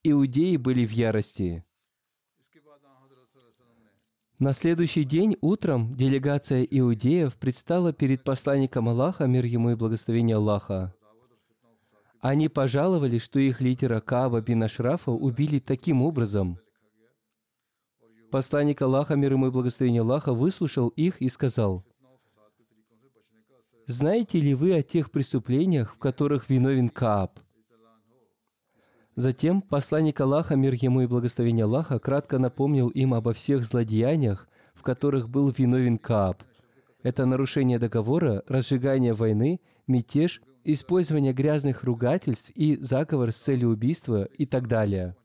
Иудеи 0.02 0.56
были 0.56 0.84
в 0.84 0.92
ярости. 0.94 1.64
На 4.40 4.54
следующий 4.54 5.04
день 5.04 5.38
утром 5.42 5.96
делегация 5.96 6.64
иудеев 6.64 7.38
предстала 7.38 7.94
перед 7.94 8.24
посланником 8.24 8.90
Аллаха, 8.90 9.28
мир 9.28 9.46
ему 9.46 9.70
и 9.70 9.76
благословение 9.76 10.38
Аллаха. 10.38 10.96
Они 12.22 12.50
пожаловали, 12.50 13.18
что 13.18 13.40
их 13.40 13.62
лидера 13.62 14.00
Кааба 14.00 14.42
бин 14.42 14.62
Ашрафа 14.62 15.10
убили 15.12 15.58
таким 15.58 16.04
образом. 16.04 16.60
Посланник 18.30 18.82
Аллаха, 18.84 19.16
мир 19.16 19.34
ему 19.34 19.48
и 19.48 19.52
благословение 19.52 20.02
Аллаха, 20.02 20.34
выслушал 20.34 20.90
их 20.90 21.20
и 21.20 21.28
сказал, 21.30 21.84
«Знаете 23.88 24.40
ли 24.40 24.54
вы 24.54 24.76
о 24.76 24.84
тех 24.84 25.10
преступлениях, 25.10 25.96
в 25.96 25.98
которых 25.98 26.48
виновен 26.48 26.90
Кааб?» 26.90 27.40
Затем 29.16 29.62
посланник 29.62 30.22
Аллаха, 30.22 30.56
мир 30.56 30.74
ему 30.74 31.02
и 31.02 31.08
благословение 31.08 31.66
Аллаха, 31.66 32.00
кратко 32.00 32.38
напомнил 32.38 32.90
им 32.90 33.16
обо 33.16 33.34
всех 33.34 33.64
злодеяниях, 33.64 34.48
в 34.76 34.84
которых 34.84 35.28
был 35.28 35.50
виновен 35.50 35.98
Кааб. 35.98 36.44
Это 37.02 37.26
нарушение 37.26 37.80
договора, 37.80 38.44
разжигание 38.48 39.14
войны, 39.14 39.60
мятеж, 39.88 40.42
использование 40.64 41.34
грязных 41.34 41.84
ругательств 41.84 42.52
и 42.56 42.78
заговор 42.78 43.32
с 43.32 43.38
целью 43.38 43.70
убийства 43.70 44.26
и 44.26 44.46
так 44.46 44.68
далее. 44.68 45.16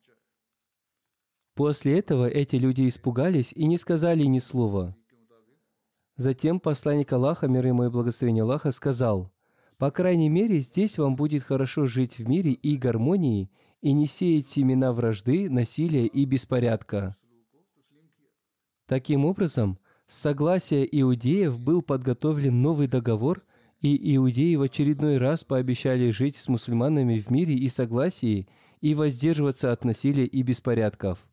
После 1.55 1.99
этого 1.99 2.29
эти 2.29 2.57
люди 2.57 2.88
испугались 2.88 3.53
и 3.53 3.66
не 3.66 3.79
сказали 3.79 4.25
ни 4.25 4.38
слова. 4.38 4.96
Затем 6.16 6.61
посланник 6.61 7.12
Аллаха, 7.12 7.49
мир 7.49 7.66
ему 7.66 7.85
и 7.85 7.90
благословение 7.90 8.42
Аллаха, 8.42 8.72
сказал, 8.72 9.29
«По 9.79 9.90
крайней 9.90 10.29
мере, 10.29 10.61
здесь 10.61 10.99
вам 10.99 11.16
будет 11.16 11.42
хорошо 11.42 11.87
жить 11.87 12.18
в 12.18 12.29
мире 12.29 12.53
и 12.53 12.77
гармонии, 12.77 13.51
и 13.81 13.92
не 13.92 14.07
сеять 14.07 14.49
семена 14.49 14.92
вражды, 14.92 15.49
насилия 15.51 16.07
и 16.07 16.25
беспорядка. 16.25 17.16
Таким 18.87 19.25
образом, 19.25 19.79
с 20.07 20.16
согласия 20.18 20.87
иудеев 20.90 21.61
был 21.61 21.83
подготовлен 21.83 22.62
новый 22.62 22.87
договор, 22.87 23.44
и 23.81 24.17
иудеи 24.17 24.55
в 24.57 24.62
очередной 24.62 25.19
раз 25.19 25.45
пообещали 25.45 26.11
жить 26.11 26.37
с 26.37 26.49
мусульманами 26.49 27.19
в 27.19 27.31
мире 27.31 27.55
и 27.55 27.69
согласии 27.69 28.49
и 28.81 28.95
воздерживаться 28.95 29.73
от 29.73 29.85
насилия 29.85 30.27
и 30.27 30.43
беспорядков. 30.43 31.29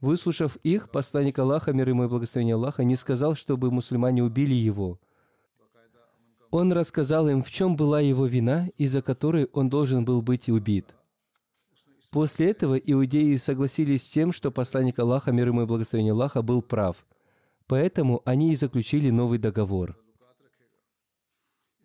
Выслушав 0.00 0.56
их, 0.62 0.90
посланник 0.90 1.38
Аллаха, 1.38 1.72
мир 1.72 1.88
ему 1.88 2.04
и 2.04 2.08
благословение 2.08 2.54
Аллаха, 2.54 2.84
не 2.84 2.96
сказал, 2.96 3.34
чтобы 3.34 3.70
мусульмане 3.70 4.22
убили 4.22 4.54
его– 4.54 4.98
он 6.50 6.72
рассказал 6.72 7.28
им, 7.28 7.42
в 7.42 7.50
чем 7.50 7.76
была 7.76 8.00
его 8.00 8.26
вина, 8.26 8.68
из-за 8.76 9.02
которой 9.02 9.48
он 9.52 9.68
должен 9.68 10.04
был 10.04 10.20
быть 10.20 10.48
убит. 10.48 10.96
После 12.10 12.50
этого 12.50 12.74
иудеи 12.74 13.36
согласились 13.36 14.04
с 14.04 14.10
тем, 14.10 14.32
что 14.32 14.50
посланник 14.50 14.98
Аллаха, 14.98 15.30
мир 15.30 15.48
ему 15.48 15.62
и 15.62 15.66
благословение 15.66 16.12
Аллаха, 16.12 16.42
был 16.42 16.60
прав. 16.60 17.06
Поэтому 17.68 18.20
они 18.24 18.52
и 18.52 18.56
заключили 18.56 19.10
новый 19.10 19.38
договор. 19.38 19.96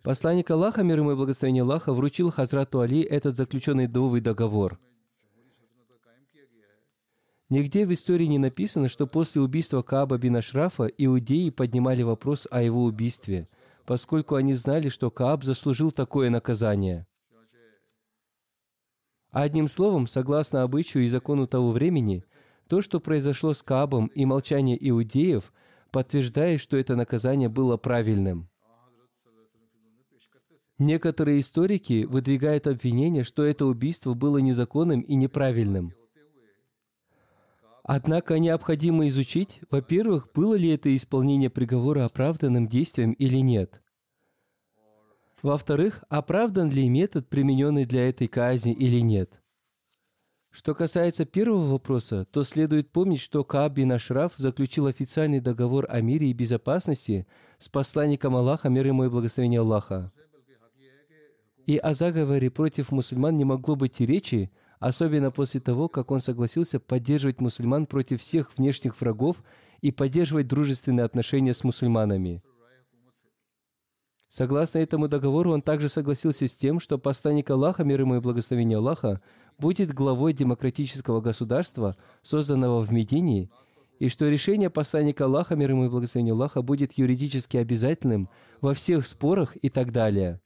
Посланник 0.05 0.49
Аллаха, 0.51 0.83
мир 0.83 0.99
ему 0.99 1.11
и 1.11 1.15
благословение 1.15 1.63
Аллаха, 1.63 1.91
вручил 1.91 2.31
Хазрату 2.31 2.79
Али 2.79 3.01
этот 3.01 3.35
заключенный 3.35 3.87
новый 3.87 4.21
договор. 4.21 4.79
Нигде 7.49 7.85
в 7.85 7.91
истории 7.91 8.25
не 8.25 8.39
написано, 8.39 8.87
что 8.87 9.05
после 9.05 9.41
убийства 9.41 9.81
Кааба 9.81 10.17
бин 10.17 10.37
Ашрафа 10.37 10.85
иудеи 10.85 11.49
поднимали 11.49 12.03
вопрос 12.03 12.47
о 12.49 12.61
его 12.61 12.83
убийстве– 12.83 13.49
поскольку 13.85 14.35
они 14.35 14.53
знали, 14.53 14.89
что 14.89 15.11
Кааб 15.11 15.43
заслужил 15.43 15.91
такое 15.91 16.29
наказание. 16.29 17.07
Одним 19.31 19.67
словом, 19.67 20.07
согласно 20.07 20.63
обычаю 20.63 21.03
и 21.03 21.09
закону 21.09 21.45
того 21.45 21.71
времени, 21.71 22.23
то, 22.67 22.81
что 22.81 22.99
произошло 22.99 23.53
с 23.53 23.61
Каабом 23.61 24.07
и 24.07 24.25
молчание 24.25 24.77
иудеев, 24.89 25.53
подтверждает, 25.91 26.61
что 26.61 26.77
это 26.77 26.95
наказание 26.95 27.49
было 27.49 27.77
правильным. 27.77 28.49
Некоторые 30.77 31.39
историки 31.39 32.03
выдвигают 32.03 32.67
обвинение, 32.67 33.23
что 33.23 33.45
это 33.45 33.65
убийство 33.65 34.13
было 34.13 34.39
незаконным 34.39 35.01
и 35.01 35.15
неправильным. 35.15 35.93
Однако 37.83 38.39
необходимо 38.39 39.07
изучить, 39.07 39.61
во-первых, 39.69 40.29
было 40.33 40.55
ли 40.55 40.69
это 40.69 40.93
исполнение 40.95 41.49
приговора 41.49 42.05
оправданным 42.05 42.67
действием 42.67 43.11
или 43.11 43.37
нет. 43.37 43.81
Во-вторых, 45.43 46.03
оправдан 46.09 46.71
ли 46.71 46.89
метод, 46.89 47.29
примененный 47.29 47.85
для 47.85 48.09
этой 48.09 48.27
казни 48.27 48.73
или 48.73 48.99
нет. 49.01 49.41
Что 50.49 50.73
касается 50.73 51.25
первого 51.25 51.73
вопроса, 51.73 52.25
то 52.31 52.43
следует 52.43 52.89
помнить, 52.89 53.21
что 53.21 53.43
Кааб 53.43 53.73
бин 53.73 53.91
Ашраф 53.91 54.33
заключил 54.35 54.87
официальный 54.87 55.41
договор 55.41 55.85
о 55.89 56.01
мире 56.01 56.27
и 56.27 56.33
безопасности 56.33 57.27
с 57.59 57.69
посланником 57.69 58.35
Аллаха, 58.35 58.69
мир 58.69 58.87
ему 58.87 59.05
и 59.05 59.09
благословение 59.09 59.59
Аллаха. 59.59 60.11
И 61.65 61.77
о 61.77 61.93
заговоре 61.93 62.51
против 62.51 62.91
мусульман 62.91 63.35
не 63.37 63.43
могло 63.43 63.75
быть 63.75 63.99
и 63.99 64.05
речи, 64.05 64.51
особенно 64.79 65.31
после 65.31 65.59
того, 65.59 65.87
как 65.89 66.11
он 66.11 66.21
согласился 66.21 66.79
поддерживать 66.79 67.41
мусульман 67.41 67.87
против 67.87 68.21
всех 68.21 68.55
внешних 68.55 68.99
врагов 69.01 69.41
и 69.81 69.91
поддерживать 69.91 70.47
дружественные 70.47 71.05
отношения 71.05 71.53
с 71.53 71.63
мусульманами. 71.63 72.43
Согласно 74.27 74.79
этому 74.79 75.07
договору, 75.07 75.53
он 75.53 75.61
также 75.61 75.87
согласился 75.87 76.47
с 76.47 76.55
тем, 76.55 76.79
что 76.79 76.97
посланник 76.97 77.49
Аллаха, 77.49 77.83
мир 77.83 78.01
ему 78.01 78.17
и 78.17 78.19
благословение 78.19 78.77
Аллаха, 78.77 79.21
будет 79.57 79.93
главой 79.93 80.33
демократического 80.33 81.21
государства, 81.21 81.95
созданного 82.21 82.83
в 82.83 82.91
Медине, 82.91 83.49
и 83.97 84.09
что 84.09 84.27
решение 84.27 84.69
посланника 84.69 85.25
Аллаха, 85.25 85.55
мир 85.55 85.71
ему 85.71 85.85
и 85.85 85.89
благословение 85.89 86.33
Аллаха, 86.33 86.61
будет 86.61 86.93
юридически 86.93 87.57
обязательным 87.57 88.29
во 88.59 88.73
всех 88.73 89.07
спорах 89.07 89.55
и 89.61 89.69
так 89.69 89.91
далее. 89.91 90.41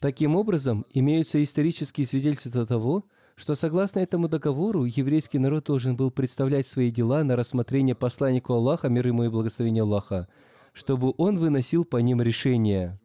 Таким 0.00 0.36
образом, 0.36 0.84
имеются 0.90 1.42
исторические 1.42 2.06
свидетельства 2.06 2.66
того, 2.66 3.04
что 3.34 3.54
согласно 3.54 4.00
этому 4.00 4.28
договору 4.28 4.84
еврейский 4.84 5.38
народ 5.38 5.64
должен 5.64 5.96
был 5.96 6.10
представлять 6.10 6.66
свои 6.66 6.90
дела 6.90 7.24
на 7.24 7.36
рассмотрение 7.36 7.94
посланнику 7.94 8.52
Аллаха, 8.52 8.88
мир 8.88 9.06
ему 9.06 9.24
и 9.24 9.28
благословение 9.28 9.82
Аллаха, 9.82 10.28
чтобы 10.72 11.14
он 11.16 11.38
выносил 11.38 11.84
по 11.84 11.96
ним 11.98 12.20
решения. 12.20 13.00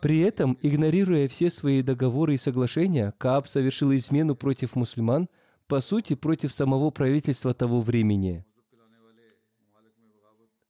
При 0.00 0.20
этом, 0.20 0.58
игнорируя 0.62 1.26
все 1.26 1.50
свои 1.50 1.82
договоры 1.82 2.34
и 2.34 2.38
соглашения, 2.38 3.12
Кааб 3.18 3.48
совершил 3.48 3.92
измену 3.94 4.36
против 4.36 4.76
мусульман, 4.76 5.28
по 5.66 5.80
сути, 5.80 6.14
против 6.14 6.52
самого 6.52 6.90
правительства 6.90 7.54
того 7.54 7.80
времени. 7.80 8.44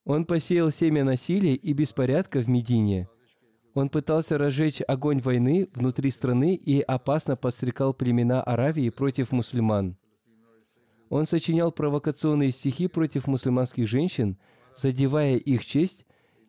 Он 0.04 0.24
посеял 0.24 0.70
семя 0.70 1.04
насилия 1.04 1.54
и 1.54 1.72
беспорядка 1.74 2.40
в 2.40 2.48
Медине– 2.48 3.08
Он 3.76 3.90
пытался 3.90 4.38
разжечь 4.38 4.80
огонь 4.88 5.20
войны 5.20 5.68
внутри 5.74 6.10
страны 6.10 6.54
и 6.54 6.80
опасно 6.80 7.36
подстрекал 7.36 7.92
племена 7.92 8.42
Аравии 8.42 8.88
против 8.88 9.32
мусульман. 9.32 9.98
Он 11.10 11.26
сочинял 11.26 11.70
провокационные 11.70 12.52
стихи 12.52 12.88
против 12.88 13.26
мусульманских 13.26 13.86
женщин, 13.86 14.38
задевая 14.74 15.36
их 15.36 15.66
честь, 15.66 16.06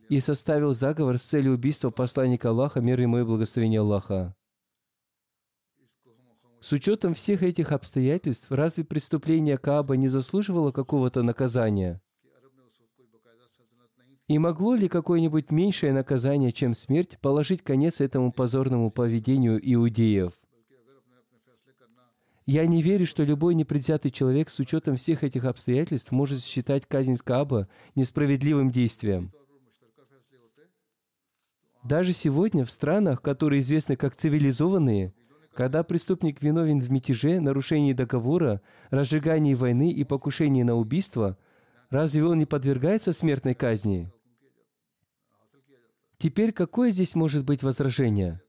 и 0.08 0.22
составил 0.22 0.74
заговор 0.74 1.18
с 1.18 1.24
целью 1.24 1.56
убийства 1.56 1.90
посланника 1.90 2.52
Аллаха, 2.52 2.80
мир 2.80 3.02
ему 3.02 3.20
и 3.20 3.24
благословения 3.24 3.82
Аллаха. 3.82 4.34
С 6.62 6.72
учетом 6.72 7.14
всех 7.14 7.44
этих 7.44 7.74
обстоятельств, 7.74 8.50
разве 8.52 8.86
преступление 8.86 9.58
Кааба 9.58 9.98
не 9.98 10.08
заслуживало 10.08 10.72
какого-то 10.72 11.24
наказания? 11.24 12.02
И 14.28 14.40
могло 14.40 14.76
ли 14.76 14.90
какое-нибудь 14.90 15.52
меньшее 15.52 15.94
наказание, 15.94 16.52
чем 16.52 16.74
смерть, 16.74 17.18
положить 17.22 17.64
конец 17.64 18.02
этому 18.02 18.34
позорному 18.34 18.92
поведению 18.92 19.58
иудеев? 19.64 20.34
Я 22.46 22.66
не 22.66 22.82
верю, 22.82 23.06
что 23.06 23.24
любой 23.24 23.56
непредвзятый 23.56 24.12
человек 24.12 24.50
с 24.50 24.60
учетом 24.60 24.98
всех 24.98 25.24
этих 25.24 25.46
обстоятельств 25.46 26.12
может 26.12 26.44
считать 26.44 26.86
казнь 26.86 27.18
Кааба 27.24 27.70
несправедливым 27.96 28.70
действием. 28.70 29.34
Даже 31.84 32.12
сегодня 32.12 32.66
в 32.66 32.72
странах, 32.72 33.22
которые 33.22 33.62
известны 33.62 33.96
как 33.96 34.16
цивилизованные, 34.16 35.14
когда 35.54 35.84
преступник 35.84 36.42
виновен 36.42 36.82
в 36.82 36.92
мятеже, 36.92 37.40
нарушении 37.40 37.94
договора, 37.94 38.62
разжигании 38.90 39.54
войны 39.54 39.92
и 39.92 40.04
покушении 40.04 40.64
на 40.64 40.76
убийство, 40.76 41.38
разве 41.90 42.26
он 42.26 42.40
не 42.40 42.46
подвергается 42.46 43.14
смертной 43.14 43.56
казни? 43.56 44.12
Теперь 46.18 46.52
какое 46.52 46.92
здесь 46.92 47.16
может 47.16 47.46
быть 47.46 47.62
возражение? 47.62 48.42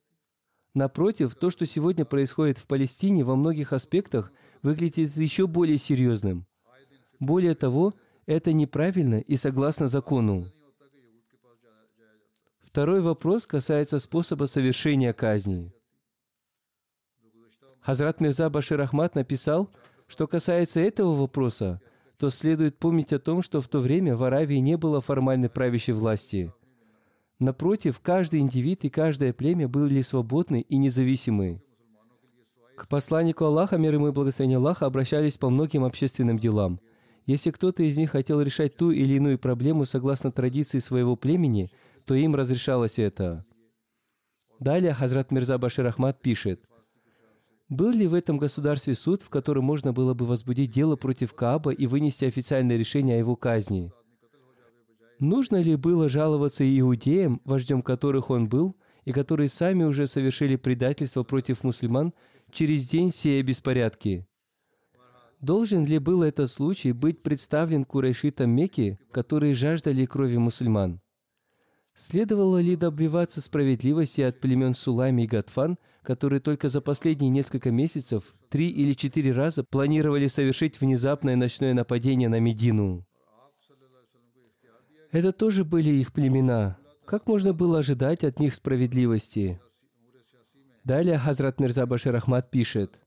Напротив, 0.75 1.35
то, 1.35 1.51
что 1.51 1.67
сегодня 1.67 2.05
происходит 2.05 2.59
в 2.59 2.67
Палестине, 2.67 3.25
во 3.25 3.37
многих 3.37 3.73
аспектах 3.73 4.33
выглядит 4.63 5.17
еще 5.17 5.47
более 5.47 5.77
серьезным. 5.77 6.47
Более 7.21 7.55
того, 7.55 7.95
это 8.27 8.53
неправильно 8.53 9.21
и 9.21 9.37
согласно 9.37 9.87
закону. 9.87 10.47
Второй 12.61 13.01
вопрос 13.01 13.47
касается 13.47 13.99
способа 13.99 14.45
совершения 14.45 15.13
казни. 15.13 15.73
Хазрат 17.81 18.21
Мирза 18.21 18.51
Башир 18.51 18.81
Ахмад 18.81 19.15
написал, 19.15 19.71
что 20.07 20.27
касается 20.27 20.81
этого 20.81 21.15
вопроса, 21.15 21.81
то 22.19 22.31
следует 22.31 22.79
помнить 22.79 23.13
о 23.13 23.19
том, 23.19 23.43
что 23.43 23.61
в 23.61 23.69
то 23.69 23.79
время 23.79 24.17
в 24.17 24.23
Аравии 24.23 24.57
не 24.57 24.77
было 24.77 25.01
формальной 25.01 25.49
правящей 25.49 25.95
власти. 25.95 26.53
Напротив, 27.39 28.01
каждый 28.01 28.41
индивид 28.41 28.85
и 28.85 28.91
каждое 28.91 29.33
племя 29.33 29.69
были 29.69 30.03
свободны 30.03 30.63
и 30.63 30.77
независимы. 30.77 31.63
К 32.77 32.89
посланнику 32.89 33.45
Аллаха, 33.45 33.77
мир 33.77 33.95
ему 33.95 34.09
и 34.09 34.13
благословение 34.13 34.59
Аллаха, 34.59 34.87
обращались 34.87 35.39
по 35.39 35.49
многим 35.51 35.85
общественным 35.85 36.39
делам. 36.39 36.81
Если 37.27 37.51
кто-то 37.51 37.83
из 37.83 37.97
них 37.99 38.11
хотел 38.11 38.41
решать 38.41 38.77
ту 38.77 38.91
или 38.91 39.15
иную 39.15 39.39
проблему 39.39 39.85
согласно 39.85 40.33
традиции 40.33 40.79
своего 40.79 41.15
племени, 41.15 41.71
то 42.05 42.15
им 42.15 42.35
разрешалось 42.35 42.99
это. 42.99 43.45
Далее 44.59 44.95
Хазрат 44.95 45.31
Мирза 45.31 45.59
Башир 45.59 45.87
Ахмад 45.87 46.21
пишет, 46.21 46.65
«Был 47.69 47.91
ли 47.91 48.07
в 48.07 48.15
этом 48.15 48.39
государстве 48.39 48.95
суд, 48.95 49.23
в 49.23 49.29
котором 49.29 49.65
можно 49.65 49.93
было 49.93 50.15
бы 50.15 50.25
возбудить 50.25 50.71
дело 50.71 50.97
против 50.97 51.35
Кааба 51.35 51.71
и 51.71 51.87
вынести 51.87 52.25
официальное 52.25 52.77
решение 52.77 53.17
о 53.17 53.19
его 53.19 53.37
казни?» 53.37 53.93
Нужно 55.21 55.61
ли 55.61 55.75
было 55.75 56.09
жаловаться 56.09 56.65
иудеям, 56.65 57.41
вождем 57.45 57.83
которых 57.83 58.31
он 58.31 58.49
был, 58.49 58.77
и 59.05 59.13
которые 59.13 59.49
сами 59.49 59.85
уже 59.85 60.07
совершили 60.07 60.57
предательство 60.57 61.25
против 61.25 61.65
мусульман 61.65 62.13
через 62.53 62.89
день 62.89 63.13
сея 63.13 63.43
беспорядки? 63.43 64.27
Должен 65.41 65.85
ли 65.85 65.99
был 65.99 66.23
этот 66.23 66.51
случай 66.51 66.93
быть 66.93 67.23
представлен 67.23 67.85
курайшитам 67.85 68.51
Мекки, 68.51 68.99
которые 69.11 69.55
жаждали 69.55 70.05
крови 70.05 70.37
мусульман? 70.37 71.01
Следовало 71.95 72.61
ли 72.61 72.77
добиваться 72.77 73.41
справедливости 73.41 74.21
от 74.21 74.41
племен 74.41 74.73
Сулайми 74.73 75.25
и 75.25 75.27
Гатфан, 75.27 75.79
которые 76.03 76.41
только 76.41 76.69
за 76.69 76.81
последние 76.81 77.29
несколько 77.29 77.73
месяцев 77.73 78.35
три 78.51 78.69
или 78.69 78.93
четыре 78.93 79.33
раза 79.33 79.65
планировали 79.65 80.29
совершить 80.29 80.81
внезапное 80.81 81.35
ночное 81.35 81.75
нападение 81.75 82.29
на 82.29 82.39
Медину? 82.39 83.08
Это 85.11 85.33
тоже 85.33 85.65
были 85.65 85.91
их 85.91 86.13
племена. 86.13 86.77
Как 87.07 87.27
можно 87.27 87.55
было 87.55 87.79
ожидать 87.79 88.25
от 88.25 88.39
них 88.39 88.55
справедливости? 88.55 89.59
Далее 90.85 91.19
Хазрат 91.19 91.61
Мирза 91.61 91.87
Башир 91.87 92.15
Ахмад 92.15 92.51
пишет, 92.51 93.01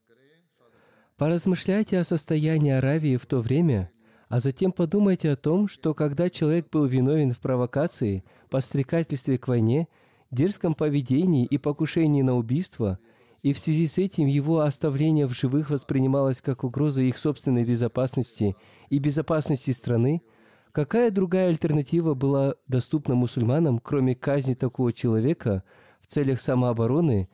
«Поразмышляйте 1.18 2.00
о 2.00 2.04
состоянии 2.04 2.72
Аравии 2.72 3.18
в 3.18 3.28
то 3.28 3.40
время, 3.40 3.92
а 4.30 4.40
затем 4.40 4.72
подумайте 4.72 5.30
о 5.30 5.36
том, 5.36 5.68
что 5.68 5.94
когда 5.94 6.30
человек 6.30 6.70
был 6.72 6.86
виновен 6.86 7.32
в 7.32 7.40
провокации, 7.40 8.24
подстрекательстве 8.50 9.38
к 9.38 9.48
войне, 9.48 9.88
дерзком 10.32 10.74
поведении 10.74 11.46
и 11.46 11.60
покушении 11.60 12.24
на 12.24 12.36
убийство, 12.36 12.98
и 13.44 13.54
в 13.54 13.60
связи 13.60 13.86
с 13.86 13.98
этим 14.00 14.26
его 14.26 14.62
оставление 14.62 15.28
в 15.28 15.34
живых 15.34 15.70
воспринималось 15.70 16.42
как 16.42 16.64
угроза 16.64 17.02
их 17.02 17.18
собственной 17.18 17.64
безопасности 17.64 18.56
и 18.90 18.98
безопасности 18.98 19.72
страны, 19.72 20.24
Какая 20.72 21.12
другая 21.12 21.50
альтернатива 21.50 22.14
была 22.14 22.56
доступна 22.68 23.14
мусульманам, 23.14 23.80
кроме 23.80 24.16
казни 24.16 24.54
такого 24.54 24.94
человека 24.94 25.64
в 26.00 26.08
целях 26.08 26.40
самообороны, 26.40 27.28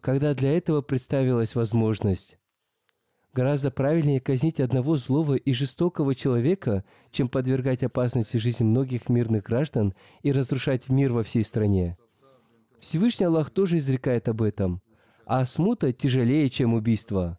когда 0.00 0.34
для 0.34 0.56
этого 0.56 0.82
представилась 0.82 1.54
возможность? 1.54 2.36
Гораздо 3.32 3.70
правильнее 3.70 4.18
казнить 4.18 4.58
одного 4.58 4.96
злого 4.96 5.34
и 5.34 5.52
жестокого 5.52 6.16
человека, 6.16 6.84
чем 7.12 7.28
подвергать 7.28 7.84
опасности 7.84 8.38
жизни 8.38 8.64
многих 8.64 9.08
мирных 9.08 9.44
граждан 9.44 9.94
и 10.22 10.32
разрушать 10.32 10.88
мир 10.88 11.12
во 11.12 11.22
всей 11.22 11.44
стране. 11.44 11.96
Всевышний 12.80 13.26
Аллах 13.26 13.50
тоже 13.50 13.78
изрекает 13.78 14.28
об 14.28 14.42
этом. 14.42 14.82
А 15.26 15.44
смута 15.44 15.92
тяжелее, 15.92 16.50
чем 16.50 16.74
убийство. 16.74 17.38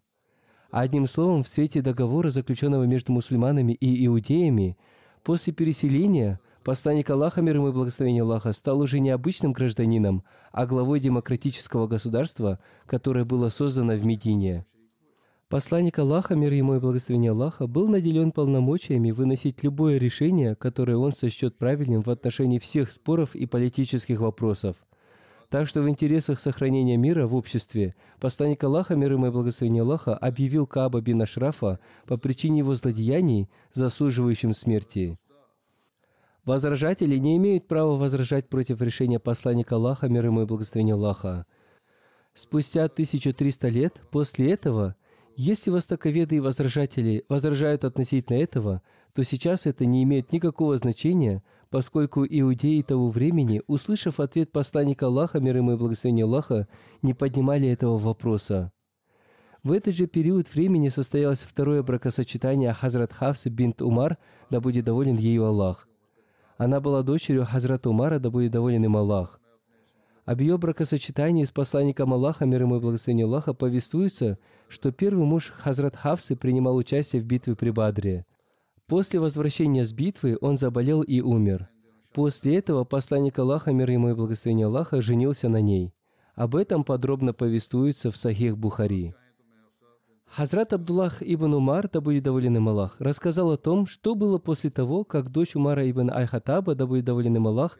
Одним 0.70 1.06
словом, 1.06 1.42
в 1.42 1.48
свете 1.50 1.82
договора, 1.82 2.30
заключенного 2.30 2.84
между 2.84 3.12
мусульманами 3.12 3.74
и 3.74 4.06
иудеями– 4.06 4.78
После 5.22 5.52
переселения 5.52 6.40
посланник 6.64 7.08
Аллаха, 7.10 7.42
мир 7.42 7.56
ему 7.56 7.68
и 7.68 7.72
благословение 7.72 8.22
Аллаха, 8.22 8.52
стал 8.52 8.80
уже 8.80 8.98
не 8.98 9.10
обычным 9.10 9.52
гражданином, 9.52 10.24
а 10.50 10.66
главой 10.66 10.98
демократического 10.98 11.86
государства, 11.86 12.58
которое 12.86 13.24
было 13.24 13.48
создано 13.48 13.94
в 13.94 14.04
Медине. 14.04 14.66
Посланник 15.48 15.98
Аллаха, 15.98 16.34
мир 16.34 16.52
ему 16.52 16.74
и 16.74 16.80
благословение 16.80 17.32
Аллаха, 17.32 17.66
был 17.66 17.88
наделен 17.88 18.32
полномочиями 18.32 19.10
выносить 19.10 19.62
любое 19.62 19.98
решение, 19.98 20.56
которое 20.56 20.96
он 20.96 21.12
сочтет 21.12 21.56
правильным 21.56 22.02
в 22.02 22.08
отношении 22.08 22.58
всех 22.58 22.90
споров 22.90 23.36
и 23.36 23.46
политических 23.46 24.18
вопросов. 24.18 24.82
Так 25.52 25.68
что 25.68 25.82
в 25.82 25.88
интересах 25.90 26.40
сохранения 26.40 26.96
мира 26.96 27.26
в 27.26 27.34
обществе 27.34 27.94
посланник 28.18 28.64
Аллаха, 28.64 28.96
мир 28.96 29.12
ему 29.12 29.26
и 29.26 29.30
благословение 29.30 29.82
Аллаха, 29.82 30.16
объявил 30.16 30.66
Кааба 30.66 31.02
бин 31.02 31.20
Ашрафа 31.20 31.78
по 32.06 32.16
причине 32.16 32.60
его 32.60 32.74
злодеяний, 32.74 33.50
заслуживающим 33.70 34.54
смерти. 34.54 35.18
Возражатели 36.46 37.18
не 37.18 37.36
имеют 37.36 37.68
права 37.68 37.98
возражать 37.98 38.48
против 38.48 38.80
решения 38.80 39.18
посланника 39.18 39.74
Аллаха, 39.74 40.08
мир 40.08 40.24
ему 40.24 40.40
и 40.40 40.46
благословение 40.46 40.94
Аллаха. 40.94 41.44
Спустя 42.32 42.84
1300 42.84 43.68
лет 43.68 44.00
после 44.10 44.52
этого, 44.52 44.96
если 45.36 45.70
востоковеды 45.70 46.36
и 46.36 46.40
возражатели 46.40 47.26
возражают 47.28 47.84
относительно 47.84 48.38
этого, 48.38 48.80
то 49.12 49.22
сейчас 49.22 49.66
это 49.66 49.84
не 49.84 50.02
имеет 50.04 50.32
никакого 50.32 50.78
значения, 50.78 51.42
поскольку 51.72 52.26
иудеи 52.26 52.82
того 52.82 53.08
времени, 53.08 53.62
услышав 53.66 54.20
ответ 54.20 54.52
посланника 54.52 55.06
Аллаха, 55.06 55.40
мир 55.40 55.56
ему 55.56 55.72
и 55.72 55.76
благословение 55.76 56.26
Аллаха, 56.26 56.68
не 57.00 57.14
поднимали 57.14 57.66
этого 57.66 57.96
вопроса. 57.96 58.70
В 59.62 59.72
этот 59.72 59.94
же 59.94 60.06
период 60.06 60.54
времени 60.54 60.90
состоялось 60.90 61.40
второе 61.40 61.82
бракосочетание 61.82 62.74
Хазрат 62.74 63.14
Хавсы 63.14 63.48
бинт 63.48 63.80
Умар, 63.80 64.18
да 64.50 64.60
будет 64.60 64.84
доволен 64.84 65.16
ею 65.16 65.46
Аллах. 65.46 65.88
Она 66.58 66.78
была 66.82 67.02
дочерью 67.02 67.46
Хазрата 67.46 67.88
Умара, 67.88 68.18
да 68.18 68.28
будет 68.28 68.52
доволен 68.52 68.84
им 68.84 68.98
Аллах. 68.98 69.40
Об 70.26 70.42
ее 70.42 70.58
бракосочетании 70.58 71.44
с 71.46 71.52
посланником 71.52 72.12
Аллаха, 72.12 72.44
мир 72.44 72.60
ему 72.60 72.76
и 72.76 72.80
благословение 72.80 73.24
Аллаха, 73.24 73.54
повествуется, 73.54 74.36
что 74.68 74.92
первый 74.92 75.24
муж 75.24 75.50
Хазрат 75.56 75.96
Хавсы 75.96 76.36
принимал 76.36 76.76
участие 76.76 77.22
в 77.22 77.24
битве 77.24 77.56
при 77.56 77.70
Бадре– 77.70 78.26
После 78.92 79.18
возвращения 79.18 79.86
с 79.86 79.92
битвы 79.94 80.36
он 80.42 80.58
заболел 80.58 81.00
и 81.00 81.22
умер. 81.22 81.70
После 82.12 82.58
этого 82.58 82.84
посланник 82.84 83.38
Аллаха, 83.38 83.72
мир 83.72 83.90
ему 83.90 84.10
и 84.10 84.14
благословение 84.14 84.66
Аллаха, 84.66 85.00
женился 85.00 85.48
на 85.48 85.62
ней. 85.62 85.94
Об 86.34 86.54
этом 86.54 86.84
подробно 86.84 87.32
повествуется 87.32 88.10
в 88.10 88.18
Сахих 88.18 88.58
Бухари. 88.58 89.14
Хазрат 90.26 90.74
Абдуллах 90.74 91.22
ибн 91.22 91.54
Умар, 91.54 91.88
да 91.90 92.02
будет 92.02 92.24
доволен 92.24 92.58
им 92.58 92.68
Аллах, 92.68 92.96
рассказал 92.98 93.52
о 93.52 93.56
том, 93.56 93.86
что 93.86 94.14
было 94.14 94.38
после 94.38 94.68
того, 94.68 95.04
как 95.04 95.30
дочь 95.30 95.56
Умара 95.56 95.90
ибн 95.90 96.10
Айхатаба, 96.10 96.74
да 96.74 96.86
будет 96.86 97.06
доволен 97.06 97.34
им 97.34 97.46
Аллах, 97.46 97.78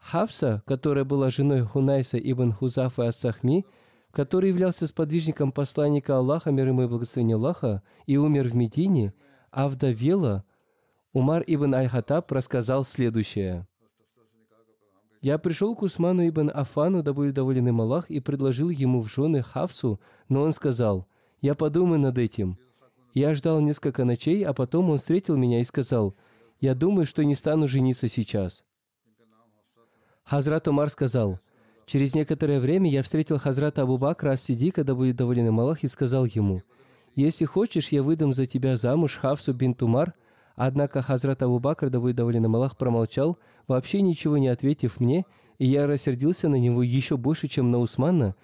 Хавса, 0.00 0.64
которая 0.66 1.04
была 1.04 1.30
женой 1.30 1.62
Хунайса 1.62 2.18
ибн 2.18 2.50
Хузафа 2.50 3.06
Ас-Сахми, 3.06 3.66
который 4.10 4.48
являлся 4.48 4.88
сподвижником 4.88 5.52
посланника 5.52 6.16
Аллаха, 6.16 6.50
мир 6.50 6.66
ему 6.66 6.82
и 6.82 6.86
благословение 6.88 7.36
Аллаха, 7.36 7.84
и 8.06 8.16
умер 8.16 8.48
в 8.48 8.56
Медине, 8.56 9.14
а 9.50 9.68
вдовела, 9.68 10.44
Умар 11.12 11.42
ибн 11.46 11.74
Аль-Хатаб 11.74 12.30
рассказал 12.30 12.84
следующее. 12.84 13.66
«Я 15.22 15.38
пришел 15.38 15.74
к 15.74 15.82
Усману 15.82 16.26
ибн 16.26 16.50
Афану, 16.54 17.02
да 17.02 17.12
будет 17.12 17.34
доволен 17.34 17.68
им 17.68 17.80
Аллах, 17.80 18.08
и 18.10 18.20
предложил 18.20 18.70
ему 18.70 19.02
в 19.02 19.12
жены 19.12 19.42
Хавсу, 19.42 20.00
но 20.28 20.42
он 20.42 20.52
сказал, 20.52 21.06
«Я 21.40 21.54
подумаю 21.54 22.00
над 22.00 22.16
этим». 22.16 22.58
Я 23.12 23.34
ждал 23.34 23.60
несколько 23.60 24.04
ночей, 24.04 24.44
а 24.44 24.52
потом 24.54 24.88
он 24.88 24.98
встретил 24.98 25.36
меня 25.36 25.60
и 25.60 25.64
сказал, 25.64 26.14
«Я 26.60 26.74
думаю, 26.74 27.06
что 27.06 27.24
не 27.24 27.34
стану 27.34 27.66
жениться 27.66 28.08
сейчас». 28.08 28.64
Хазрат 30.22 30.68
Умар 30.68 30.90
сказал, 30.90 31.40
«Через 31.86 32.14
некоторое 32.14 32.60
время 32.60 32.88
я 32.88 33.02
встретил 33.02 33.38
Хазрата 33.38 33.82
Абу 33.82 33.98
Бакра 33.98 34.30
Ас-Сидика, 34.30 34.84
да 34.84 34.94
будет 34.94 35.16
доволен 35.16 35.48
им 35.48 35.58
Аллах, 35.58 35.82
и 35.82 35.88
сказал 35.88 36.24
ему, 36.24 36.62
«Если 37.14 37.44
хочешь, 37.44 37.88
я 37.88 38.02
выдам 38.02 38.32
за 38.32 38.46
тебя 38.46 38.76
замуж 38.76 39.16
Хавсу 39.16 39.52
бин 39.52 39.74
Тумар». 39.74 40.14
Однако 40.62 41.00
Хазрат 41.00 41.42
Абу 41.42 41.58
Бакр, 41.58 41.88
да 41.88 42.00
будет 42.00 42.16
доволен 42.16 42.44
Аллах, 42.44 42.76
промолчал, 42.76 43.38
вообще 43.66 44.02
ничего 44.02 44.36
не 44.36 44.48
ответив 44.48 45.00
мне, 45.00 45.24
и 45.58 45.66
я 45.66 45.86
рассердился 45.86 46.50
на 46.50 46.56
него 46.56 46.82
еще 46.82 47.16
больше, 47.16 47.48
чем 47.48 47.70
на 47.70 47.78
Усмана. 47.78 48.34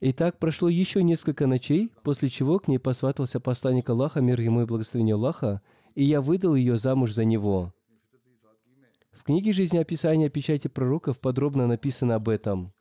И 0.00 0.12
так 0.12 0.40
прошло 0.40 0.68
еще 0.68 1.04
несколько 1.04 1.46
ночей, 1.46 1.92
после 2.02 2.30
чего 2.30 2.58
к 2.58 2.66
ней 2.66 2.78
посватался 2.78 3.38
посланник 3.38 3.88
Аллаха, 3.88 4.20
мир 4.20 4.40
ему 4.40 4.62
и 4.62 4.66
благословение 4.66 5.14
Аллаха, 5.14 5.62
и 5.94 6.02
я 6.02 6.20
выдал 6.20 6.56
ее 6.56 6.78
замуж 6.78 7.12
за 7.12 7.24
него. 7.24 7.72
В 9.12 9.22
книге 9.22 9.52
жизнеописания 9.52 10.28
печати 10.28 10.66
пророков 10.66 11.20
подробно 11.20 11.68
написано 11.68 12.16
об 12.16 12.28
этом. 12.28 12.72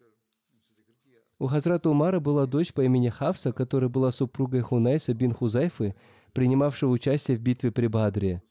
У 1.38 1.48
Хазрата 1.48 1.90
Умара 1.90 2.20
была 2.20 2.46
дочь 2.46 2.74
по 2.74 2.82
имени 2.82 3.10
Хавса, 3.10 3.52
которая 3.52 3.90
была 3.90 4.12
супругой 4.12 4.62
Хунайса 4.62 5.14
бин 5.14 5.34
Хузайфы, 5.34 5.96
принимавшего 6.32 6.92
участие 6.92 7.36
в 7.36 7.42
битве 7.42 7.72
при 7.72 7.88
Бадре. 7.88 8.42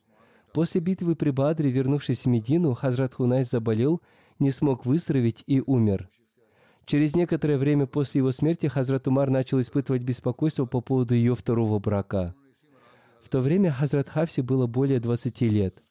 После 0.52 0.80
битвы 0.80 1.16
при 1.16 1.30
Бадре, 1.30 1.70
вернувшись 1.70 2.24
в 2.24 2.26
Медину, 2.26 2.74
Хазрат 2.74 3.14
Хунайс 3.14 3.50
заболел, 3.50 4.02
не 4.38 4.50
смог 4.50 4.84
выздороветь 4.84 5.42
и 5.46 5.62
умер. 5.64 6.10
Через 6.84 7.16
некоторое 7.16 7.56
время 7.56 7.86
после 7.86 8.18
его 8.18 8.30
смерти 8.32 8.66
Хазрат 8.66 9.08
Умар 9.08 9.30
начал 9.30 9.60
испытывать 9.60 10.02
беспокойство 10.02 10.66
по 10.66 10.82
поводу 10.82 11.14
ее 11.14 11.34
второго 11.34 11.78
брака. 11.78 12.34
В 13.22 13.30
то 13.30 13.40
время 13.40 13.72
Хазрат 13.72 14.10
Хавси 14.10 14.42
было 14.42 14.66
более 14.66 15.00
20 15.00 15.40
лет. 15.42 15.82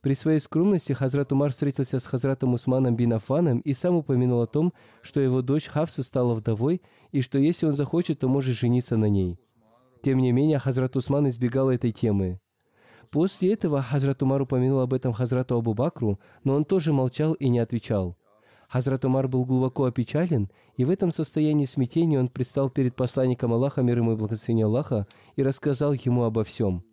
При 0.00 0.14
своей 0.14 0.38
скромности 0.38 0.92
Хазрат 0.92 1.32
Умар 1.32 1.50
встретился 1.50 1.98
с 1.98 2.06
Хазратом 2.06 2.54
Усманом 2.54 2.94
бин 2.94 3.12
Афаном 3.12 3.58
и 3.60 3.74
сам 3.74 3.96
упомянул 3.96 4.40
о 4.40 4.46
том, 4.46 4.72
что 5.02 5.20
его 5.20 5.42
дочь 5.42 5.66
Хавса 5.66 6.04
стала 6.04 6.34
вдовой 6.34 6.82
и 7.10 7.20
что 7.20 7.38
если 7.38 7.66
он 7.66 7.72
захочет, 7.72 8.20
то 8.20 8.28
может 8.28 8.56
жениться 8.56 8.96
на 8.96 9.08
ней. 9.08 9.40
Тем 10.02 10.18
не 10.18 10.30
менее, 10.30 10.60
Хазрат 10.60 10.96
Усман 10.96 11.28
избегал 11.28 11.70
этой 11.70 11.90
темы. 11.90 12.40
После 13.10 13.52
этого 13.54 13.82
Хазрат 13.82 14.22
Умар 14.22 14.42
упомянул 14.42 14.80
об 14.80 14.94
этом 14.94 15.12
Хазрату 15.12 15.56
Абу 15.56 15.74
Бакру, 15.74 16.20
но 16.44 16.54
он 16.54 16.64
тоже 16.64 16.92
молчал 16.92 17.32
и 17.32 17.48
не 17.48 17.58
отвечал. 17.58 18.16
Хазрат 18.68 19.04
Умар 19.04 19.26
был 19.26 19.46
глубоко 19.46 19.86
опечален, 19.86 20.48
и 20.76 20.84
в 20.84 20.90
этом 20.90 21.10
состоянии 21.10 21.64
смятения 21.64 22.20
он 22.20 22.28
предстал 22.28 22.70
перед 22.70 22.94
посланником 22.94 23.52
Аллаха, 23.52 23.82
мир 23.82 23.98
ему 23.98 24.12
и 24.12 24.16
благословение 24.16 24.66
Аллаха, 24.66 25.08
и 25.34 25.42
рассказал 25.42 25.92
ему 25.94 26.22
обо 26.22 26.44
всем– 26.44 26.84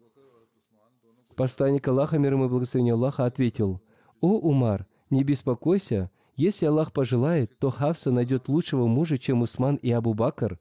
Посланник 1.35 1.87
Аллаха, 1.87 2.17
мир 2.17 2.33
ему 2.33 2.45
и 2.45 2.49
благословение 2.49 2.93
Аллаха, 2.93 3.25
ответил, 3.25 3.81
«О, 4.21 4.37
Умар, 4.37 4.87
не 5.09 5.23
беспокойся, 5.23 6.09
если 6.35 6.65
Аллах 6.65 6.93
пожелает, 6.93 7.57
то 7.59 7.71
Хавса 7.71 8.11
найдет 8.11 8.47
лучшего 8.47 8.87
мужа, 8.87 9.17
чем 9.17 9.41
Усман 9.41 9.75
и 9.75 9.91
Абу 9.91 10.13
Бакр, 10.13 10.59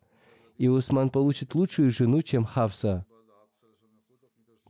и 0.58 0.68
Усман 0.68 1.10
получит 1.10 1.54
лучшую 1.54 1.90
жену, 1.90 2.22
чем 2.22 2.44
Хавса». 2.44 3.06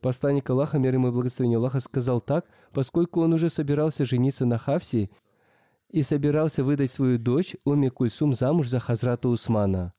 Посланник 0.02 0.50
Аллаха, 0.50 0.78
мир 0.78 0.92
ему 0.92 1.08
и 1.08 1.10
благословение 1.10 1.56
Аллаха, 1.56 1.80
сказал 1.80 2.20
так, 2.20 2.44
поскольку 2.72 3.22
он 3.22 3.32
уже 3.32 3.48
собирался 3.48 4.04
жениться 4.04 4.44
на 4.44 4.58
Хавсе 4.58 5.08
и 5.88 6.02
собирался 6.02 6.62
выдать 6.62 6.90
свою 6.90 7.18
дочь 7.18 7.56
Уми 7.64 7.88
Кульсум 7.88 8.34
замуж 8.34 8.68
за 8.68 8.80
Хазрата 8.80 9.28
Усмана. 9.30 9.94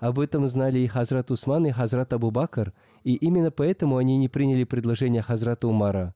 Об 0.00 0.18
этом 0.18 0.48
знали 0.48 0.80
и 0.80 0.88
Хазрат 0.88 1.30
Усман, 1.30 1.66
и 1.66 1.70
Хазрат 1.70 2.12
Абу 2.12 2.32
Бакр, 2.32 2.72
и 3.04 3.14
именно 3.14 3.50
поэтому 3.50 3.98
они 3.98 4.16
не 4.16 4.28
приняли 4.28 4.64
предложение 4.64 5.22
Хазрата 5.22 5.68
Умара. 5.68 6.14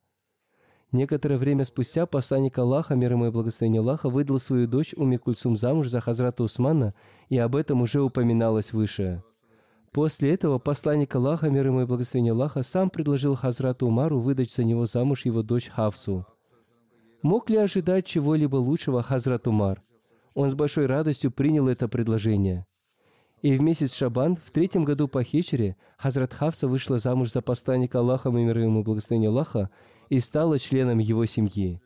Некоторое 0.91 1.37
время 1.37 1.65
спустя 1.65 2.07
посланник 2.07 2.57
Аллаха, 2.59 2.95
мир 2.95 3.13
ему 3.13 3.27
и 3.27 3.31
благословение 3.31 3.81
Аллаха, 3.81 4.09
выдал 4.09 4.41
свою 4.41 4.67
дочь 4.67 4.95
Уми 4.95 5.19
Кульсум 5.19 5.55
замуж 5.55 5.89
за 5.89 6.01
Хазрата 6.01 6.43
Усмана, 6.43 6.95
и 7.29 7.37
об 7.37 7.57
этом 7.57 7.83
уже 7.83 8.01
упоминалось 8.01 8.73
выше. 8.73 9.23
После 9.93 10.33
этого 10.33 10.59
посланник 10.59 11.15
Аллаха, 11.15 11.51
мир 11.51 11.67
ему 11.67 11.83
и 11.83 11.85
благословение 11.85 12.33
Аллаха, 12.33 12.63
сам 12.63 12.89
предложил 12.89 13.35
Хазрату 13.35 13.87
Умару 13.87 14.21
выдать 14.21 14.51
за 14.51 14.65
него 14.65 14.87
замуж 14.87 15.27
его 15.27 15.43
дочь 15.43 15.69
Хавсу. 15.69 16.27
Мог 17.21 17.51
ли 17.51 17.57
ожидать 17.57 18.07
чего-либо 18.07 18.57
лучшего 18.57 19.03
Хазрат 19.03 19.47
Умар? 19.47 19.83
Он 20.33 20.51
с 20.51 20.55
большой 20.55 20.87
радостью 20.87 21.31
принял 21.31 21.69
это 21.69 21.87
предложение– 21.87 22.67
и 23.43 23.57
в 23.57 23.63
месяц 23.63 23.95
Шабан, 23.95 24.35
в 24.37 24.51
третьем 24.51 24.85
году 24.85 25.07
по 25.07 25.23
хичере, 25.23 25.77
Хазрат 25.97 26.35
Хавса 26.35 26.67
вышла 26.67 26.99
замуж 26.99 27.31
за 27.31 27.41
посланника 27.41 28.01
Аллаха, 28.01 28.31
мир 28.31 28.59
ему 28.59 28.83
благословение 28.83 29.31
Аллаха, 29.31 29.71
и 30.09 30.19
стала 30.21 30.59
членом 30.59 30.99
его 30.99 31.25
семьи. 31.27 31.81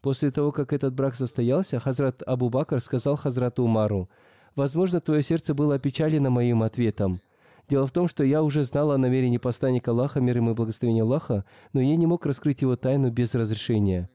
После 0.00 0.32
того, 0.32 0.50
как 0.50 0.72
этот 0.72 0.94
брак 0.94 1.14
состоялся, 1.14 1.78
Хазрат 1.78 2.22
Абу 2.26 2.48
Бакр 2.48 2.80
сказал 2.80 3.16
Хазрату 3.16 3.62
Умару, 3.62 4.08
«Возможно, 4.56 5.00
твое 5.00 5.22
сердце 5.22 5.54
было 5.54 5.76
опечалено 5.76 6.28
моим 6.30 6.62
ответом. 6.62 7.20
Дело 7.68 7.86
в 7.86 7.92
том, 7.92 8.08
что 8.08 8.24
я 8.24 8.42
уже 8.42 8.64
знал 8.64 8.90
о 8.90 8.98
намерении 8.98 9.38
посланника 9.38 9.92
Аллаха, 9.92 10.20
мир 10.20 10.38
ему 10.38 10.54
благословение 10.54 11.04
Аллаха, 11.04 11.44
но 11.72 11.80
я 11.80 11.96
не 11.96 12.06
мог 12.06 12.26
раскрыть 12.26 12.62
его 12.62 12.76
тайну 12.76 13.10
без 13.10 13.34
разрешения». 13.34 14.10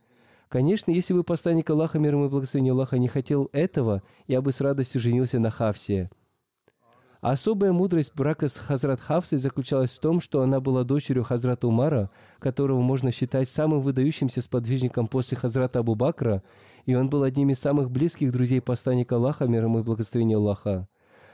Конечно, 0.50 0.92
если 0.92 1.14
бы 1.14 1.24
посланник 1.24 1.70
Аллаха, 1.70 2.00
мир 2.00 2.14
ему 2.14 2.30
благословение 2.30 2.72
Аллаха, 2.72 2.98
не 2.98 3.10
хотел 3.10 3.50
этого, 3.52 4.02
я 4.28 4.42
бы 4.42 4.54
с 4.54 4.62
радостью 4.62 5.02
женился 5.02 5.40
на 5.40 5.52
Хавсе. 5.52 6.10
Особая 7.30 7.74
мудрость 7.74 8.16
брака 8.16 8.48
с 8.48 8.56
Хазрат 8.56 9.02
Хавсой 9.02 9.38
заключалась 9.38 9.92
в 9.92 10.00
том, 10.00 10.22
что 10.22 10.44
она 10.44 10.62
была 10.62 10.86
дочерью 10.86 11.26
Хазрата 11.26 11.68
Умара, 11.68 12.10
которого 12.40 12.80
можно 12.80 13.12
считать 13.12 13.50
самым 13.50 13.82
выдающимся 13.82 14.42
сподвижником 14.42 15.10
после 15.10 15.36
Хазрата 15.36 15.80
Абу 15.80 15.96
Бакра, 15.96 16.42
и 16.86 16.96
он 16.96 17.10
был 17.10 17.24
одним 17.24 17.50
из 17.50 17.60
самых 17.60 17.92
близких 17.92 18.32
друзей 18.32 18.62
посланника 18.62 19.18
Аллаха, 19.18 19.44
мир 19.44 19.66
ему 19.66 19.80
и 19.80 19.84
благословения 19.84 20.38
Аллаха. 20.38 20.88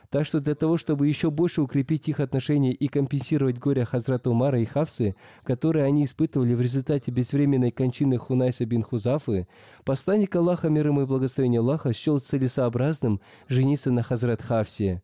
Так 0.09 0.25
что 0.25 0.39
для 0.39 0.55
того, 0.55 0.77
чтобы 0.77 1.07
еще 1.07 1.29
больше 1.29 1.61
укрепить 1.61 2.09
их 2.09 2.19
отношения 2.19 2.71
и 2.71 2.87
компенсировать 2.87 3.59
горе 3.59 3.85
Хазрата 3.85 4.31
Умара 4.31 4.59
и 4.59 4.65
Хавсы, 4.65 5.15
которые 5.43 5.85
они 5.85 6.05
испытывали 6.05 6.55
в 6.55 6.61
результате 6.61 7.11
безвременной 7.11 7.69
кончины 7.69 8.17
Хунайса 8.17 8.65
бин 8.65 8.81
Хузафы, 8.81 9.47
посланник 9.85 10.35
Аллаха, 10.35 10.69
мир 10.69 10.87
ему 10.87 11.03
и 11.03 11.05
благословения 11.05 11.59
Аллаха, 11.59 11.93
счел 11.93 12.17
целесообразным 12.17 13.21
жениться 13.47 13.91
на 13.91 14.01
Хазрат 14.01 14.41
Хавсе. 14.41 15.03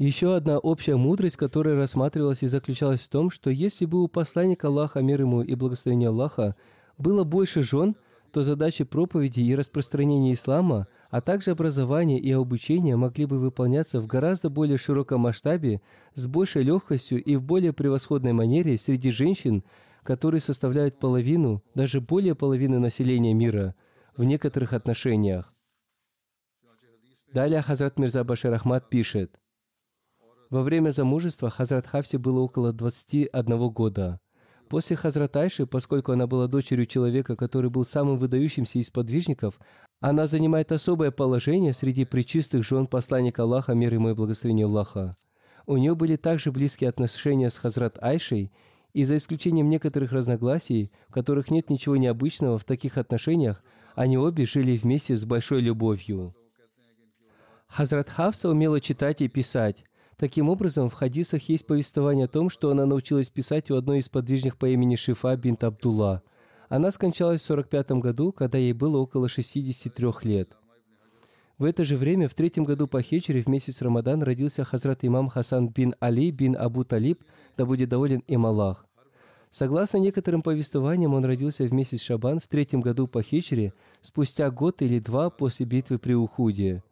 Еще 0.00 0.34
одна 0.34 0.58
общая 0.58 0.96
мудрость, 0.96 1.36
которая 1.36 1.76
рассматривалась 1.76 2.42
и 2.42 2.46
заключалась 2.46 3.02
в 3.02 3.10
том, 3.10 3.28
что 3.28 3.50
если 3.50 3.84
бы 3.84 4.02
у 4.02 4.08
посланника 4.08 4.68
Аллаха, 4.68 5.02
мир 5.02 5.20
ему 5.20 5.42
и 5.42 5.54
благословения 5.54 6.08
Аллаха, 6.08 6.56
было 6.96 7.22
больше 7.22 7.62
жен, 7.62 7.94
то 8.32 8.42
задачи 8.42 8.84
проповеди 8.84 9.42
и 9.42 9.54
распространения 9.54 10.32
ислама, 10.32 10.86
а 11.10 11.20
также 11.20 11.50
образования 11.50 12.18
и 12.18 12.32
обучения 12.32 12.96
могли 12.96 13.26
бы 13.26 13.38
выполняться 13.38 14.00
в 14.00 14.06
гораздо 14.06 14.48
более 14.48 14.78
широком 14.78 15.20
масштабе, 15.20 15.82
с 16.14 16.26
большей 16.26 16.62
легкостью 16.62 17.22
и 17.22 17.36
в 17.36 17.42
более 17.42 17.74
превосходной 17.74 18.32
манере 18.32 18.78
среди 18.78 19.10
женщин, 19.10 19.64
которые 20.02 20.40
составляют 20.40 20.98
половину, 20.98 21.62
даже 21.74 22.00
более 22.00 22.34
половины 22.34 22.78
населения 22.78 23.34
мира 23.34 23.74
в 24.16 24.24
некоторых 24.24 24.72
отношениях. 24.72 25.52
Далее 27.34 27.60
Хазрат 27.60 27.98
Мирза 27.98 28.24
Башир 28.24 28.54
Ахмад 28.54 28.88
пишет– 28.88 29.38
во 30.50 30.62
время 30.62 30.90
замужества 30.90 31.48
Хазрат 31.48 31.86
Хавси 31.86 32.16
было 32.16 32.40
около 32.40 32.72
21 32.72 33.68
года. 33.70 34.20
После 34.68 34.96
Хазрат 34.96 35.36
Айши, 35.36 35.66
поскольку 35.66 36.12
она 36.12 36.26
была 36.26 36.46
дочерью 36.46 36.86
человека, 36.86 37.34
который 37.34 37.70
был 37.70 37.84
самым 37.84 38.18
выдающимся 38.18 38.78
из 38.78 38.90
подвижников, 38.90 39.58
она 40.00 40.26
занимает 40.26 40.70
особое 40.72 41.10
положение 41.10 41.72
среди 41.72 42.04
причистых 42.04 42.64
жен 42.64 42.86
посланника 42.86 43.42
Аллаха, 43.42 43.74
мир 43.74 43.94
ему 43.94 44.10
и 44.10 44.14
благословение 44.14 44.66
Аллаха. 44.66 45.16
У 45.66 45.76
нее 45.76 45.94
были 45.94 46.16
также 46.16 46.52
близкие 46.52 46.90
отношения 46.90 47.50
с 47.50 47.58
Хазрат 47.58 47.98
Айшей, 48.02 48.52
и 48.92 49.04
за 49.04 49.16
исключением 49.16 49.68
некоторых 49.68 50.10
разногласий, 50.10 50.90
в 51.08 51.12
которых 51.12 51.50
нет 51.50 51.70
ничего 51.70 51.96
необычного 51.96 52.58
в 52.58 52.64
таких 52.64 52.98
отношениях, 52.98 53.62
они 53.94 54.18
обе 54.18 54.46
жили 54.46 54.76
вместе 54.76 55.16
с 55.16 55.24
большой 55.24 55.60
любовью. 55.60 56.34
Хазрат 57.68 58.08
Хавса 58.08 58.48
умела 58.48 58.80
читать 58.80 59.20
и 59.20 59.28
писать. 59.28 59.84
Таким 60.20 60.50
образом, 60.50 60.90
в 60.90 60.92
хадисах 60.92 61.48
есть 61.48 61.66
повествование 61.66 62.26
о 62.26 62.28
том, 62.28 62.50
что 62.50 62.70
она 62.70 62.84
научилась 62.84 63.30
писать 63.30 63.70
у 63.70 63.76
одной 63.76 64.00
из 64.00 64.10
подвижных 64.10 64.58
по 64.58 64.68
имени 64.68 64.94
Шифа 64.94 65.34
бинт 65.34 65.64
Абдулла. 65.64 66.22
Она 66.68 66.92
скончалась 66.92 67.40
в 67.40 67.44
45 67.44 67.92
году, 67.92 68.30
когда 68.30 68.58
ей 68.58 68.74
было 68.74 68.98
около 68.98 69.30
63 69.30 70.08
лет. 70.24 70.58
В 71.56 71.64
это 71.64 71.84
же 71.84 71.96
время, 71.96 72.28
в 72.28 72.34
третьем 72.34 72.64
году 72.64 72.86
по 72.86 73.00
хиджре, 73.00 73.40
в 73.40 73.46
месяц 73.46 73.80
Рамадан, 73.80 74.22
родился 74.22 74.62
Хазрат 74.62 75.06
имам 75.06 75.30
Хасан 75.30 75.70
бин 75.70 75.94
Али 76.00 76.30
бин 76.30 76.54
Абу 76.54 76.84
Талиб, 76.84 77.24
да 77.56 77.64
будет 77.64 77.88
доволен 77.88 78.22
им 78.26 78.44
Аллах. 78.44 78.84
Согласно 79.48 79.96
некоторым 79.96 80.42
повествованиям, 80.42 81.14
он 81.14 81.24
родился 81.24 81.64
в 81.64 81.72
месяц 81.72 82.02
Шабан 82.02 82.40
в 82.40 82.48
третьем 82.48 82.82
году 82.82 83.06
по 83.06 83.22
хиджре, 83.22 83.72
спустя 84.02 84.50
год 84.50 84.82
или 84.82 84.98
два 84.98 85.30
после 85.30 85.64
битвы 85.64 85.98
при 85.98 86.12
Ухуде. 86.12 86.82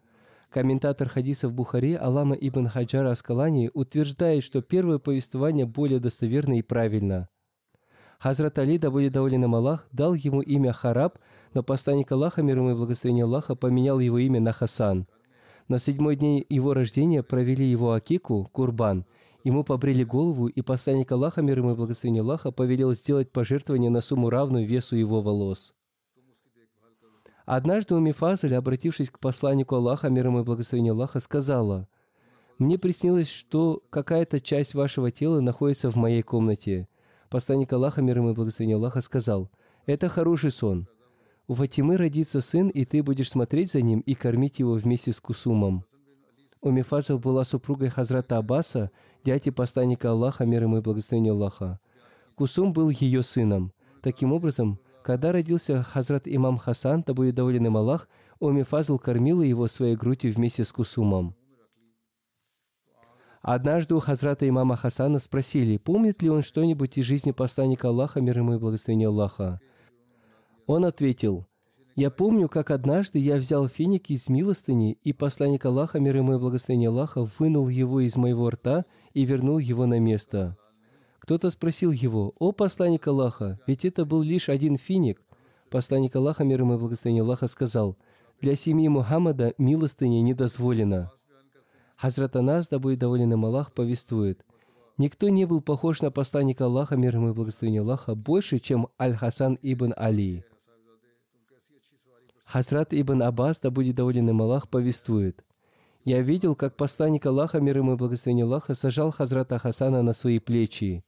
Комментатор 0.51 1.09
хадисов 1.09 1.53
Бухари 1.53 1.94
Алама 1.94 2.34
ибн 2.34 2.68
Хаджара 2.68 3.12
Аскалани 3.12 3.70
утверждает, 3.74 4.44
что 4.44 4.62
первое 4.62 4.99
повествование 4.99 5.66
более 5.66 6.01
достоверно 6.01 6.59
и 6.59 6.62
правильно– 6.62 7.28
Хазрат 8.18 8.59
Али, 8.59 8.78
да 8.78 8.90
будет 8.90 9.12
доволен 9.12 9.44
им 9.44 9.55
Аллах, 9.55 9.86
дал 9.92 10.14
ему 10.14 10.40
имя 10.40 10.72
Хараб, 10.72 11.18
но 11.55 11.62
посланник 11.62 12.11
Аллаха, 12.11 12.42
мир 12.42 12.57
ему 12.57 12.72
и 12.72 12.74
благословение 12.74 13.24
Аллаха, 13.24 13.55
поменял 13.55 14.01
его 14.01 14.18
имя 14.18 14.40
на 14.40 14.53
Хасан. 14.53 15.07
На 15.68 15.78
седьмой 15.78 16.16
день 16.16 16.44
его 16.49 16.74
рождения 16.74 17.22
провели 17.22 17.64
его 17.64 17.92
Акику, 17.92 18.49
Курбан. 18.51 19.05
Ему 19.44 19.62
побрили 19.62 20.03
голову, 20.03 20.49
и 20.49 20.62
посланник 20.62 21.12
Аллаха, 21.12 21.42
мир 21.42 21.59
ему 21.59 21.72
и 21.72 21.74
благословение 21.76 22.22
Аллаха, 22.22 22.51
повелел 22.51 22.92
сделать 22.92 23.30
пожертвование 23.30 23.90
на 23.90 24.01
сумму 24.01 24.30
равную 24.30 24.66
весу 24.66 24.96
его 24.96 25.22
волос. 25.22 25.74
Однажды 27.51 27.94
Умифазаль, 27.94 28.55
обратившись 28.55 29.09
к 29.09 29.18
посланнику 29.18 29.76
Аллаха, 29.76 30.11
мир 30.11 30.26
ему 30.26 30.40
и 30.40 30.42
благословение 30.42 30.92
Аллаха, 30.92 31.18
сказала, 31.18 31.88
«Мне 32.59 32.76
приснилось, 32.76 33.30
что 33.30 33.82
какая-то 33.88 34.38
часть 34.38 34.74
вашего 34.74 35.11
тела 35.11 35.40
находится 35.40 35.90
в 35.90 35.96
моей 35.96 36.20
комнате. 36.20 36.88
Посланник 37.30 37.72
Аллаха, 37.72 38.03
мир 38.03 38.18
ему 38.18 38.32
и 38.32 38.34
благословение 38.34 38.76
Аллаха, 38.76 39.01
сказал, 39.01 39.51
«Это 39.86 40.11
хороший 40.11 40.51
сон. 40.51 40.88
У 41.46 41.55
Фатимы 41.55 41.96
родится 41.96 42.42
сын, 42.42 42.68
и 42.68 42.84
ты 42.84 43.03
будешь 43.03 43.30
смотреть 43.30 43.72
за 43.72 43.80
ним 43.80 44.01
и 44.01 44.12
кормить 44.12 44.59
его 44.59 44.74
вместе 44.74 45.11
с 45.11 45.18
Кусумом». 45.18 45.86
У 46.61 46.70
Мифазов 46.70 47.22
была 47.22 47.44
супругой 47.44 47.88
Хазрата 47.88 48.36
Аббаса, 48.36 48.90
дяди 49.24 49.51
посланника 49.51 50.11
Аллаха, 50.11 50.44
мир 50.44 50.64
ему 50.64 50.76
и 50.76 50.82
благословение 50.82 51.32
Аллаха. 51.32 51.80
Кусум 52.34 52.74
был 52.74 52.90
ее 52.90 53.22
сыном. 53.22 53.72
Таким 54.03 54.34
образом, 54.34 54.78
когда 55.09 55.32
родился 55.32 55.82
Хазрат 55.82 56.24
имам 56.26 56.59
Хасан, 56.59 57.02
да 57.06 57.14
будет 57.14 57.34
доволен 57.34 57.64
им 57.64 57.78
Аллах, 57.78 58.11
Уми 58.40 58.62
Фазл 58.62 58.98
кормила 58.98 59.40
его 59.40 59.66
своей 59.66 59.96
грудью 59.96 60.34
вместе 60.34 60.64
с 60.64 60.70
Кусумом. 60.70 61.34
Однажды 63.40 63.94
у 63.94 64.00
Хазрата 64.00 64.46
имама 64.46 64.76
Хасана 64.76 65.18
спросили, 65.18 65.78
помнит 65.78 66.20
ли 66.20 66.28
он 66.28 66.42
что-нибудь 66.42 66.98
из 66.98 67.06
жизни 67.06 67.30
посланника 67.30 67.88
Аллаха, 67.88 68.20
мир 68.20 68.36
ему 68.36 68.56
и 68.56 68.59
благословение 68.59 69.09
Аллаха. 69.09 69.62
Он 70.66 70.84
ответил, 70.84 71.46
«Я 71.96 72.11
помню, 72.11 72.50
как 72.50 72.70
однажды 72.70 73.18
я 73.18 73.36
взял 73.36 73.66
финик 73.66 74.11
из 74.11 74.28
милостыни, 74.28 74.92
и 74.92 75.14
посланник 75.14 75.64
Аллаха, 75.64 76.00
мир 76.00 76.18
ему 76.18 76.34
и 76.34 76.38
благословение 76.38 76.90
Аллаха, 76.90 77.26
вынул 77.38 77.70
его 77.70 78.00
из 78.00 78.18
моего 78.18 78.50
рта 78.50 78.84
и 79.14 79.24
вернул 79.24 79.56
его 79.56 79.86
на 79.86 79.98
место». 80.00 80.59
Кто-то 81.29 81.51
спросил 81.51 81.91
его, 81.91 82.33
«О, 82.39 82.53
посланник 82.53 83.07
Аллаха, 83.07 83.61
ведь 83.66 83.85
это 83.85 84.07
был 84.07 84.22
лишь 84.22 84.49
один 84.49 84.79
финик». 84.79 85.20
Посланник 85.68 86.16
Аллаха, 86.16 86.43
мир 86.43 86.62
ему 86.62 86.76
и 86.76 86.79
благословение 86.79 87.22
Аллаха, 87.22 87.49
сказал, 87.49 87.99
«Для 88.41 88.57
семьи 88.57 88.89
Мухаммада 88.89 89.53
милостыня 89.59 90.22
не 90.22 90.33
дозволена». 90.33 91.12
Хазрат 91.99 92.35
Анас, 92.37 92.68
да 92.68 92.79
будет 92.79 93.01
доволен 93.01 93.31
им 93.31 93.45
Аллах, 93.45 93.74
повествует, 93.74 94.43
«Никто 94.97 95.29
не 95.29 95.45
был 95.45 95.61
похож 95.61 96.01
на 96.01 96.11
посланника 96.11 96.64
Аллаха, 96.64 96.97
мир 96.97 97.16
ему 97.16 97.29
и 97.29 97.35
благословение 97.35 97.83
Аллаха, 97.83 98.14
больше, 98.14 98.59
чем 98.59 98.89
Аль-Хасан 98.99 99.59
ибн 99.61 99.93
Али». 99.99 100.47
Хазрат 102.47 102.95
ибн 102.95 103.22
Аббас, 103.22 103.61
да 103.61 103.70
будет 103.70 103.97
доволен 103.97 104.31
им 104.31 104.41
Аллах, 104.41 104.70
повествует, 104.70 105.45
«Я 106.07 106.22
видел, 106.22 106.55
как 106.55 106.74
посланник 106.74 107.26
Аллаха, 107.26 107.61
мир 107.61 107.76
ему 107.76 107.93
и 107.93 107.97
благословение 107.97 108.47
Аллаха, 108.47 108.74
сажал 108.74 109.11
Хазрата 109.11 109.59
Хасана 109.59 110.01
на 110.01 110.14
свои 110.14 110.39
плечи. 110.39 111.05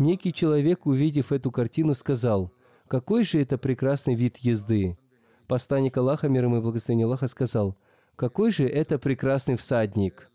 Некий 0.00 0.32
человек, 0.32 0.86
увидев 0.86 1.30
эту 1.30 1.52
картину, 1.52 1.94
сказал, 1.94 2.52
«Какой 2.88 3.22
же 3.22 3.40
это 3.40 3.56
прекрасный 3.56 4.16
вид 4.16 4.38
езды!» 4.38 4.98
Посланник 5.46 5.96
Аллаха, 5.96 6.28
мир 6.28 6.46
ему 6.46 6.56
и 6.56 6.60
благословение 6.60 7.04
Аллаха, 7.04 7.28
сказал– 7.28 7.76
какой 8.20 8.50
же 8.50 8.66
это 8.66 8.98
прекрасный 8.98 9.56
всадник! 9.56 10.30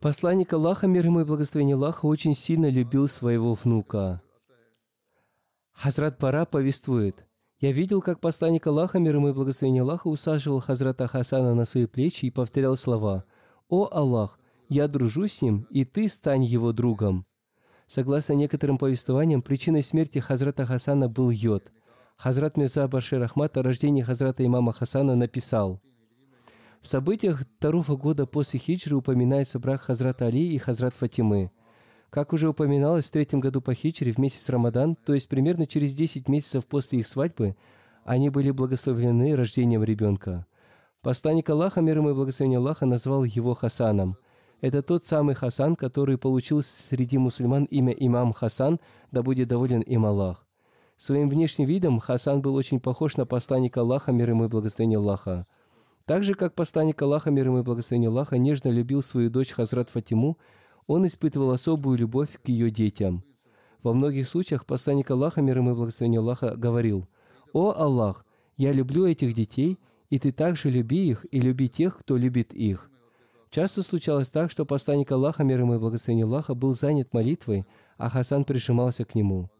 Посланник 0.00 0.52
Аллаха, 0.52 0.88
мир 0.88 1.06
ему 1.06 1.20
и 1.20 1.24
благословение 1.24 1.76
Аллаха, 1.76 2.06
очень 2.06 2.34
сильно 2.34 2.68
любил 2.68 3.06
своего 3.06 3.54
внука. 3.54 4.20
Хазрат 5.74 6.18
Пара 6.18 6.46
повествует, 6.46 7.28
«Я 7.60 7.70
видел, 7.70 8.02
как 8.02 8.18
посланник 8.18 8.66
Аллаха, 8.66 8.98
мир 8.98 9.14
ему 9.14 9.28
и 9.28 9.32
благословение 9.32 9.82
Аллаха, 9.82 10.08
усаживал 10.08 10.58
Хазрата 10.58 11.06
Хасана 11.06 11.54
на 11.54 11.64
свои 11.64 11.86
плечи 11.86 12.26
и 12.26 12.32
повторял 12.32 12.76
слова 12.76 13.24
«О 13.68 13.88
Аллах, 13.92 14.40
я 14.68 14.88
дружу 14.88 15.28
с 15.28 15.40
ним, 15.42 15.68
и 15.70 15.84
ты 15.84 16.08
стань 16.08 16.42
его 16.42 16.72
другом». 16.72 17.24
Согласно 17.88 18.34
некоторым 18.34 18.78
повествованиям, 18.78 19.42
причиной 19.42 19.82
смерти 19.82 20.20
Хазрата 20.20 20.64
Хасана 20.64 21.08
был 21.08 21.30
йод– 21.30 21.72
Хазрат 22.16 22.56
Мирза 22.56 22.88
Башир 22.88 23.22
Ахмад 23.22 23.56
о 23.56 23.62
рождении 23.62 24.02
Хазрата 24.02 24.44
имама 24.44 24.72
Хасана 24.72 25.14
написал, 25.14 25.80
в 26.80 26.88
событиях 26.88 27.42
второго 27.58 27.96
года 27.96 28.26
после 28.26 28.58
хиджры 28.58 28.96
упоминается 28.96 29.58
брак 29.58 29.82
Хазрата 29.82 30.26
Али 30.26 30.52
и 30.52 30.58
Хазрат 30.58 30.94
Фатимы. 30.94 31.50
Как 32.10 32.32
уже 32.32 32.48
упоминалось, 32.48 33.06
в 33.06 33.10
третьем 33.10 33.40
году 33.40 33.60
по 33.60 33.74
хиджре 33.74 34.12
в 34.12 34.18
месяц 34.18 34.48
Рамадан, 34.48 34.96
то 34.96 35.14
есть 35.14 35.28
примерно 35.28 35.66
через 35.66 35.94
10 35.94 36.28
месяцев 36.28 36.66
после 36.66 37.00
их 37.00 37.06
свадьбы, 37.06 37.56
они 38.04 38.30
были 38.30 38.50
благословлены 38.50 39.36
рождением 39.36 39.84
ребенка. 39.84 40.46
Посланник 41.02 41.50
Аллаха, 41.50 41.80
мир 41.80 41.98
ему 41.98 42.10
и 42.10 42.14
благословение 42.14 42.58
Аллаха, 42.58 42.86
назвал 42.86 43.24
его 43.24 43.54
Хасаном. 43.54 44.16
Это 44.60 44.82
тот 44.82 45.06
самый 45.06 45.36
Хасан, 45.36 45.76
который 45.76 46.18
получил 46.18 46.62
среди 46.62 47.16
мусульман 47.16 47.64
имя 47.64 47.92
имам 47.92 48.32
Хасан, 48.32 48.80
да 49.12 49.22
будет 49.22 49.48
доволен 49.48 49.80
им 49.82 50.04
Аллах. 50.04 50.44
Своим 50.96 51.28
внешним 51.30 51.66
видом 51.66 52.00
Хасан 52.00 52.42
был 52.42 52.56
очень 52.56 52.80
похож 52.80 53.16
на 53.16 53.24
посланника 53.24 53.82
Аллаха, 53.82 54.10
мир 54.10 54.30
ему 54.30 54.46
и 54.46 54.48
благословение 54.48 54.98
Аллаха. 54.98 55.46
Так 56.06 56.24
же, 56.24 56.34
как 56.34 56.54
посланник 56.54 57.00
Аллаха, 57.00 57.30
мир 57.30 57.46
ему 57.46 57.60
и 57.60 57.62
благословение 57.62 58.08
Аллаха, 58.08 58.36
нежно 58.36 58.70
любил 58.70 59.00
свою 59.00 59.30
дочь 59.30 59.52
Хазрат 59.52 59.90
Фатиму, 59.90 60.38
он 60.88 61.06
испытывал 61.06 61.52
особую 61.52 61.96
любовь 61.96 62.40
к 62.42 62.48
ее 62.48 62.72
детям. 62.72 63.22
Во 63.84 63.92
многих 63.92 64.28
случаях 64.28 64.66
посланник 64.66 65.08
Аллаха, 65.12 65.40
мир 65.40 65.58
ему 65.58 65.70
и 65.70 65.74
благословение 65.74 66.18
Аллаха, 66.18 66.56
говорил, 66.56 67.06
«О 67.52 67.72
Аллах, 67.76 68.24
я 68.56 68.72
люблю 68.72 69.06
этих 69.06 69.34
детей, 69.34 69.78
и 70.10 70.18
ты 70.18 70.32
также 70.32 70.68
люби 70.68 71.06
их 71.06 71.26
и 71.30 71.40
люби 71.40 71.68
тех, 71.68 71.96
кто 71.96 72.16
любит 72.16 72.52
их». 72.54 72.90
Часто 73.50 73.82
случалось 73.82 74.30
так, 74.30 74.50
что 74.50 74.66
посланник 74.66 75.10
Аллаха, 75.12 75.44
мир 75.44 75.60
ему 75.60 75.74
и 75.74 75.78
благословение 75.78 76.24
Аллаха, 76.24 76.54
был 76.54 76.74
занят 76.74 77.14
молитвой, 77.14 77.66
а 77.96 78.08
Хасан 78.08 78.44
прижимался 78.44 79.04
к 79.04 79.14
нему– 79.14 79.50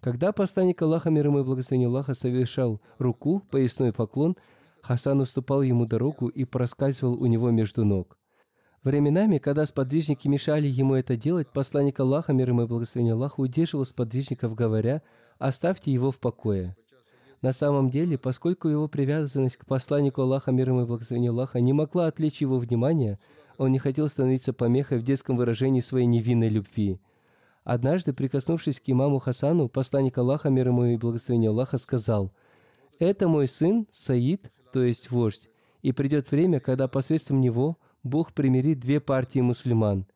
когда 0.00 0.32
посланник 0.32 0.80
Аллаха, 0.80 1.10
мир 1.10 1.26
ему 1.26 1.40
и 1.40 1.44
благословение 1.44 1.88
Аллаха, 1.88 2.14
совершал 2.14 2.80
руку, 2.98 3.42
поясной 3.50 3.92
поклон, 3.92 4.36
Хасан 4.82 5.20
уступал 5.20 5.62
ему 5.62 5.86
дорогу 5.86 6.28
и 6.28 6.44
проскальзывал 6.44 7.20
у 7.20 7.26
него 7.26 7.50
между 7.50 7.84
ног. 7.84 8.16
Временами, 8.84 9.38
когда 9.38 9.66
сподвижники 9.66 10.28
мешали 10.28 10.68
ему 10.68 10.94
это 10.94 11.16
делать, 11.16 11.48
посланник 11.52 11.98
Аллаха, 11.98 12.32
мир 12.32 12.50
ему 12.50 12.62
и 12.62 12.66
благословение 12.66 13.14
Аллаха, 13.14 13.40
удерживал 13.40 13.84
сподвижников, 13.84 14.54
говоря, 14.54 15.02
«Оставьте 15.38 15.92
его 15.92 16.12
в 16.12 16.20
покое». 16.20 16.76
На 17.42 17.52
самом 17.52 17.90
деле, 17.90 18.18
поскольку 18.18 18.68
его 18.68 18.88
привязанность 18.88 19.56
к 19.58 19.66
посланнику 19.66 20.22
Аллаха, 20.22 20.50
мир 20.50 20.70
ему 20.70 20.82
и 20.82 20.86
благословение 20.86 21.30
Аллаха, 21.30 21.60
не 21.60 21.72
могла 21.72 22.06
отвлечь 22.06 22.40
его 22.40 22.58
внимание, 22.58 23.18
он 23.58 23.72
не 23.72 23.78
хотел 23.78 24.08
становиться 24.08 24.52
помехой 24.52 24.98
в 24.98 25.02
детском 25.02 25.36
выражении 25.36 25.80
своей 25.80 26.06
невинной 26.06 26.48
любви– 26.48 27.00
Однажды, 27.68 28.14
прикоснувшись 28.14 28.80
к 28.80 28.88
имаму 28.88 29.18
Хасану, 29.18 29.68
посланник 29.68 30.16
Аллаха, 30.16 30.48
мир 30.48 30.68
ему 30.68 30.86
и 30.86 30.96
благословение 30.96 31.50
Аллаха, 31.50 31.76
сказал, 31.76 32.32
«Это 32.98 33.28
мой 33.28 33.46
сын, 33.46 33.86
Саид, 33.92 34.50
то 34.72 34.82
есть 34.82 35.10
вождь, 35.10 35.50
и 35.82 35.92
придет 35.92 36.30
время, 36.30 36.60
когда 36.60 36.88
посредством 36.88 37.42
него 37.42 37.76
Бог 38.02 38.32
примирит 38.32 38.80
две 38.80 39.00
партии 39.00 39.40
мусульман». 39.40 40.06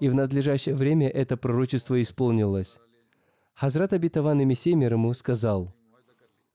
И 0.00 0.08
в 0.08 0.16
надлежащее 0.16 0.74
время 0.74 1.08
это 1.08 1.36
пророчество 1.36 2.02
исполнилось. 2.02 2.80
Хазрат 3.54 3.92
Абитаван 3.92 4.40
и 4.40 4.44
Мессия 4.44 4.74
мир 4.74 4.94
ему 4.94 5.14
сказал, 5.14 5.72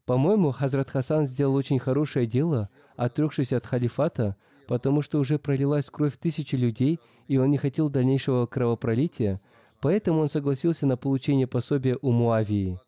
«По-моему, 0.06 0.52
Хазрат 0.52 0.90
Хасан 0.90 1.26
сделал 1.26 1.56
очень 1.56 1.80
хорошее 1.80 2.28
дело, 2.28 2.70
отрекшись 2.96 3.54
от 3.54 3.66
халифата, 3.66 4.36
потому 4.68 5.02
что 5.02 5.20
уже 5.20 5.40
пролилась 5.40 5.90
кровь 5.90 6.18
тысячи 6.18 6.56
людей, 6.56 7.00
и 7.28 7.38
он 7.38 7.52
не 7.52 7.58
хотел 7.58 7.90
дальнейшего 7.90 8.46
кровопролития, 8.46 9.40
Поэтому 9.86 10.22
он 10.22 10.28
согласился 10.30 10.88
на 10.88 10.98
получение 10.98 11.46
пособия 11.46 11.98
у 12.02 12.12
Муавии. 12.12 12.80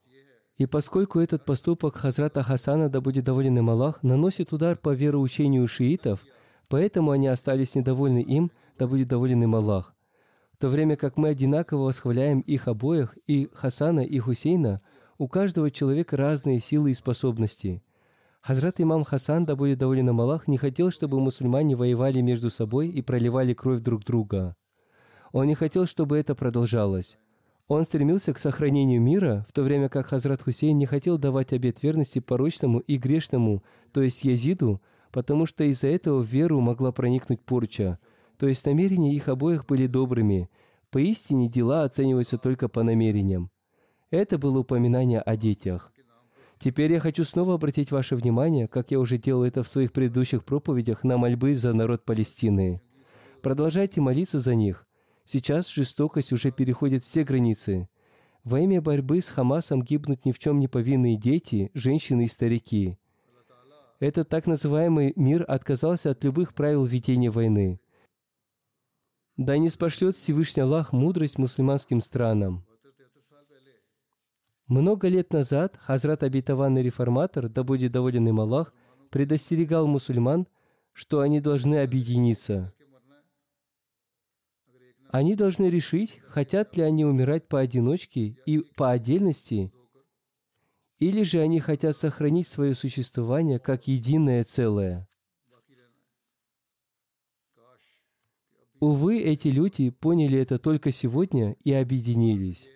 И 0.58 0.66
поскольку 0.66 1.20
этот 1.20 1.46
поступок 1.46 1.96
Хазрата 1.96 2.42
Хасана, 2.42 2.90
да 2.90 3.02
будет 3.02 3.26
доволен 3.26 3.60
им 3.60 3.70
Аллах, 3.70 4.02
наносит 4.02 4.52
удар 4.52 4.76
по 4.76 4.96
вероучению 4.96 5.68
шиитов, 5.68 6.26
поэтому 6.68 7.12
они 7.12 7.28
остались 7.28 7.76
недовольны 7.76 8.24
им, 8.24 8.52
да 8.80 8.88
будет 8.88 9.10
доволен 9.10 9.44
им 9.44 9.54
Аллах. 9.54 9.94
В 10.54 10.58
то 10.58 10.70
время 10.70 10.96
как 10.96 11.18
мы 11.18 11.30
одинаково 11.30 11.84
восхваляем 11.84 12.40
их 12.40 12.68
обоих, 12.68 13.16
и 13.28 13.48
Хасана, 13.54 14.00
и 14.00 14.18
Хусейна, 14.18 14.82
У 15.20 15.28
каждого 15.28 15.72
человека 15.72 16.16
разные 16.16 16.60
силы 16.60 16.92
и 16.92 16.94
способности. 16.94 17.82
Хазрат 18.42 18.80
имам 18.80 19.04
Хасан, 19.04 19.46
да 19.46 19.56
будет 19.56 19.80
доволен 19.80 20.10
Аллах, 20.10 20.48
не 20.48 20.58
хотел, 20.58 20.92
чтобы 20.92 21.20
мусульмане 21.20 21.76
воевали 21.76 22.22
между 22.22 22.52
собой 22.52 22.90
и 22.90 23.02
проливали 23.02 23.56
кровь 23.56 23.82
друг 23.82 24.06
друга. 24.06 24.56
Он 25.32 25.48
не 25.48 25.56
хотел, 25.56 25.88
чтобы 25.88 26.20
это 26.20 26.36
продолжалось. 26.36 27.18
Он 27.68 27.84
стремился 27.84 28.32
к 28.32 28.38
сохранению 28.38 29.02
мира, 29.02 29.44
в 29.50 29.54
то 29.54 29.64
время 29.64 29.90
как 29.90 30.06
Хазрат 30.06 30.44
Хусейн 30.44 30.78
не 30.78 30.86
хотел 30.86 31.18
давать 31.18 31.52
обет 31.52 31.82
верности 31.82 32.20
порочному 32.20 32.80
и 32.80 32.98
грешному, 32.98 33.64
то 33.92 34.04
есть 34.04 34.24
Язиду, 34.24 34.84
потому 35.12 35.48
что 35.48 35.64
из-за 35.64 35.88
этого 35.88 36.22
в 36.22 36.28
веру 36.28 36.62
могла 36.62 36.92
проникнуть 36.92 37.42
порча, 37.42 37.98
то 38.38 38.48
есть 38.48 38.66
намерения 38.68 39.16
их 39.16 39.30
обоих 39.30 39.66
были 39.66 39.88
добрыми. 39.88 40.48
Поистине 40.92 41.50
дела 41.50 41.84
оцениваются 41.86 42.38
только 42.38 42.70
по 42.70 42.84
намерениям. 42.84 43.50
Это 44.10 44.38
было 44.38 44.60
упоминание 44.60 45.20
о 45.20 45.36
детях. 45.36 45.92
Теперь 46.60 46.94
я 46.94 47.00
хочу 47.00 47.24
снова 47.24 47.56
обратить 47.56 47.92
ваше 47.92 48.16
внимание, 48.16 48.68
как 48.68 48.92
я 48.92 49.00
уже 49.00 49.18
делал 49.18 49.44
это 49.44 49.64
в 49.64 49.68
своих 49.68 49.92
предыдущих 49.92 50.44
проповедях, 50.44 51.04
на 51.04 51.18
мольбы 51.18 51.56
за 51.56 51.74
народ 51.74 52.06
Палестины. 52.06 52.82
Продолжайте 53.42 54.02
молиться 54.02 54.40
за 54.40 54.56
них. 54.56 54.88
Сейчас 55.24 55.70
жестокость 55.70 56.32
уже 56.32 56.52
переходит 56.52 57.04
все 57.04 57.24
границы. 57.24 57.90
Во 58.44 58.62
имя 58.62 58.82
борьбы 58.82 59.22
с 59.22 59.30
Хамасом 59.30 59.82
гибнут 59.82 60.26
ни 60.26 60.32
в 60.32 60.40
чем 60.40 60.60
не 60.60 60.70
повинные 60.70 61.18
дети, 61.18 61.70
женщины 61.74 62.26
и 62.26 62.30
старики. 62.30 62.98
Этот 64.00 64.30
так 64.30 64.48
называемый 64.48 65.12
мир 65.16 65.44
отказался 65.48 66.12
от 66.12 66.24
любых 66.24 66.54
правил 66.54 66.86
ведения 66.86 67.30
войны. 67.30 67.82
Да 69.36 69.58
не 69.58 69.70
спошлет 69.70 70.16
Всевышний 70.16 70.64
Аллах 70.64 70.94
мудрость 70.94 71.38
мусульманским 71.38 72.00
странам. 72.00 72.67
Много 74.68 75.08
лет 75.08 75.32
назад 75.32 75.78
Хазрат 75.82 76.24
Абитаванный 76.24 76.84
реформатор, 76.84 77.48
да 77.48 77.64
будет 77.64 77.94
доволен 77.94 78.28
им 78.28 78.42
Аллах, 78.42 78.74
предостерегал 79.10 79.88
мусульман, 79.88 80.46
что 80.92 81.22
они 81.22 81.40
должны 81.40 81.78
объединиться. 81.78 82.74
Они 85.10 85.36
должны 85.36 85.70
решить, 85.70 86.20
хотят 86.28 86.76
ли 86.76 86.84
они 86.84 87.06
умирать 87.06 87.48
поодиночке 87.48 88.38
и 88.46 88.60
по 88.76 88.92
отдельности, 88.92 89.72
или 91.00 91.24
же 91.24 91.40
они 91.40 91.62
хотят 91.62 91.96
сохранить 91.96 92.48
свое 92.48 92.76
существование 92.76 93.60
как 93.60 93.88
единое 93.88 94.44
целое. 94.44 95.08
Увы, 98.82 99.22
эти 99.22 99.48
люди 99.48 99.92
поняли 99.92 100.38
это 100.40 100.60
только 100.60 100.92
сегодня 100.92 101.56
и 101.64 101.72
объединились. 101.72 102.70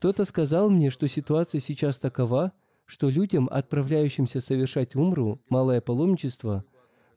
Кто-то 0.00 0.24
сказал 0.24 0.70
мне, 0.70 0.88
что 0.88 1.06
ситуация 1.08 1.60
сейчас 1.60 1.98
такова, 1.98 2.54
что 2.86 3.10
людям, 3.10 3.50
отправляющимся 3.52 4.40
совершать 4.40 4.96
умру, 4.96 5.42
малое 5.50 5.82
паломничество, 5.82 6.64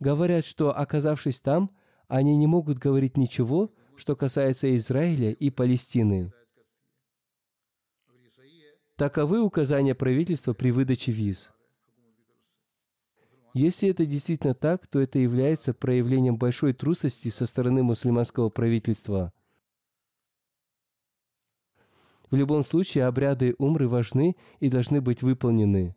говорят, 0.01 0.43
что, 0.43 0.77
оказавшись 0.77 1.39
там, 1.39 1.71
они 2.09 2.35
не 2.35 2.45
могут 2.45 2.79
говорить 2.79 3.15
ничего, 3.15 3.71
что 3.95 4.17
касается 4.17 4.75
Израиля 4.75 5.31
и 5.31 5.49
Палестины. 5.49 6.33
Таковы 8.97 9.41
указания 9.41 9.95
правительства 9.95 10.53
при 10.53 10.71
выдаче 10.71 11.13
виз. 11.13 11.53
Если 13.53 13.87
это 13.87 14.05
действительно 14.05 14.55
так, 14.55 14.87
то 14.87 14.99
это 14.99 15.19
является 15.19 15.73
проявлением 15.73 16.35
большой 16.35 16.73
трусости 16.73 17.29
со 17.29 17.45
стороны 17.45 17.81
мусульманского 17.81 18.49
правительства. 18.49 19.31
В 22.33 22.35
любом 22.35 22.63
случае, 22.63 23.05
обряды 23.05 23.53
умры 23.59 23.87
важны 23.87 24.35
и 24.59 24.67
должны 24.67 25.01
быть 25.01 25.21
выполнены. 25.21 25.95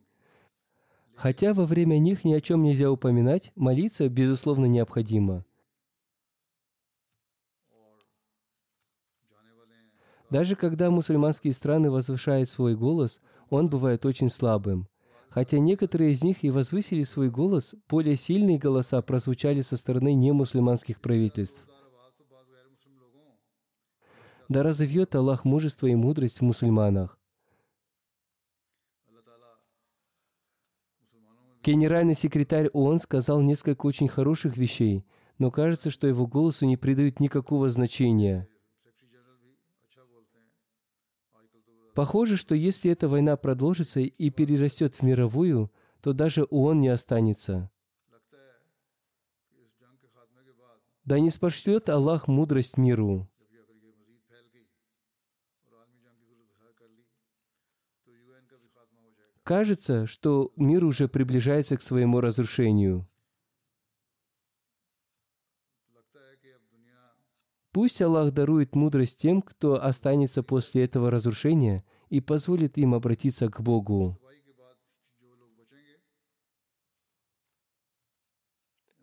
Хотя 1.14 1.54
во 1.54 1.64
время 1.64 1.96
них 1.96 2.26
ни 2.26 2.34
о 2.34 2.42
чем 2.42 2.62
нельзя 2.62 2.90
упоминать, 2.90 3.52
молиться, 3.56 4.06
безусловно, 4.10 4.66
необходимо. 4.66 5.46
Даже 10.28 10.56
когда 10.56 10.90
мусульманские 10.90 11.54
страны 11.54 11.90
возвышают 11.90 12.50
свой 12.50 12.76
голос, 12.76 13.22
он 13.48 13.70
бывает 13.70 14.04
очень 14.04 14.28
слабым. 14.28 14.88
Хотя 15.30 15.58
некоторые 15.58 16.12
из 16.12 16.22
них 16.22 16.44
и 16.44 16.50
возвысили 16.50 17.04
свой 17.04 17.30
голос, 17.30 17.74
более 17.88 18.16
сильные 18.16 18.58
голоса 18.58 19.00
прозвучали 19.00 19.62
со 19.62 19.78
стороны 19.78 20.12
немусульманских 20.12 21.00
правительств. 21.00 21.66
Да 24.48 24.62
разовьет 24.62 25.14
Аллах 25.14 25.44
мужество 25.44 25.86
и 25.86 25.94
мудрость 25.94 26.40
в 26.40 26.42
мусульманах. 26.42 27.18
Генеральный 31.62 32.14
секретарь 32.14 32.68
ООН 32.68 33.00
сказал 33.00 33.40
несколько 33.40 33.86
очень 33.86 34.08
хороших 34.08 34.56
вещей, 34.56 35.04
но 35.38 35.50
кажется, 35.50 35.90
что 35.90 36.06
его 36.06 36.26
голосу 36.26 36.64
не 36.64 36.76
придают 36.76 37.18
никакого 37.20 37.70
значения– 37.70 38.48
Похоже, 41.96 42.36
что 42.36 42.54
если 42.54 42.90
эта 42.90 43.08
война 43.08 43.38
продолжится 43.38 44.00
и 44.00 44.28
перерастет 44.28 44.96
в 44.96 45.02
мировую, 45.02 45.72
то 46.02 46.12
даже 46.12 46.44
ООН 46.44 46.82
не 46.82 46.88
останется. 46.88 47.70
Да 51.06 51.18
не 51.18 51.30
спошлет 51.30 51.88
Аллах 51.88 52.28
мудрость 52.28 52.76
миру. 52.76 53.30
Кажется, 59.46 60.08
что 60.08 60.52
мир 60.56 60.84
уже 60.84 61.06
приближается 61.06 61.76
к 61.76 61.82
своему 61.82 62.20
разрушению. 62.20 63.08
Пусть 67.70 68.02
Аллах 68.02 68.32
дарует 68.32 68.74
мудрость 68.74 69.20
тем, 69.20 69.40
кто 69.42 69.80
останется 69.80 70.42
после 70.42 70.82
этого 70.82 71.12
разрушения 71.12 71.84
и 72.08 72.20
позволит 72.20 72.76
им 72.76 72.92
обратиться 72.92 73.48
к 73.48 73.60
Богу. 73.60 74.18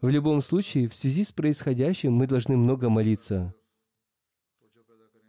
В 0.02 0.10
любом 0.10 0.41
случае, 0.41 0.89
в 0.89 0.96
связи 0.96 1.24
с 1.24 1.32
происходящим 1.32 2.12
мы 2.12 2.28
должны 2.28 2.58
много 2.58 2.89
молиться. 2.89 3.56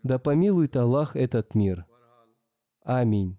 Да 0.03 0.19
помилует 0.19 0.75
Аллах 0.75 1.15
этот 1.15 1.55
мир. 1.55 1.87
Аминь. 2.83 3.39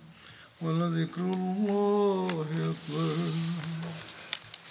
ولذكر 0.61 1.21
الله 1.21 2.45
أكبر. 2.53 3.15